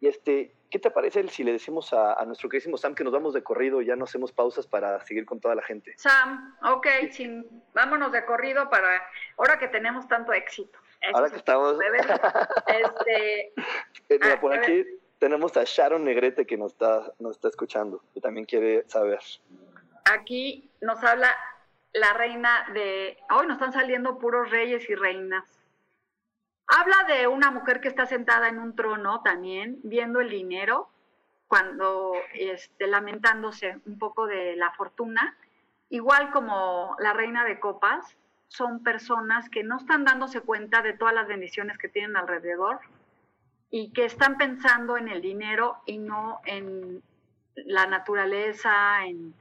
Y 0.00 0.06
este, 0.06 0.52
¿qué 0.74 0.80
te 0.80 0.90
parece 0.90 1.28
si 1.28 1.44
le 1.44 1.52
decimos 1.52 1.92
a, 1.92 2.14
a 2.14 2.24
nuestro 2.24 2.48
queridísimo 2.48 2.76
Sam 2.76 2.96
que 2.96 3.04
nos 3.04 3.12
vamos 3.12 3.32
de 3.32 3.44
corrido 3.44 3.80
y 3.80 3.86
ya 3.86 3.94
no 3.94 4.06
hacemos 4.06 4.32
pausas 4.32 4.66
para 4.66 5.00
seguir 5.04 5.24
con 5.24 5.38
toda 5.38 5.54
la 5.54 5.62
gente? 5.62 5.94
Sam, 5.96 6.56
ok, 6.64 6.88
sin, 7.12 7.46
vámonos 7.72 8.10
de 8.10 8.24
corrido 8.24 8.68
para 8.68 9.00
ahora 9.38 9.56
que 9.56 9.68
tenemos 9.68 10.08
tanto 10.08 10.32
éxito. 10.32 10.76
Ahora 11.12 11.30
que 11.30 11.36
estamos. 11.36 11.78
Este, 12.66 13.40
eh, 14.08 14.18
mira, 14.20 14.32
Ah, 14.32 14.40
por 14.40 14.52
aquí 14.52 14.84
tenemos 15.20 15.56
a 15.56 15.62
Sharon 15.62 16.02
Negrete 16.02 16.44
que 16.44 16.56
nos 16.56 16.72
está, 16.72 17.12
nos 17.20 17.36
está 17.36 17.46
escuchando 17.46 18.02
y 18.12 18.20
también 18.20 18.44
quiere 18.44 18.82
saber. 18.88 19.20
aquí 20.12 20.72
nos 20.80 21.04
habla 21.04 21.30
la 21.92 22.14
reina 22.14 22.66
de... 22.74 23.16
Hoy 23.30 23.46
nos 23.46 23.58
están 23.58 23.72
saliendo 23.72 24.18
puros 24.18 24.50
reyes 24.50 24.90
y 24.90 24.96
reinas. 24.96 25.44
Habla 26.76 27.04
de 27.06 27.28
una 27.28 27.52
mujer 27.52 27.80
que 27.80 27.86
está 27.86 28.04
sentada 28.04 28.48
en 28.48 28.58
un 28.58 28.74
trono 28.74 29.20
también, 29.22 29.78
viendo 29.84 30.20
el 30.20 30.28
dinero, 30.28 30.88
cuando 31.46 32.14
este, 32.32 32.88
lamentándose 32.88 33.78
un 33.86 33.96
poco 33.96 34.26
de 34.26 34.56
la 34.56 34.72
fortuna, 34.72 35.36
igual 35.88 36.32
como 36.32 36.96
la 36.98 37.12
reina 37.12 37.44
de 37.44 37.60
copas, 37.60 38.16
son 38.48 38.82
personas 38.82 39.48
que 39.50 39.62
no 39.62 39.76
están 39.76 40.04
dándose 40.04 40.40
cuenta 40.40 40.82
de 40.82 40.94
todas 40.94 41.14
las 41.14 41.28
bendiciones 41.28 41.78
que 41.78 41.88
tienen 41.88 42.16
alrededor 42.16 42.80
y 43.70 43.92
que 43.92 44.04
están 44.04 44.36
pensando 44.36 44.96
en 44.96 45.06
el 45.06 45.22
dinero 45.22 45.76
y 45.86 45.98
no 45.98 46.40
en 46.44 47.04
la 47.54 47.86
naturaleza, 47.86 49.06
en, 49.06 49.32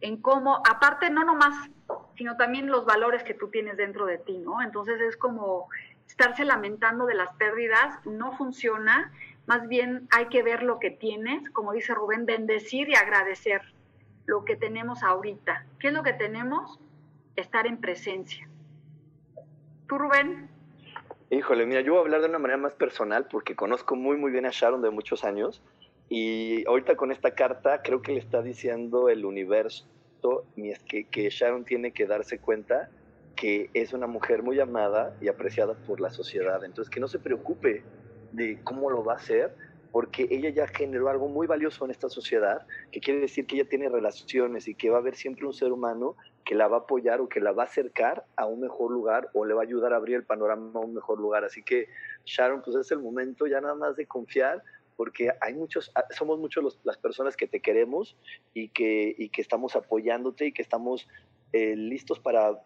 en 0.00 0.22
cómo, 0.22 0.62
aparte 0.70 1.10
no 1.10 1.24
nomás, 1.24 1.68
sino 2.16 2.36
también 2.36 2.70
los 2.70 2.84
valores 2.84 3.24
que 3.24 3.34
tú 3.34 3.48
tienes 3.48 3.76
dentro 3.76 4.06
de 4.06 4.18
ti, 4.18 4.38
¿no? 4.38 4.62
Entonces 4.62 5.00
es 5.00 5.16
como 5.16 5.68
estarse 6.06 6.44
lamentando 6.44 7.06
de 7.06 7.14
las 7.14 7.32
pérdidas, 7.34 7.98
no 8.04 8.36
funciona, 8.36 9.12
más 9.46 9.68
bien 9.68 10.08
hay 10.10 10.26
que 10.26 10.42
ver 10.42 10.62
lo 10.62 10.78
que 10.78 10.90
tienes, 10.90 11.48
como 11.50 11.72
dice 11.72 11.94
Rubén, 11.94 12.26
bendecir 12.26 12.88
y 12.88 12.94
agradecer 12.94 13.62
lo 14.26 14.44
que 14.44 14.56
tenemos 14.56 15.02
ahorita. 15.02 15.66
¿Qué 15.78 15.88
es 15.88 15.94
lo 15.94 16.02
que 16.02 16.12
tenemos? 16.12 16.80
Estar 17.36 17.66
en 17.66 17.78
presencia. 17.78 18.48
¿Tú, 19.88 19.98
Rubén? 19.98 20.48
Híjole, 21.30 21.66
mira, 21.66 21.80
yo 21.80 21.92
voy 21.92 21.98
a 21.98 22.02
hablar 22.02 22.20
de 22.22 22.28
una 22.28 22.38
manera 22.38 22.58
más 22.58 22.74
personal 22.74 23.26
porque 23.30 23.54
conozco 23.54 23.94
muy, 23.96 24.16
muy 24.16 24.30
bien 24.30 24.46
a 24.46 24.50
Sharon 24.50 24.82
de 24.82 24.90
muchos 24.90 25.24
años 25.24 25.62
y 26.08 26.66
ahorita 26.66 26.96
con 26.96 27.10
esta 27.10 27.34
carta 27.34 27.82
creo 27.82 28.00
que 28.00 28.12
le 28.12 28.20
está 28.20 28.42
diciendo 28.42 29.08
el 29.08 29.24
universo 29.24 29.86
que, 30.86 31.04
que 31.04 31.30
Sharon 31.30 31.64
tiene 31.64 31.92
que 31.92 32.06
darse 32.06 32.38
cuenta 32.38 32.90
que 33.36 33.70
es 33.74 33.92
una 33.92 34.06
mujer 34.06 34.42
muy 34.42 34.58
amada 34.58 35.14
y 35.20 35.28
apreciada 35.28 35.74
por 35.74 36.00
la 36.00 36.10
sociedad. 36.10 36.64
Entonces, 36.64 36.90
que 36.90 37.00
no 37.00 37.06
se 37.06 37.18
preocupe 37.18 37.84
de 38.32 38.58
cómo 38.64 38.90
lo 38.90 39.04
va 39.04 39.12
a 39.12 39.16
hacer, 39.16 39.54
porque 39.92 40.26
ella 40.30 40.50
ya 40.50 40.66
generó 40.66 41.08
algo 41.08 41.28
muy 41.28 41.46
valioso 41.46 41.84
en 41.84 41.90
esta 41.90 42.08
sociedad, 42.08 42.66
que 42.90 43.00
quiere 43.00 43.20
decir 43.20 43.46
que 43.46 43.56
ella 43.56 43.68
tiene 43.68 43.88
relaciones 43.88 44.68
y 44.68 44.74
que 44.74 44.90
va 44.90 44.96
a 44.96 45.00
haber 45.00 45.14
siempre 45.14 45.46
un 45.46 45.54
ser 45.54 45.72
humano 45.72 46.16
que 46.44 46.54
la 46.54 46.68
va 46.68 46.78
a 46.78 46.80
apoyar 46.80 47.20
o 47.20 47.28
que 47.28 47.40
la 47.40 47.52
va 47.52 47.64
a 47.64 47.66
acercar 47.66 48.24
a 48.36 48.46
un 48.46 48.60
mejor 48.60 48.90
lugar 48.90 49.30
o 49.32 49.44
le 49.44 49.54
va 49.54 49.62
a 49.62 49.64
ayudar 49.64 49.92
a 49.92 49.96
abrir 49.96 50.16
el 50.16 50.24
panorama 50.24 50.70
a 50.74 50.84
un 50.84 50.94
mejor 50.94 51.18
lugar. 51.18 51.44
Así 51.44 51.62
que 51.62 51.88
Sharon, 52.24 52.62
pues 52.62 52.76
es 52.76 52.90
el 52.90 52.98
momento 52.98 53.46
ya 53.46 53.60
nada 53.60 53.74
más 53.74 53.96
de 53.96 54.06
confiar, 54.06 54.62
porque 54.96 55.30
hay 55.40 55.54
muchos, 55.54 55.90
ah, 55.94 56.04
somos 56.10 56.38
muchos 56.38 56.78
las 56.84 56.96
personas 56.98 57.36
que 57.36 57.46
te 57.46 57.60
queremos 57.60 58.16
y 58.54 58.68
que, 58.68 59.14
y 59.16 59.28
que 59.28 59.42
estamos 59.42 59.76
apoyándote 59.76 60.46
y 60.46 60.52
que 60.52 60.62
estamos 60.62 61.06
eh, 61.52 61.74
listos 61.76 62.18
para 62.18 62.60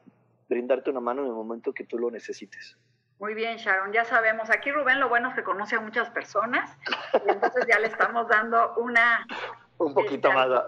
brindarte 0.51 0.91
una 0.91 1.01
mano 1.01 1.23
en 1.23 1.29
el 1.29 1.33
momento 1.33 1.73
que 1.73 1.85
tú 1.85 1.99
lo 1.99 2.11
necesites. 2.11 2.77
Muy 3.21 3.35
bien, 3.35 3.57
Sharon, 3.57 3.93
ya 3.93 4.05
sabemos. 4.05 4.51
Aquí 4.51 4.71
Rubén 4.73 4.99
lo 4.99 5.09
bueno 5.09 5.29
es 5.29 5.35
que 5.35 5.43
conoce 5.43 5.77
a 5.77 5.81
muchas 5.81 6.11
personas 6.11 6.77
y 7.27 7.31
entonces 7.31 7.65
ya 7.67 7.79
le 7.79 7.87
estamos 7.87 8.29
dando 8.29 8.75
una... 8.77 9.27
Un 9.79 9.95
poquito 9.95 10.29
este, 10.29 10.35
más. 10.35 10.63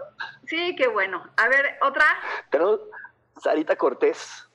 Sí, 0.47 0.75
qué 0.75 0.87
bueno. 0.87 1.23
A 1.37 1.47
ver, 1.49 1.77
otra. 1.83 2.05
Tenemos 2.51 2.81
Sarita 3.43 3.77
Cortés. 3.77 4.49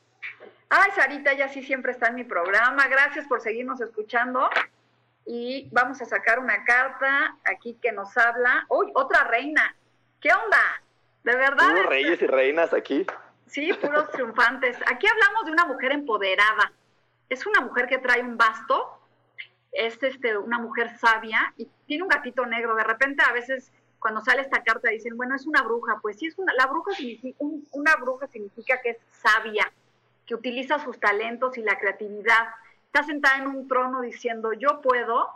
Ay, 0.70 0.90
Sarita, 0.96 1.34
ya 1.34 1.48
sí 1.48 1.62
siempre 1.62 1.92
está 1.92 2.08
en 2.08 2.16
mi 2.16 2.24
programa. 2.24 2.88
Gracias 2.88 3.28
por 3.28 3.40
seguirnos 3.40 3.80
escuchando. 3.82 4.50
Y 5.28 5.70
vamos 5.72 6.02
a 6.02 6.06
sacar 6.06 6.40
una 6.40 6.64
carta 6.64 7.38
aquí 7.44 7.78
que 7.80 7.92
nos 7.92 8.18
habla. 8.18 8.66
¡Uy, 8.70 8.92
otra 8.96 9.26
reina! 9.26 9.76
¿Qué 10.20 10.30
onda? 10.34 10.82
¿De 11.24 11.36
verdad? 11.36 11.70
Puros 11.70 11.86
reyes 11.86 12.20
y 12.20 12.26
reinas 12.26 12.74
aquí. 12.74 13.06
Sí, 13.48 13.72
puros 13.74 14.12
triunfantes. 14.12 14.78
Aquí 14.92 15.08
hablamos 15.08 15.46
de 15.46 15.52
una 15.52 15.66
mujer 15.66 15.92
empoderada. 15.94 16.72
Es 17.30 17.46
una 17.46 17.62
mujer 17.62 17.88
que 17.88 17.98
trae 17.98 18.22
un 18.22 18.38
basto, 18.38 19.00
es 19.72 20.02
este, 20.02 20.38
una 20.38 20.60
mujer 20.60 20.98
sabia 20.98 21.54
y 21.58 21.68
tiene 21.86 22.04
un 22.04 22.10
gatito 22.10 22.46
negro. 22.46 22.76
De 22.76 22.84
repente 22.84 23.24
a 23.28 23.34
veces 23.34 23.72
cuando 24.00 24.22
sale 24.22 24.42
esta 24.42 24.64
carta 24.64 24.90
dicen, 24.90 25.18
bueno, 25.18 25.36
es 25.36 25.46
una 25.48 25.64
bruja. 25.64 26.00
Pues 26.02 26.18
sí, 26.18 26.28
es 26.28 26.38
una, 26.38 26.54
la 26.54 26.68
bruja 26.68 26.94
significa, 26.94 27.38
una 27.72 27.96
bruja 27.96 28.28
significa 28.28 28.82
que 28.82 28.92
es 28.92 28.98
sabia, 29.12 29.72
que 30.26 30.36
utiliza 30.36 30.80
sus 30.80 31.00
talentos 31.00 31.58
y 31.58 31.62
la 31.62 31.78
creatividad 31.80 32.50
está 32.86 33.04
sentada 33.04 33.38
en 33.38 33.48
un 33.48 33.68
trono 33.68 34.02
diciendo 34.02 34.54
yo 34.54 34.82
puedo. 34.82 35.30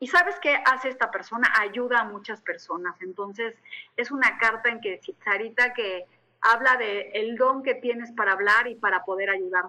¿Y 0.00 0.06
sabes 0.06 0.38
qué 0.40 0.56
hace 0.64 0.90
esta 0.90 1.10
persona? 1.10 1.52
Ayuda 1.58 2.00
a 2.00 2.04
muchas 2.04 2.40
personas. 2.40 2.94
Entonces, 3.02 3.56
es 3.96 4.12
una 4.12 4.38
carta 4.38 4.68
en 4.68 4.80
que 4.80 5.00
Sarita 5.24 5.72
que 5.74 6.06
habla 6.40 6.76
de 6.76 7.10
el 7.14 7.36
don 7.36 7.62
que 7.62 7.74
tienes 7.74 8.12
para 8.12 8.32
hablar 8.32 8.66
y 8.68 8.74
para 8.74 9.04
poder 9.04 9.30
ayudar. 9.30 9.64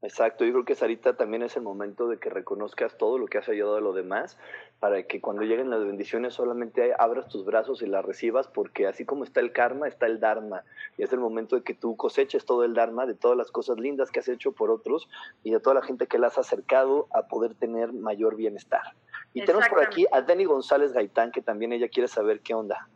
Exacto, 0.00 0.44
yo 0.44 0.52
creo 0.52 0.64
que 0.64 0.76
Sarita 0.76 1.16
también 1.16 1.42
es 1.42 1.56
el 1.56 1.62
momento 1.62 2.06
de 2.06 2.18
que 2.18 2.30
reconozcas 2.30 2.96
todo 2.96 3.18
lo 3.18 3.26
que 3.26 3.38
has 3.38 3.48
ayudado 3.48 3.78
a 3.78 3.80
los 3.80 3.96
demás, 3.96 4.38
para 4.78 5.02
que 5.02 5.20
cuando 5.20 5.42
lleguen 5.42 5.70
las 5.70 5.84
bendiciones 5.84 6.34
solamente 6.34 6.94
abras 6.96 7.26
tus 7.26 7.44
brazos 7.44 7.82
y 7.82 7.86
las 7.86 8.04
recibas, 8.04 8.46
porque 8.46 8.86
así 8.86 9.04
como 9.04 9.24
está 9.24 9.40
el 9.40 9.50
karma, 9.50 9.88
está 9.88 10.06
el 10.06 10.20
dharma, 10.20 10.62
y 10.96 11.02
es 11.02 11.12
el 11.12 11.18
momento 11.18 11.56
de 11.56 11.62
que 11.62 11.74
tú 11.74 11.96
coseches 11.96 12.46
todo 12.46 12.62
el 12.62 12.74
dharma 12.74 13.06
de 13.06 13.14
todas 13.14 13.36
las 13.36 13.50
cosas 13.50 13.78
lindas 13.78 14.12
que 14.12 14.20
has 14.20 14.28
hecho 14.28 14.52
por 14.52 14.70
otros 14.70 15.08
y 15.42 15.50
de 15.50 15.58
toda 15.58 15.74
la 15.74 15.82
gente 15.82 16.06
que 16.06 16.20
la 16.20 16.28
has 16.28 16.38
acercado 16.38 17.08
a 17.12 17.26
poder 17.26 17.56
tener 17.56 17.92
mayor 17.92 18.36
bienestar. 18.36 18.94
Y 19.34 19.44
tenemos 19.44 19.68
por 19.68 19.82
aquí 19.82 20.06
a 20.12 20.22
Dani 20.22 20.44
González 20.44 20.92
Gaitán, 20.92 21.32
que 21.32 21.42
también 21.42 21.72
ella 21.72 21.88
quiere 21.88 22.06
saber 22.06 22.38
qué 22.40 22.54
onda. 22.54 22.88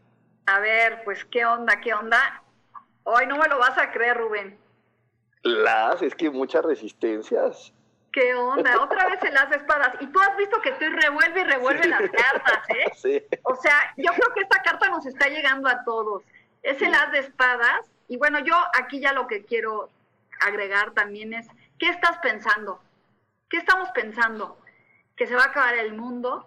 A 0.47 0.61
ver, 0.61 1.03
pues 1.05 1.25
qué 1.27 1.45
onda, 1.45 1.81
qué 1.81 1.95
onda. 1.95 2.43
Hoy 3.05 3.27
no 3.27 3.37
me 3.37 3.49
lo 3.49 3.59
vas 3.59 3.77
a 3.79 3.91
creer, 3.91 4.17
Rubén. 4.17 4.59
Las, 5.43 6.03
es 6.03 6.15
que 6.15 6.31
muchas 6.31 6.65
resistencias. 6.65 7.73
¿Qué 8.13 8.35
onda? 8.35 8.81
Otra 8.83 9.09
vez 9.09 9.23
el 9.23 9.35
las 9.35 9.49
de 9.51 9.57
espadas. 9.57 9.95
Y 10.01 10.07
tú 10.07 10.21
has 10.21 10.37
visto 10.37 10.61
que 10.61 10.71
estoy 10.71 10.89
revuelve 10.91 11.41
y 11.41 11.45
revuelve 11.45 11.89
las 11.89 12.03
cartas, 12.11 12.69
¿eh? 12.69 12.93
Sí. 12.95 13.23
O 13.43 13.57
sea, 13.57 13.95
yo 13.97 14.13
creo 14.13 14.35
que 14.35 14.43
esta 14.43 14.63
carta 14.63 14.89
nos 14.91 15.07
está 15.07 15.29
llegando 15.29 15.69
a 15.69 15.83
todos. 15.85 16.23
Es 16.63 16.81
el 16.83 16.95
as 16.95 17.11
de 17.11 17.21
espadas. 17.21 17.91
Y 18.09 18.19
bueno, 18.19 18.39
yo 18.41 18.55
aquí 18.75 19.01
ya 19.01 19.13
lo 19.13 19.27
que 19.27 19.45
quiero 19.45 19.89
agregar 20.41 20.93
también 20.93 21.33
es, 21.33 21.49
¿qué 21.79 21.89
estás 21.89 22.19
pensando? 22.19 22.81
¿Qué 23.49 23.57
estamos 23.57 23.89
pensando? 23.91 24.59
¿Que 25.17 25.27
se 25.27 25.35
va 25.35 25.45
a 25.45 25.47
acabar 25.47 25.75
el 25.75 25.95
mundo? 25.95 26.47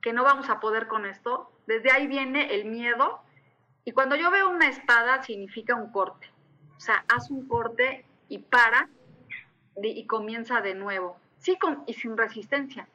¿Que 0.00 0.12
no 0.12 0.22
vamos 0.22 0.48
a 0.50 0.60
poder 0.60 0.86
con 0.86 1.06
esto? 1.06 1.51
Desde 1.66 1.90
ahí 1.90 2.06
viene 2.06 2.54
el 2.54 2.64
miedo. 2.64 3.20
Y 3.84 3.92
cuando 3.92 4.16
yo 4.16 4.30
veo 4.30 4.50
una 4.50 4.68
espada, 4.68 5.22
significa 5.22 5.74
un 5.74 5.90
corte. 5.90 6.30
O 6.76 6.80
sea, 6.80 7.04
haz 7.08 7.30
un 7.30 7.46
corte 7.46 8.04
y 8.28 8.38
para 8.38 8.88
y 9.82 10.06
comienza 10.06 10.60
de 10.60 10.74
nuevo. 10.74 11.16
Sí, 11.38 11.56
con, 11.58 11.82
y 11.86 11.94
sin 11.94 12.16
resistencia. 12.16 12.86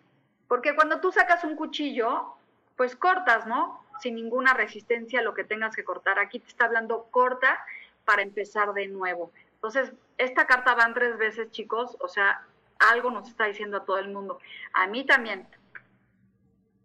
Porque 0.47 0.76
cuando 0.76 0.99
tú 0.99 1.11
sacas 1.11 1.43
un 1.43 1.55
cuchillo, 1.55 2.36
pues 2.76 2.95
cortas, 2.95 3.45
¿no? 3.47 3.84
Sin 3.99 4.15
ninguna 4.15 4.53
resistencia 4.53 5.22
lo 5.22 5.34
que 5.34 5.43
tengas 5.43 5.76
que 5.76 5.84
cortar. 5.84 6.20
Aquí 6.20 6.39
te 6.39 6.47
está 6.47 6.65
hablando 6.65 7.07
corta 7.11 7.59
para 8.05 8.22
empezar 8.22 8.74
de 8.74 8.88
nuevo. 8.88 9.32
Entonces, 9.55 9.91
esta 10.18 10.45
carta 10.45 10.76
van 10.76 10.93
tres 10.93 11.18
veces, 11.18 11.51
chicos. 11.51 11.97
O 11.99 12.07
sea, 12.07 12.45
algo 12.80 13.11
nos 13.11 13.28
está 13.28 13.45
diciendo 13.45 13.78
a 13.78 13.86
todo 13.86 13.97
el 13.97 14.09
mundo. 14.09 14.39
A 14.74 14.88
mí 14.88 15.05
también. 15.05 15.47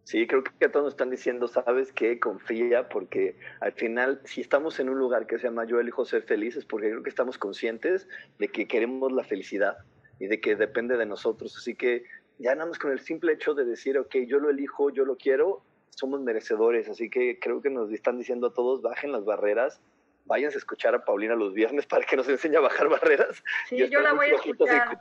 Sí, 0.05 0.27
creo 0.27 0.43
que 0.43 0.67
a 0.67 0.73
todos 0.73 0.85
nos 0.85 0.93
están 0.95 1.11
diciendo, 1.11 1.47
sabes 1.47 1.93
que 1.93 2.19
confía, 2.19 2.89
porque 2.89 3.37
al 3.61 3.73
final, 3.73 4.21
si 4.25 4.41
estamos 4.41 4.81
en 4.81 4.89
un 4.89 4.99
lugar 4.99 5.27
que 5.27 5.39
se 5.39 5.45
llama 5.45 5.65
Yo 5.65 5.79
elijo 5.79 6.05
ser 6.05 6.23
feliz, 6.23 6.57
es 6.57 6.65
porque 6.65 6.91
creo 6.91 7.03
que 7.03 7.09
estamos 7.09 7.39
conscientes 7.39 8.09
de 8.39 8.49
que 8.49 8.67
queremos 8.67 9.13
la 9.13 9.23
felicidad 9.23 9.79
y 10.19 10.27
de 10.27 10.41
que 10.41 10.57
depende 10.57 10.97
de 10.97 11.07
nosotros. 11.07 11.57
Así 11.57 11.77
que 11.77 12.05
ya 12.39 12.55
nada 12.55 12.69
más 12.69 12.79
con 12.79 12.91
el 12.91 13.01
simple 13.01 13.33
hecho 13.33 13.55
de 13.55 13.65
decir, 13.65 13.97
ok, 13.97 14.17
yo 14.27 14.41
lo 14.41 14.51
elijo, 14.51 14.91
yo 14.91 15.05
lo 15.05 15.17
quiero, 15.17 15.63
somos 15.91 16.21
merecedores. 16.21 16.89
Así 16.89 17.09
que 17.09 17.39
creo 17.39 17.63
que 17.63 17.71
nos 17.71 17.91
están 17.93 18.19
diciendo 18.19 18.49
a 18.49 18.53
todos, 18.53 18.83
bajen 18.83 19.13
las 19.13 19.25
barreras, 19.25 19.81
váyanse 20.25 20.57
a 20.57 20.61
escuchar 20.61 20.95
a 20.95 21.05
Paulina 21.05 21.37
los 21.37 21.55
viernes 21.55 21.87
para 21.87 22.05
que 22.05 22.17
nos 22.17 22.29
enseñe 22.29 22.57
a 22.57 22.61
bajar 22.61 22.89
barreras. 22.89 23.43
Sí, 23.69 23.77
yo 23.89 24.01
la 24.01 24.15
voy 24.15 24.27
a 24.27 24.35
escuchar. 24.35 24.99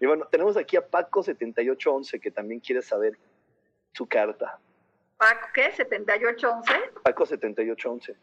Y 0.00 0.06
bueno, 0.06 0.28
tenemos 0.30 0.56
aquí 0.56 0.76
a 0.76 0.88
Paco7811 0.88 2.20
que 2.20 2.30
también 2.30 2.60
quiere 2.60 2.82
saber 2.82 3.18
su 3.92 4.06
carta. 4.06 4.58
¿Paco 5.16 5.48
qué? 5.52 5.72
¿7811? 5.72 7.02
Paco 7.02 7.26
7811. 7.26 8.16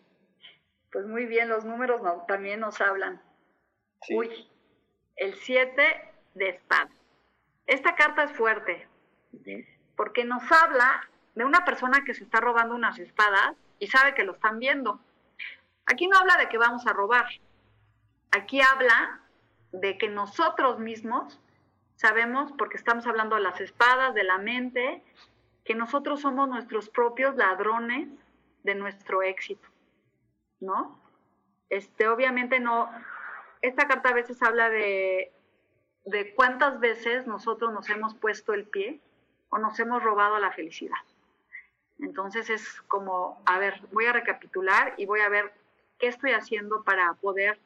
Pues 0.92 1.06
muy 1.06 1.26
bien, 1.26 1.50
los 1.50 1.66
números 1.66 2.02
también 2.28 2.60
nos 2.60 2.82
hablan. 2.82 3.22
Uy, 4.10 4.50
el 5.16 5.36
7 5.36 6.14
de 6.36 6.50
espada. 6.50 6.90
Esta 7.66 7.96
carta 7.96 8.24
es 8.24 8.32
fuerte, 8.32 8.88
porque 9.96 10.24
nos 10.24 10.50
habla 10.52 11.08
de 11.36 11.44
una 11.44 11.66
persona 11.66 12.04
que 12.06 12.14
se 12.14 12.24
está 12.24 12.40
robando 12.40 12.76
unas 12.76 12.98
espadas 12.98 13.56
y 13.80 13.88
sabe 13.88 14.14
que 14.14 14.24
lo 14.24 14.34
están 14.34 14.60
viendo. 14.60 15.00
Aquí 15.86 16.08
no 16.08 16.18
habla 16.18 16.38
de 16.38 16.50
que 16.50 16.58
vamos 16.58 16.88
a 16.88 16.94
robar. 16.94 17.26
Aquí 18.32 18.62
habla 18.62 19.22
de 19.72 19.98
que 19.98 20.08
nosotros 20.08 20.80
mismos 20.80 21.40
sabemos, 21.96 22.54
porque 22.58 22.78
estamos 22.78 23.06
hablando 23.06 23.36
de 23.36 23.42
las 23.42 23.60
espadas, 23.60 24.14
de 24.14 24.24
la 24.24 24.38
mente, 24.38 25.04
que 25.68 25.76
nosotros 25.76 26.22
somos 26.22 26.48
nuestros 26.48 26.90
propios 26.90 27.36
ladrones 27.36 28.08
de 28.64 28.74
nuestro 28.74 29.22
éxito, 29.22 29.68
¿no? 30.62 30.98
Este, 31.70 32.08
obviamente 32.08 32.62
no, 32.62 32.90
esta 33.62 33.86
carta 33.86 34.10
a 34.10 34.14
veces 34.14 34.42
habla 34.42 34.70
de, 34.70 35.34
de 36.06 36.34
cuántas 36.36 36.80
veces 36.80 37.28
nosotros 37.28 37.74
nos 37.74 37.90
hemos 37.90 38.16
puesto 38.16 38.54
el 38.54 38.64
pie 38.64 39.02
o 39.50 39.58
nos 39.58 39.78
hemos 39.82 40.02
robado 40.02 40.40
la 40.40 40.54
felicidad. 40.54 40.96
Entonces, 42.00 42.50
es 42.50 42.82
como, 42.84 43.42
a 43.46 43.60
ver, 43.60 43.82
voy 43.92 44.06
a 44.06 44.14
recapitular 44.14 44.94
y 44.96 45.06
voy 45.06 45.20
a 45.20 45.28
ver 45.28 45.52
qué 46.00 46.08
estoy 46.08 46.32
haciendo 46.32 46.86
para 46.86 47.14
poder 47.16 47.60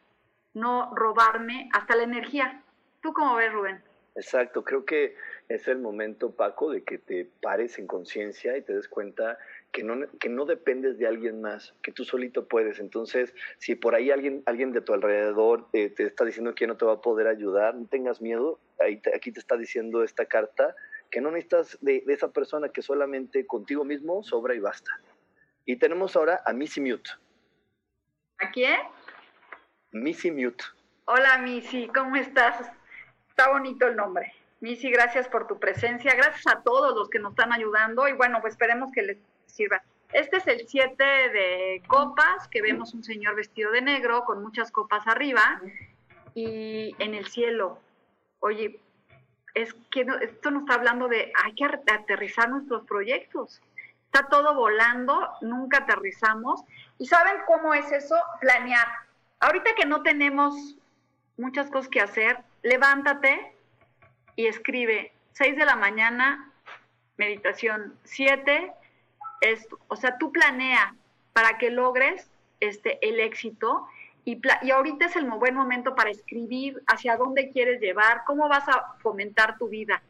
no 0.55 0.91
robarme 0.95 1.69
hasta 1.71 1.95
la 1.95 2.03
energía. 2.03 2.63
¿Tú 3.03 3.13
cómo 3.13 3.35
ves, 3.35 3.53
Rubén? 3.53 3.83
Exacto, 4.15 4.63
creo 4.63 4.85
que 4.85 5.15
es 5.55 5.67
el 5.67 5.79
momento, 5.79 6.31
Paco, 6.31 6.71
de 6.71 6.83
que 6.83 6.97
te 6.97 7.25
pares 7.41 7.77
en 7.79 7.87
conciencia 7.87 8.57
y 8.57 8.61
te 8.61 8.73
des 8.73 8.87
cuenta 8.87 9.37
que 9.71 9.83
no, 9.83 10.07
que 10.19 10.29
no 10.29 10.45
dependes 10.45 10.97
de 10.97 11.07
alguien 11.07 11.41
más, 11.41 11.73
que 11.81 11.91
tú 11.91 12.03
solito 12.03 12.47
puedes. 12.47 12.79
Entonces, 12.79 13.33
si 13.57 13.75
por 13.75 13.95
ahí 13.95 14.11
alguien, 14.11 14.43
alguien 14.45 14.71
de 14.71 14.81
tu 14.81 14.93
alrededor 14.93 15.67
eh, 15.73 15.89
te 15.89 16.03
está 16.03 16.25
diciendo 16.25 16.55
que 16.55 16.67
no 16.67 16.77
te 16.77 16.85
va 16.85 16.93
a 16.93 17.01
poder 17.01 17.27
ayudar, 17.27 17.75
no 17.75 17.87
tengas 17.87 18.21
miedo. 18.21 18.59
Ahí 18.79 19.01
aquí 19.15 19.31
te 19.31 19.39
está 19.39 19.57
diciendo 19.57 20.03
esta 20.03 20.25
carta 20.25 20.75
que 21.09 21.21
no 21.21 21.31
necesitas 21.31 21.77
de, 21.81 22.03
de, 22.05 22.13
esa 22.13 22.31
persona, 22.31 22.69
que 22.69 22.81
solamente 22.81 23.45
contigo 23.45 23.83
mismo 23.83 24.23
sobra 24.23 24.55
y 24.55 24.59
basta. 24.59 24.91
Y 25.65 25.75
tenemos 25.75 26.15
ahora 26.15 26.41
a 26.45 26.53
Missy 26.53 26.81
Mute. 26.81 27.11
¿A 28.39 28.49
quién? 28.51 28.79
Missy 29.91 30.31
Mute. 30.31 30.63
Hola 31.05 31.37
Missy, 31.39 31.87
¿cómo 31.87 32.15
estás? 32.15 32.71
Está 33.29 33.49
bonito 33.49 33.87
el 33.87 33.95
nombre. 33.95 34.33
Missy, 34.61 34.91
gracias 34.91 35.27
por 35.27 35.47
tu 35.47 35.59
presencia. 35.59 36.13
Gracias 36.13 36.45
a 36.47 36.61
todos 36.61 36.95
los 36.95 37.09
que 37.09 37.17
nos 37.17 37.31
están 37.31 37.51
ayudando 37.51 38.07
y 38.07 38.13
bueno, 38.13 38.39
pues 38.41 38.53
esperemos 38.53 38.91
que 38.91 39.01
les 39.01 39.17
sirva. 39.47 39.83
Este 40.13 40.37
es 40.37 40.47
el 40.47 40.67
7 40.67 41.03
de 41.03 41.83
copas, 41.87 42.47
que 42.47 42.61
vemos 42.61 42.93
un 42.93 43.03
señor 43.03 43.35
vestido 43.35 43.71
de 43.71 43.81
negro 43.81 44.23
con 44.23 44.41
muchas 44.43 44.71
copas 44.71 45.07
arriba 45.07 45.61
y 46.35 46.95
en 46.99 47.15
el 47.15 47.25
cielo. 47.25 47.79
Oye, 48.39 48.79
es 49.55 49.73
que 49.89 50.05
esto 50.21 50.51
nos 50.51 50.63
está 50.63 50.75
hablando 50.75 51.07
de 51.07 51.33
hay 51.43 51.55
que 51.55 51.65
aterrizar 51.65 52.47
nuestros 52.49 52.85
proyectos. 52.85 53.61
Está 54.05 54.27
todo 54.27 54.53
volando, 54.53 55.27
nunca 55.41 55.79
aterrizamos. 55.79 56.61
¿Y 56.99 57.07
saben 57.07 57.37
cómo 57.47 57.73
es 57.73 57.91
eso? 57.91 58.15
Planear. 58.41 58.87
Ahorita 59.39 59.73
que 59.73 59.85
no 59.87 60.03
tenemos 60.03 60.75
muchas 61.37 61.71
cosas 61.71 61.89
que 61.89 62.01
hacer, 62.01 62.37
levántate 62.61 63.55
y 64.35 64.47
escribe 64.47 65.11
6 65.33 65.55
de 65.55 65.65
la 65.65 65.75
mañana, 65.75 66.51
meditación 67.17 67.95
7, 68.03 68.71
esto. 69.41 69.79
O 69.87 69.95
sea, 69.95 70.17
tú 70.17 70.31
planea 70.31 70.95
para 71.33 71.57
que 71.57 71.69
logres 71.69 72.29
este, 72.59 72.99
el 73.07 73.19
éxito 73.19 73.87
y, 74.23 74.39
y, 74.61 74.71
ahorita 74.71 75.05
es 75.05 75.15
el 75.15 75.25
buen 75.25 75.55
momento 75.55 75.95
para 75.95 76.11
escribir 76.11 76.81
hacia 76.87 77.17
dónde 77.17 77.49
quieres 77.49 77.81
llevar, 77.81 78.21
cómo 78.25 78.47
vas 78.47 78.67
a 78.69 78.93
fomentar 79.01 79.57
tu 79.57 79.67
vida, 79.67 80.03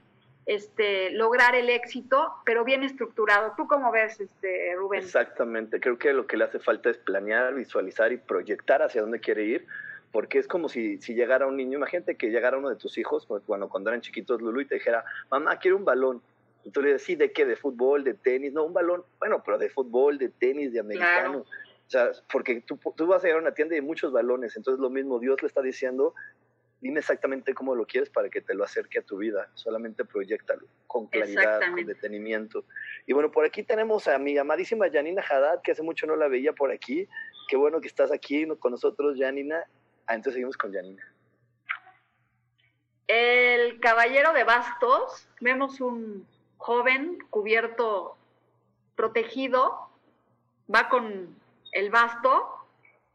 este, 0.45 1.11
lograr 1.11 1.55
el 1.55 1.69
éxito, 1.69 2.34
pero 2.43 2.65
bien 2.65 2.84
estructurado. 2.84 3.53
¿Tú 3.55 3.67
cómo 3.67 3.89
ves, 3.91 4.19
este, 4.19 4.76
Rubén? 4.76 5.01
Exactamente, 5.01 5.80
creo 5.80 5.97
que 5.97 6.11
lo 6.11 6.28
que 6.28 6.36
le 6.36 6.43
hace 6.43 6.59
falta 6.59 6.89
es 6.89 6.97
planear, 6.97 7.53
visualizar 7.53 8.11
y 8.11 8.17
proyectar 8.17 8.82
hacia 8.82 9.01
dónde 9.01 9.22
quiere 9.22 9.45
ir, 9.45 9.67
porque 10.12 10.39
es 10.39 10.47
como 10.47 10.70
si, 10.70 10.99
si 11.01 11.14
llegara 11.14 11.47
un 11.47 11.57
niño, 11.57 11.78
imagínate 11.78 12.16
que 12.16 12.30
llegara 12.30 12.57
uno 12.57 12.70
de 12.70 12.76
tus 12.76 12.97
hijos, 12.97 13.26
pues, 13.26 13.45
bueno, 13.45 13.70
cuando 13.70 13.89
eran 13.89 14.01
chiquitos, 14.01 14.41
Lulu, 14.41 14.62
y 14.62 14.66
te 14.66 14.76
dijera, 14.76 15.05
mamá, 15.30 15.57
quiero 15.57 15.78
un 15.78 15.86
balón. 15.86 16.22
Y 16.64 16.70
tú 16.70 16.82
le 16.82 16.89
dices, 16.89 17.03
sí, 17.03 17.16
¿de 17.16 17.32
qué? 17.32 17.45
¿De 17.45 17.55
fútbol? 17.55 18.03
¿De 18.03 18.14
tenis? 18.14 18.53
No, 18.53 18.64
un 18.66 18.74
balón, 18.74 19.03
bueno, 19.20 19.41
pero 19.43 19.57
de 19.57 19.70
fútbol, 19.70 20.18
de 20.18 20.30
tenis, 20.30 20.74
de 20.74 20.80
americano. 20.80 21.43
Claro. 21.43 21.45
O 21.88 21.89
sea, 21.91 22.12
porque 22.32 22.62
tú, 22.62 22.80
tú 22.95 23.07
vas 23.07 23.24
a 23.24 23.28
llegar 23.28 23.39
a 23.39 23.41
una 23.41 23.53
tienda 23.53 23.76
y 23.76 23.80
hay 23.80 23.86
muchos 23.86 24.14
balones, 24.14 24.55
entonces 24.55 24.80
lo 24.80 24.89
mismo 24.89 25.20
Dios 25.20 25.41
le 25.41 25.47
está 25.47 25.62
diciendo, 25.62 26.14
dime 26.82 26.99
exactamente 26.99 27.53
cómo 27.53 27.76
lo 27.76 27.86
quieres 27.86 28.09
para 28.09 28.30
que 28.30 28.41
te 28.41 28.53
lo 28.53 28.64
acerque 28.64 28.99
a 28.99 29.01
tu 29.01 29.18
vida, 29.18 29.49
solamente 29.53 30.03
proyectalo 30.03 30.68
con 30.88 31.07
claridad, 31.07 31.59
con 31.74 31.86
detenimiento. 31.86 32.66
Y 33.05 33.14
bueno, 33.14 33.32
por 33.32 33.45
aquí 33.45 33.64
tenemos 33.64 34.07
a 34.07 34.18
mi 34.18 34.38
amadísima 34.38 34.89
Janina 34.89 35.22
Haddad, 35.22 35.62
que 35.62 35.72
hace 35.72 35.84
mucho 35.84 36.07
no 36.07 36.16
la 36.16 36.28
veía 36.28 36.53
por 36.53 36.72
aquí. 36.72 37.07
Qué 37.47 37.55
bueno 37.55 37.82
que 37.82 37.88
estás 37.88 38.12
aquí 38.12 38.47
con 38.59 38.72
nosotros, 38.72 39.18
Janina. 39.18 39.64
Ah, 40.12 40.16
entonces 40.16 40.34
seguimos 40.34 40.57
con 40.57 40.74
Janina. 40.74 41.09
El 43.07 43.80
caballero 43.80 44.34
de 44.34 44.43
bastos, 44.43 45.26
vemos 45.39 45.80
un 45.80 46.28
joven 46.57 47.18
cubierto, 47.30 48.18
protegido, 48.97 49.88
va 50.74 50.89
con 50.89 51.34
el 51.72 51.89
basto 51.91 52.45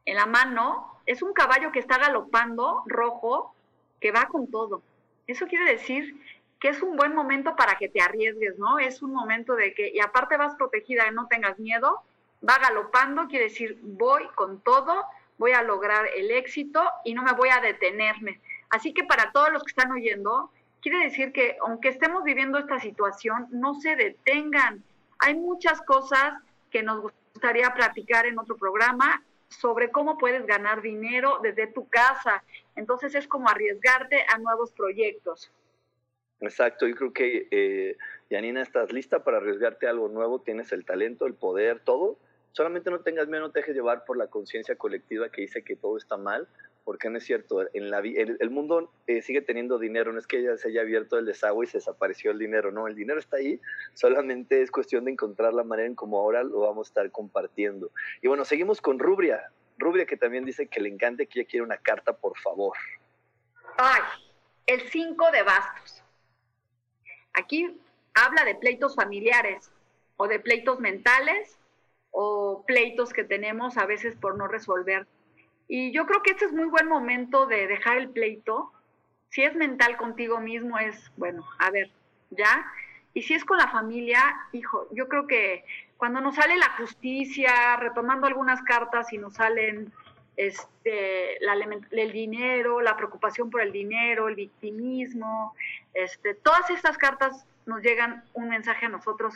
en 0.07 0.17
la 0.17 0.25
mano, 0.25 0.99
es 1.05 1.21
un 1.21 1.35
caballo 1.35 1.71
que 1.71 1.81
está 1.81 1.99
galopando, 1.99 2.83
rojo, 2.87 3.55
que 4.01 4.11
va 4.11 4.29
con 4.29 4.51
todo. 4.51 4.81
Eso 5.27 5.47
quiere 5.49 5.71
decir 5.71 6.19
que 6.61 6.69
es 6.69 6.81
un 6.81 6.97
buen 6.97 7.15
momento 7.15 7.57
para 7.57 7.77
que 7.77 7.91
te 7.91 8.01
arriesgues, 8.01 8.59
¿no? 8.59 8.79
Es 8.79 9.03
un 9.03 9.13
momento 9.13 9.55
de 9.55 9.75
que, 9.75 9.91
y 9.91 10.01
aparte 10.01 10.39
vas 10.39 10.55
protegida, 10.55 11.11
no 11.11 11.27
tengas 11.27 11.59
miedo, 11.59 12.01
va 12.43 12.57
galopando, 12.57 13.29
quiere 13.29 13.45
decir, 13.45 13.79
voy 13.83 14.27
con 14.35 14.63
todo, 14.63 15.05
voy 15.39 15.53
a 15.53 15.63
lograr 15.63 16.07
el 16.17 16.31
éxito 16.31 16.83
y 17.05 17.15
no 17.15 17.23
me 17.23 17.33
voy 17.33 17.49
a 17.51 17.61
detenerme. 17.61 18.41
Así 18.71 18.93
que 18.93 19.05
para 19.05 19.33
todos 19.33 19.53
los 19.53 19.63
que 19.63 19.71
están 19.71 19.93
oyendo, 19.93 20.51
quiere 20.81 21.05
decir 21.05 21.33
que 21.33 21.57
aunque 21.65 21.89
estemos 21.89 22.25
viviendo 22.25 22.59
esta 22.59 22.81
situación, 22.81 23.47
no 23.51 23.75
se 23.75 23.97
detengan. 23.97 24.83
Hay 25.19 25.35
muchas 25.35 25.81
cosas 25.83 26.35
que 26.71 26.83
nos 26.83 27.01
gustaría 27.01 27.73
platicar 27.75 28.27
en 28.27 28.39
otro 28.39 28.57
programa 28.57 29.23
sobre 29.49 29.91
cómo 29.91 30.19
puedes 30.19 30.47
ganar 30.47 30.83
dinero 30.83 31.39
desde 31.43 31.67
tu 31.67 31.89
casa. 31.89 32.43
Entonces 32.75 33.15
es 33.15 33.29
como 33.29 33.49
arriesgarte 33.49 34.25
a 34.29 34.39
nuevos 34.39 34.73
proyectos. 34.73 35.51
Exacto, 36.41 36.87
yo 36.87 36.95
creo 36.97 37.13
que, 37.13 37.49
eh, 37.51 37.97
Janina, 38.31 38.61
estás 38.61 38.93
lista 38.93 39.25
para 39.25 39.39
arriesgarte 39.39 39.87
a 39.87 39.91
algo 39.91 40.09
nuevo, 40.09 40.41
tienes 40.41 40.71
el 40.73 40.85
talento, 40.85 41.27
el 41.27 41.35
poder, 41.35 41.81
todo. 41.81 42.19
Solamente 42.57 42.91
no 42.91 43.01
tengas 43.01 43.29
miedo, 43.29 43.43
no 43.43 43.51
te 43.51 43.59
dejes 43.59 43.75
llevar 43.75 44.07
por 44.07 44.17
la 44.17 44.29
conciencia 44.29 44.77
colectiva 44.77 45.29
que 45.29 45.43
dice 45.43 45.63
que 45.63 45.77
todo 45.77 45.99
está 45.99 46.17
mal, 46.17 46.49
porque 46.85 47.11
no 47.11 47.19
es 47.19 47.25
cierto. 47.25 47.61
En 47.75 47.91
la, 47.91 47.99
el, 47.99 48.39
el 48.41 48.49
mundo 48.49 48.91
eh, 49.07 49.21
sigue 49.21 49.43
teniendo 49.43 49.79
dinero, 49.79 50.11
no 50.11 50.19
es 50.19 50.27
que 50.27 50.43
ya 50.43 50.57
se 50.57 50.69
haya 50.69 50.81
abierto 50.81 51.19
el 51.19 51.27
desagüe 51.27 51.67
y 51.67 51.69
se 51.69 51.77
desapareció 51.77 52.31
el 52.31 52.39
dinero, 52.39 52.73
no, 52.73 52.87
el 52.87 52.95
dinero 52.95 53.21
está 53.21 53.37
ahí, 53.37 53.61
solamente 53.93 54.63
es 54.63 54.71
cuestión 54.71 55.05
de 55.05 55.11
encontrar 55.11 55.53
la 55.53 55.65
manera 55.65 55.87
en 55.87 55.95
cómo 55.95 56.19
ahora 56.19 56.45
lo 56.45 56.61
vamos 56.61 56.87
a 56.87 56.91
estar 56.93 57.11
compartiendo. 57.11 57.91
Y 58.23 58.29
bueno, 58.29 58.47
seguimos 58.47 58.81
con 58.81 58.99
Rubria, 58.99 59.51
Rubria 59.77 60.07
que 60.07 60.17
también 60.17 60.47
dice 60.47 60.67
que 60.67 60.81
le 60.81 60.89
encanta 60.89 61.27
que 61.27 61.41
ella 61.41 61.49
quiere 61.51 61.63
una 61.63 61.77
carta, 61.77 62.15
por 62.15 62.39
favor. 62.39 62.75
Ay, 63.77 64.01
el 64.65 64.81
5 64.81 65.31
de 65.31 65.43
bastos. 65.43 66.03
Aquí 67.35 67.79
habla 68.15 68.47
de 68.47 68.55
pleitos 68.55 68.95
familiares 68.95 69.71
o 70.17 70.27
de 70.27 70.41
pleitos 70.41 70.81
mentales 70.81 71.59
o 72.19 72.65
pleitos 72.67 73.13
que 73.13 73.25
tenemos 73.25 73.77
a 73.77 73.85
veces 73.85 74.17
por 74.17 74.39
no 74.39 74.49
resolver. 74.49 75.07
Y 75.69 75.93
yo 75.93 76.07
creo 76.07 76.23
que 76.23 76.31
este 76.31 76.47
es 76.47 76.53
muy 76.53 76.65
buen 76.65 76.89
momento 76.89 77.45
de 77.45 77.67
dejar 77.67 77.99
el 77.99 78.09
pleito. 78.09 78.73
Si 79.29 79.43
es 79.43 79.55
mental 79.55 79.99
contigo 79.99 80.41
mismo, 80.41 80.79
es, 80.79 81.13
bueno, 81.19 81.47
a 81.59 81.71
ver, 81.71 81.91
ya. 82.31 82.73
Y 83.13 83.21
si 83.21 83.35
es 83.35 83.45
con 83.45 83.59
la 83.59 83.69
familia, 83.69 84.35
hijo, 84.53 84.89
yo 84.93 85.09
creo 85.09 85.27
que 85.27 85.67
cuando 85.99 86.23
nos 86.23 86.37
sale 86.37 86.57
la 86.57 86.71
justicia, 86.79 87.77
retomando 87.77 88.27
algunas 88.27 88.63
cartas 88.63 89.13
y 89.13 89.19
nos 89.19 89.35
salen 89.35 89.93
este, 90.39 91.37
el 91.37 92.13
dinero, 92.13 92.81
la 92.81 92.97
preocupación 92.97 93.51
por 93.51 93.61
el 93.61 93.73
dinero, 93.73 94.29
el 94.29 94.37
victimismo, 94.37 95.55
este, 95.93 96.33
todas 96.33 96.71
estas 96.71 96.97
cartas 96.97 97.45
nos 97.67 97.83
llegan 97.83 98.25
un 98.33 98.49
mensaje 98.49 98.87
a 98.87 98.89
nosotros. 98.89 99.35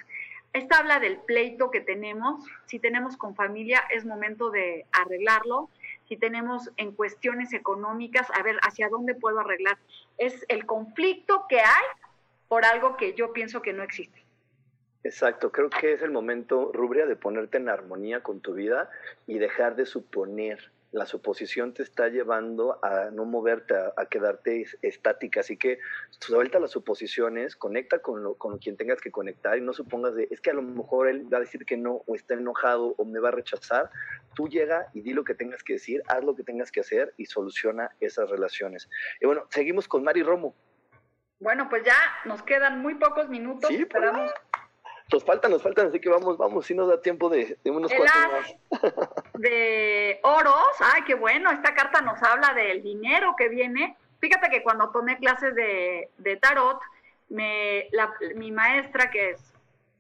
Esta 0.53 0.79
habla 0.79 0.99
del 0.99 1.19
pleito 1.19 1.71
que 1.71 1.81
tenemos. 1.81 2.45
Si 2.67 2.81
tenemos 2.81 3.17
con 3.17 3.37
familia, 3.37 3.83
es 3.91 4.05
momento 4.05 4.51
de 4.51 4.85
arreglarlo. 4.91 5.71
Si 6.09 6.17
tenemos 6.17 6.71
en 6.77 6.93
cuestiones 6.93 7.53
económicas, 7.53 8.29
a 8.33 8.43
ver 8.43 8.59
hacia 8.63 8.89
dónde 8.89 9.15
puedo 9.15 9.39
arreglar. 9.39 9.79
Es 10.19 10.45
el 10.49 10.67
conflicto 10.67 11.47
que 11.49 11.61
hay 11.61 11.85
por 12.49 12.65
algo 12.65 12.97
que 12.97 13.15
yo 13.15 13.33
pienso 13.33 13.63
que 13.63 13.73
no 13.73 13.85
existe. 13.85 14.25
Exacto, 15.05 15.51
creo 15.51 15.71
que 15.71 15.95
es 15.95 16.03
el 16.03 16.11
momento, 16.11 16.73
Rubria, 16.75 17.07
de 17.07 17.17
ponerte 17.17 17.57
en 17.57 17.69
armonía 17.69 18.23
con 18.23 18.41
tu 18.41 18.53
vida 18.55 18.91
y 19.27 19.39
dejar 19.39 19.77
de 19.77 19.87
suponer. 19.87 20.71
La 20.93 21.07
suposición 21.07 21.73
te 21.73 21.83
está 21.83 22.09
llevando 22.09 22.85
a 22.85 23.11
no 23.13 23.25
moverte, 23.25 23.75
a, 23.75 23.93
a 23.97 24.07
quedarte 24.07 24.67
estática. 24.83 25.41
Así 25.41 25.57
que 25.57 25.79
suelta 26.11 26.59
las 26.59 26.73
suposiciones, 26.73 27.55
conecta 27.55 28.01
con, 28.01 28.23
lo, 28.23 28.35
con 28.35 28.59
quien 28.59 28.77
tengas 28.77 29.01
que 29.01 29.11
conectar 29.11 29.57
y 29.57 29.61
no 29.61 29.73
supongas 29.73 30.15
de, 30.15 30.27
es 30.31 30.41
que 30.41 30.51
a 30.51 30.55
lo 30.55 30.63
mejor 30.63 31.09
él 31.09 31.33
va 31.33 31.39
a 31.39 31.41
decir 31.41 31.65
que 31.65 31.77
no, 31.77 32.03
o 32.07 32.15
está 32.15 32.35
enojado, 32.35 32.95
o 32.99 33.05
me 33.05 33.21
va 33.21 33.29
a 33.29 33.33
rechazar. 33.33 33.91
Tú 34.35 34.49
llega 34.49 34.89
y 34.93 35.03
di 35.03 35.13
lo 35.13 35.25
que 35.25 35.35
tengas 35.35 35.63
que 35.63 35.75
decir, 35.75 36.03
haz 36.09 36.25
lo 36.25 36.35
que 36.35 36.43
tengas 36.43 36.73
que 36.73 36.81
hacer 36.81 37.15
y 37.17 37.27
soluciona 37.27 37.91
esas 38.01 38.29
relaciones. 38.29 38.89
Y 39.21 39.27
bueno, 39.27 39.47
seguimos 39.51 39.87
con 39.87 40.03
Mari 40.03 40.23
Romo. 40.23 40.55
Bueno, 41.39 41.69
pues 41.71 41.85
ya 41.85 41.97
nos 42.27 42.43
quedan 42.43 42.83
muy 42.83 42.97
pocos 42.97 43.29
minutos. 43.29 43.69
Sí, 43.69 43.77
esperamos. 43.77 44.31
Nos 45.13 45.25
faltan, 45.25 45.51
nos 45.51 45.63
faltan, 45.63 45.89
así 45.89 46.01
que 46.01 46.09
vamos, 46.09 46.39
vamos, 46.39 46.67
si 46.67 46.75
nos 46.75 46.89
da 46.89 47.01
tiempo 47.01 47.29
de, 47.29 47.59
de 47.65 47.71
unos 47.71 47.93
cuantos 47.93 48.33
más. 48.33 48.83
De 49.35 50.21
oros, 50.23 50.69
ay, 50.81 51.03
qué 51.07 51.15
bueno, 51.15 51.51
esta 51.51 51.75
carta 51.75 52.01
nos 52.01 52.23
habla 52.23 52.53
del 52.55 52.83
dinero 52.83 53.35
que 53.37 53.49
viene. 53.49 53.97
Fíjate 54.21 54.51
que 54.51 54.63
cuando 54.63 54.91
tomé 54.91 55.17
clases 55.19 55.55
de, 55.55 56.11
de 56.19 56.37
tarot, 56.37 56.79
me, 57.31 57.89
la, 57.93 58.13
mi 58.37 58.53
maestra, 58.53 59.11
que 59.11 59.31
es 59.31 59.53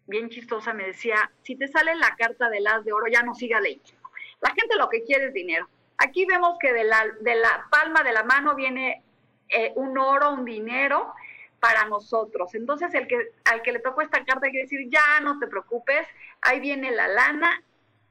bien 0.06 0.28
chistosa, 0.28 0.74
me 0.74 0.86
decía, 0.86 1.30
si 1.42 1.56
te 1.56 1.68
sale 1.68 1.94
la 1.94 2.14
carta 2.16 2.50
de 2.50 2.60
las 2.60 2.84
de 2.84 2.92
oro, 2.92 3.06
ya 3.10 3.22
no 3.22 3.34
siga 3.34 3.60
leyendo. 3.60 4.10
La 4.40 4.50
gente 4.50 4.76
lo 4.76 4.88
que 4.88 5.04
quiere 5.04 5.26
es 5.26 5.32
dinero. 5.32 5.68
Aquí 5.96 6.26
vemos 6.26 6.58
que 6.58 6.72
de 6.72 6.84
la, 6.84 7.06
de 7.20 7.34
la 7.36 7.66
palma 7.70 8.02
de 8.02 8.12
la 8.12 8.24
mano 8.24 8.54
viene 8.54 9.02
eh, 9.48 9.72
un 9.76 9.96
oro, 9.98 10.32
un 10.32 10.44
dinero 10.44 11.14
para 11.60 11.84
nosotros. 11.84 12.54
Entonces, 12.54 12.92
el 12.94 13.06
que, 13.06 13.32
al 13.44 13.62
que 13.62 13.72
le 13.72 13.78
tocó 13.78 14.02
esta 14.02 14.24
carta 14.24 14.46
hay 14.46 14.52
que 14.52 14.62
decir, 14.62 14.88
ya 14.88 15.20
no 15.20 15.38
te 15.38 15.46
preocupes, 15.46 16.06
ahí 16.40 16.58
viene 16.58 16.90
la 16.90 17.06
lana, 17.06 17.62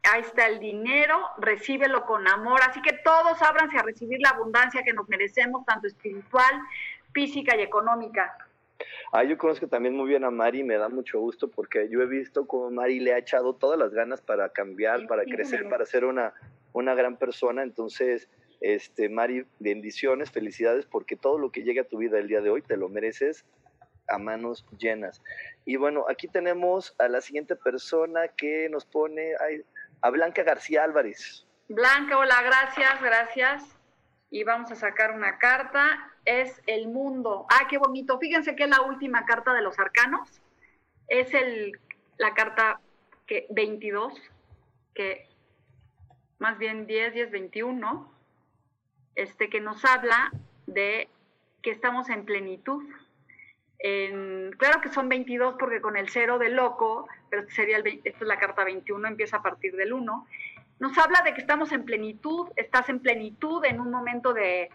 ahí 0.03 0.21
está 0.21 0.47
el 0.47 0.59
dinero, 0.59 1.19
recíbelo 1.39 2.05
con 2.05 2.27
amor. 2.27 2.61
Así 2.61 2.81
que 2.81 2.93
todos 3.03 3.41
ábranse 3.41 3.77
a 3.77 3.83
recibir 3.83 4.19
la 4.21 4.29
abundancia 4.29 4.83
que 4.83 4.93
nos 4.93 5.09
merecemos, 5.09 5.65
tanto 5.65 5.87
espiritual, 5.87 6.61
física 7.11 7.57
y 7.57 7.61
económica. 7.61 8.37
Ah, 9.11 9.23
yo 9.23 9.37
conozco 9.37 9.67
también 9.67 9.95
muy 9.95 10.07
bien 10.07 10.23
a 10.23 10.31
Mari, 10.31 10.63
me 10.63 10.77
da 10.77 10.87
mucho 10.87 11.19
gusto 11.19 11.49
porque 11.49 11.89
yo 11.89 12.01
he 12.01 12.05
visto 12.05 12.47
cómo 12.47 12.71
Mari 12.71 12.99
le 12.99 13.13
ha 13.13 13.17
echado 13.17 13.53
todas 13.53 13.77
las 13.77 13.91
ganas 13.93 14.21
para 14.21 14.49
cambiar, 14.49 15.05
para 15.07 15.23
crecer, 15.25 15.67
para 15.67 15.85
ser 15.85 16.05
una, 16.05 16.33
una 16.71 16.93
gran 16.93 17.17
persona. 17.17 17.63
Entonces, 17.63 18.29
este, 18.61 19.09
Mari, 19.09 19.45
bendiciones, 19.59 20.31
felicidades, 20.31 20.85
porque 20.85 21.15
todo 21.15 21.37
lo 21.37 21.51
que 21.51 21.63
llegue 21.63 21.81
a 21.81 21.87
tu 21.87 21.97
vida 21.97 22.19
el 22.19 22.27
día 22.27 22.41
de 22.41 22.49
hoy 22.49 22.61
te 22.61 22.77
lo 22.77 22.89
mereces 22.89 23.45
a 24.07 24.17
manos 24.17 24.65
llenas. 24.77 25.21
Y 25.65 25.75
bueno, 25.75 26.05
aquí 26.09 26.27
tenemos 26.27 26.95
a 26.97 27.07
la 27.07 27.21
siguiente 27.21 27.55
persona 27.55 28.27
que 28.29 28.67
nos 28.69 28.85
pone 28.85 29.33
a 30.01 30.09
Blanca 30.09 30.43
García 30.43 30.83
Álvarez. 30.83 31.45
Blanca, 31.67 32.17
hola, 32.17 32.41
gracias, 32.41 33.01
gracias. 33.01 33.75
Y 34.31 34.43
vamos 34.43 34.71
a 34.71 34.75
sacar 34.75 35.11
una 35.11 35.37
carta 35.37 36.09
es 36.29 36.61
el 36.67 36.87
mundo. 36.87 37.47
Ah, 37.49 37.67
qué 37.67 37.77
bonito. 37.77 38.19
Fíjense 38.19 38.55
que 38.55 38.63
es 38.63 38.69
la 38.69 38.81
última 38.81 39.25
carta 39.25 39.53
de 39.53 39.61
los 39.61 39.79
arcanos. 39.79 40.41
Es 41.07 41.33
el, 41.33 41.79
la 42.17 42.35
carta 42.35 42.79
que 43.25 43.47
22, 43.49 44.13
que 44.93 45.27
más 46.37 46.57
bien 46.59 46.85
10, 46.85 47.13
10, 47.13 47.31
21, 47.31 48.18
este, 49.21 49.49
que 49.49 49.59
nos 49.59 49.83
habla 49.85 50.31
de 50.65 51.09
que 51.61 51.71
estamos 51.71 52.09
en 52.09 52.25
plenitud. 52.25 52.83
claro 54.57 54.81
que 54.81 54.89
son 54.89 55.09
22 55.09 55.55
porque 55.59 55.81
con 55.81 55.97
el 55.97 56.09
cero 56.09 56.37
de 56.39 56.49
loco, 56.49 57.07
pero 57.29 57.43
este 57.43 57.53
sería 57.53 57.77
el, 57.77 57.87
esta 58.03 58.19
es 58.19 58.27
la 58.27 58.39
carta 58.39 58.63
21, 58.63 59.07
empieza 59.07 59.37
a 59.37 59.41
partir 59.41 59.75
del 59.75 59.93
1. 59.93 60.27
Nos 60.79 60.97
habla 60.97 61.21
de 61.23 61.33
que 61.33 61.41
estamos 61.41 61.71
en 61.73 61.83
plenitud, 61.83 62.47
estás 62.55 62.87
en 62.89 62.99
plenitud 62.99 63.63
en 63.65 63.81
un 63.81 63.91
momento 63.91 64.33
de, 64.33 64.69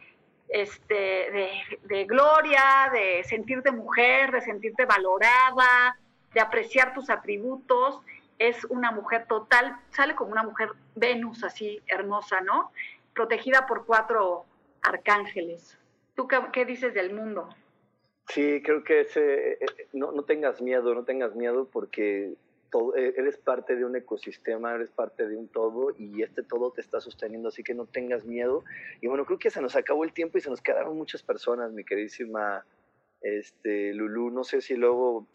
este, 0.49 1.65
de, 1.83 2.05
gloria, 2.05 2.91
de 2.93 3.25
sentirte 3.25 3.73
mujer, 3.73 4.31
de 4.31 4.43
sentirte 4.43 4.85
valorada, 4.85 5.99
de 6.35 6.41
apreciar 6.41 6.93
tus 6.93 7.09
atributos. 7.09 8.01
Es 8.39 8.65
una 8.67 8.91
mujer 8.91 9.27
total, 9.27 9.77
sale 9.91 10.15
como 10.15 10.33
una 10.33 10.43
mujer 10.43 10.71
Venus 10.95 11.43
así, 11.45 11.81
hermosa, 11.87 12.41
¿no? 12.43 12.71
Protegida 13.15 13.67
por 13.67 13.87
cuatro 13.87 14.45
arcángeles. 14.83 15.79
¿Tú 16.15 16.29
qué, 16.53 16.65
dices 16.65 16.95
del 16.95 17.15
mundo? 17.15 17.49
Sí, 18.29 18.63
creo 18.63 18.85
que 18.85 19.01
ese, 19.01 19.53
eh, 19.53 19.59
no, 19.93 20.13
no 20.13 20.23
tengas 20.23 20.61
miedo, 20.63 20.95
no 20.95 21.05
tengas 21.05 21.35
miedo 21.35 21.69
porque 21.71 22.35
eh, 22.97 23.15
eres 23.17 23.37
parte 23.37 23.77
de 23.77 23.85
un 23.85 23.95
ecosistema, 23.95 24.75
eres 24.75 24.91
parte 24.91 25.29
de 25.29 25.37
un 25.37 25.49
todo 25.49 25.95
y 25.97 26.23
este 26.23 26.43
todo 26.43 26.73
te 26.73 26.81
está 26.81 27.01
sosteniendo, 27.01 27.49
así 27.49 27.63
que 27.63 27.75
no 27.75 27.87
tengas 27.87 28.25
miedo. 28.25 28.65
Y 29.01 29.07
bueno, 29.07 29.25
creo 29.25 29.39
que 29.39 29.51
se 29.51 29.61
nos 29.61 29.77
acabó 29.77 30.05
el 30.05 30.13
tiempo 30.13 30.39
y 30.39 30.41
se 30.41 30.51
nos 30.51 30.61
quedaron 30.61 30.97
muchas 30.97 31.23
personas, 31.23 31.73
mi 31.73 31.85
queridísima 31.85 32.65
este, 33.25 33.95
Lulu, 33.95 34.31
no 34.31 34.45
sé 34.45 34.61
si 34.61 34.77
luego 34.77 35.27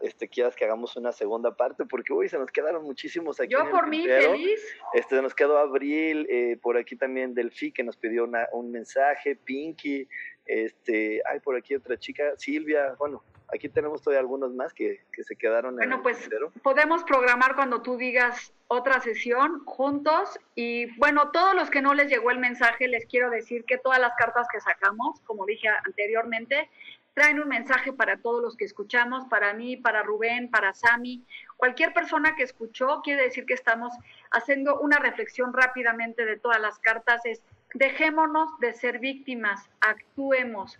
este, 0.00 0.26
quieras 0.28 0.56
que 0.56 0.64
hagamos 0.64 0.96
una 0.96 1.12
segunda 1.12 1.56
parte, 1.56 1.84
porque 1.86 2.12
hoy 2.12 2.28
se 2.28 2.38
nos 2.38 2.50
quedaron 2.50 2.82
muchísimos 2.82 3.38
aquí. 3.38 3.52
Yo 3.52 3.70
por 3.70 3.86
mí, 3.86 4.04
feliz. 4.04 4.60
Este, 4.94 5.22
nos 5.22 5.32
quedó 5.32 5.56
Abril, 5.56 6.26
eh, 6.28 6.58
por 6.60 6.76
aquí 6.76 6.96
también 6.96 7.34
Delfi, 7.34 7.70
que 7.70 7.84
nos 7.84 7.96
pidió 7.96 8.28
un 8.52 8.72
mensaje, 8.72 9.36
Pinky, 9.36 10.08
este, 10.44 11.22
hay 11.30 11.38
por 11.38 11.54
aquí 11.54 11.76
otra 11.76 11.96
chica, 11.96 12.36
Silvia, 12.36 12.96
bueno, 12.98 13.22
aquí 13.54 13.68
tenemos 13.68 14.02
todavía 14.02 14.20
algunos 14.20 14.52
más 14.52 14.72
que, 14.72 15.04
que 15.12 15.22
se 15.22 15.36
quedaron 15.36 15.76
bueno, 15.76 16.02
pues 16.02 16.28
podemos 16.62 17.04
programar 17.04 17.54
cuando 17.54 17.82
tú 17.82 17.96
digas 17.96 18.52
otra 18.68 19.00
sesión 19.00 19.64
juntos 19.64 20.38
y 20.54 20.86
bueno, 20.98 21.30
todos 21.30 21.54
los 21.54 21.70
que 21.70 21.82
no 21.82 21.94
les 21.94 22.10
llegó 22.10 22.30
el 22.30 22.38
mensaje, 22.38 22.88
les 22.88 23.06
quiero 23.06 23.30
decir 23.30 23.64
que 23.64 23.78
todas 23.78 24.00
las 24.00 24.14
cartas 24.16 24.48
que 24.52 24.60
sacamos, 24.60 25.20
como 25.20 25.46
dije 25.46 25.68
anteriormente, 25.84 26.68
traen 27.16 27.40
un 27.40 27.48
mensaje 27.48 27.94
para 27.94 28.18
todos 28.18 28.42
los 28.42 28.58
que 28.58 28.66
escuchamos, 28.66 29.26
para 29.28 29.54
mí, 29.54 29.78
para 29.78 30.02
Rubén, 30.02 30.50
para 30.50 30.74
Sami. 30.74 31.24
Cualquier 31.56 31.94
persona 31.94 32.36
que 32.36 32.42
escuchó 32.42 33.00
quiere 33.02 33.22
decir 33.22 33.46
que 33.46 33.54
estamos 33.54 33.94
haciendo 34.30 34.78
una 34.80 34.98
reflexión 34.98 35.54
rápidamente 35.54 36.26
de 36.26 36.36
todas 36.36 36.60
las 36.60 36.78
cartas. 36.78 37.24
Es 37.24 37.42
dejémonos 37.72 38.58
de 38.60 38.74
ser 38.74 38.98
víctimas, 38.98 39.66
actuemos, 39.80 40.78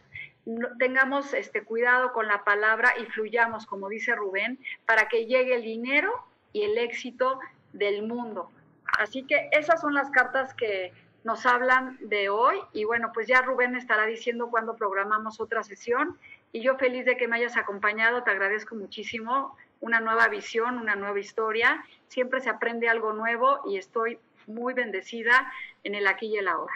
tengamos 0.78 1.32
este 1.32 1.64
cuidado 1.64 2.12
con 2.12 2.28
la 2.28 2.44
palabra 2.44 2.92
y 3.00 3.06
fluyamos, 3.06 3.64
como 3.64 3.88
dice 3.88 4.14
Rubén, 4.14 4.58
para 4.84 5.08
que 5.08 5.24
llegue 5.24 5.54
el 5.54 5.62
dinero 5.62 6.12
y 6.52 6.64
el 6.64 6.76
éxito 6.76 7.40
del 7.72 8.06
mundo. 8.06 8.50
Así 8.98 9.22
que 9.22 9.48
esas 9.52 9.80
son 9.80 9.94
las 9.94 10.10
cartas 10.10 10.52
que 10.52 10.92
nos 11.26 11.44
hablan 11.44 11.98
de 12.00 12.28
hoy 12.28 12.56
y 12.72 12.84
bueno, 12.84 13.10
pues 13.12 13.26
ya 13.26 13.42
Rubén 13.42 13.74
estará 13.74 14.06
diciendo 14.06 14.48
cuándo 14.48 14.76
programamos 14.76 15.40
otra 15.40 15.64
sesión 15.64 16.16
y 16.52 16.62
yo 16.62 16.76
feliz 16.78 17.04
de 17.04 17.16
que 17.16 17.26
me 17.26 17.34
hayas 17.34 17.56
acompañado, 17.56 18.22
te 18.22 18.30
agradezco 18.30 18.76
muchísimo, 18.76 19.56
una 19.80 19.98
nueva 19.98 20.28
visión, 20.28 20.78
una 20.78 20.94
nueva 20.94 21.18
historia, 21.18 21.84
siempre 22.06 22.40
se 22.40 22.48
aprende 22.48 22.88
algo 22.88 23.12
nuevo 23.12 23.60
y 23.66 23.76
estoy 23.76 24.20
muy 24.46 24.72
bendecida 24.72 25.52
en 25.82 25.96
el 25.96 26.06
aquí 26.06 26.26
y 26.26 26.36
el 26.36 26.46
ahora. 26.46 26.74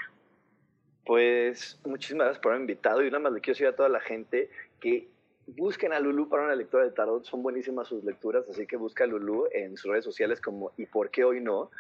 Pues 1.06 1.78
muchísimas 1.84 2.24
gracias 2.24 2.42
por 2.42 2.50
haberme 2.50 2.72
invitado 2.72 3.04
y 3.04 3.06
nada 3.06 3.20
más 3.20 3.32
le 3.32 3.40
quiero 3.40 3.54
decir 3.54 3.68
a 3.68 3.76
toda 3.76 3.88
la 3.88 4.00
gente 4.00 4.50
que 4.80 5.08
busquen 5.46 5.92
a 5.92 6.00
Lulu 6.00 6.28
para 6.28 6.42
una 6.42 6.56
lectura 6.56 6.84
de 6.84 6.90
tarot, 6.90 7.24
son 7.24 7.42
buenísimas 7.42 7.88
sus 7.88 8.02
lecturas, 8.02 8.48
así 8.48 8.66
que 8.66 8.76
busca 8.76 9.04
a 9.04 9.06
Lulu 9.06 9.46
en 9.52 9.76
sus 9.76 9.90
redes 9.90 10.04
sociales 10.04 10.40
como 10.40 10.72
¿y 10.76 10.86
por 10.86 11.10
qué 11.10 11.22
hoy 11.22 11.40
no? 11.40 11.70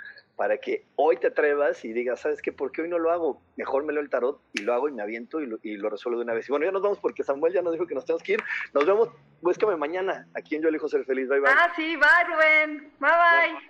Para 0.40 0.56
que 0.56 0.86
hoy 0.96 1.18
te 1.18 1.26
atrevas 1.26 1.84
y 1.84 1.92
digas, 1.92 2.22
¿sabes 2.22 2.40
qué? 2.40 2.50
¿Por 2.50 2.72
qué 2.72 2.80
hoy 2.80 2.88
no 2.88 2.98
lo 2.98 3.10
hago? 3.10 3.42
Mejor 3.56 3.84
me 3.84 3.92
leo 3.92 4.00
el 4.00 4.08
tarot 4.08 4.40
y 4.54 4.62
lo 4.62 4.72
hago 4.72 4.88
y 4.88 4.92
me 4.92 5.02
aviento 5.02 5.42
y 5.42 5.46
lo, 5.46 5.58
y 5.62 5.76
lo 5.76 5.90
resuelvo 5.90 6.18
de 6.18 6.24
una 6.24 6.32
vez. 6.32 6.48
Y 6.48 6.50
bueno, 6.50 6.64
ya 6.64 6.72
nos 6.72 6.80
vamos 6.80 6.98
porque 6.98 7.22
Samuel 7.22 7.52
ya 7.52 7.60
nos 7.60 7.74
dijo 7.74 7.86
que 7.86 7.94
nos 7.94 8.06
tenemos 8.06 8.22
que 8.22 8.32
ir. 8.32 8.40
Nos 8.72 8.86
vemos, 8.86 9.10
búscame 9.42 9.76
mañana 9.76 10.28
aquí 10.32 10.56
en 10.56 10.62
Yo 10.62 10.70
Elijo 10.70 10.88
Ser 10.88 11.04
Feliz. 11.04 11.28
Bye, 11.28 11.40
bye. 11.40 11.50
Ah, 11.54 11.70
sí, 11.76 11.94
bye, 11.94 12.24
Rubén. 12.26 12.90
Bye, 13.00 13.10
bye. 13.10 13.69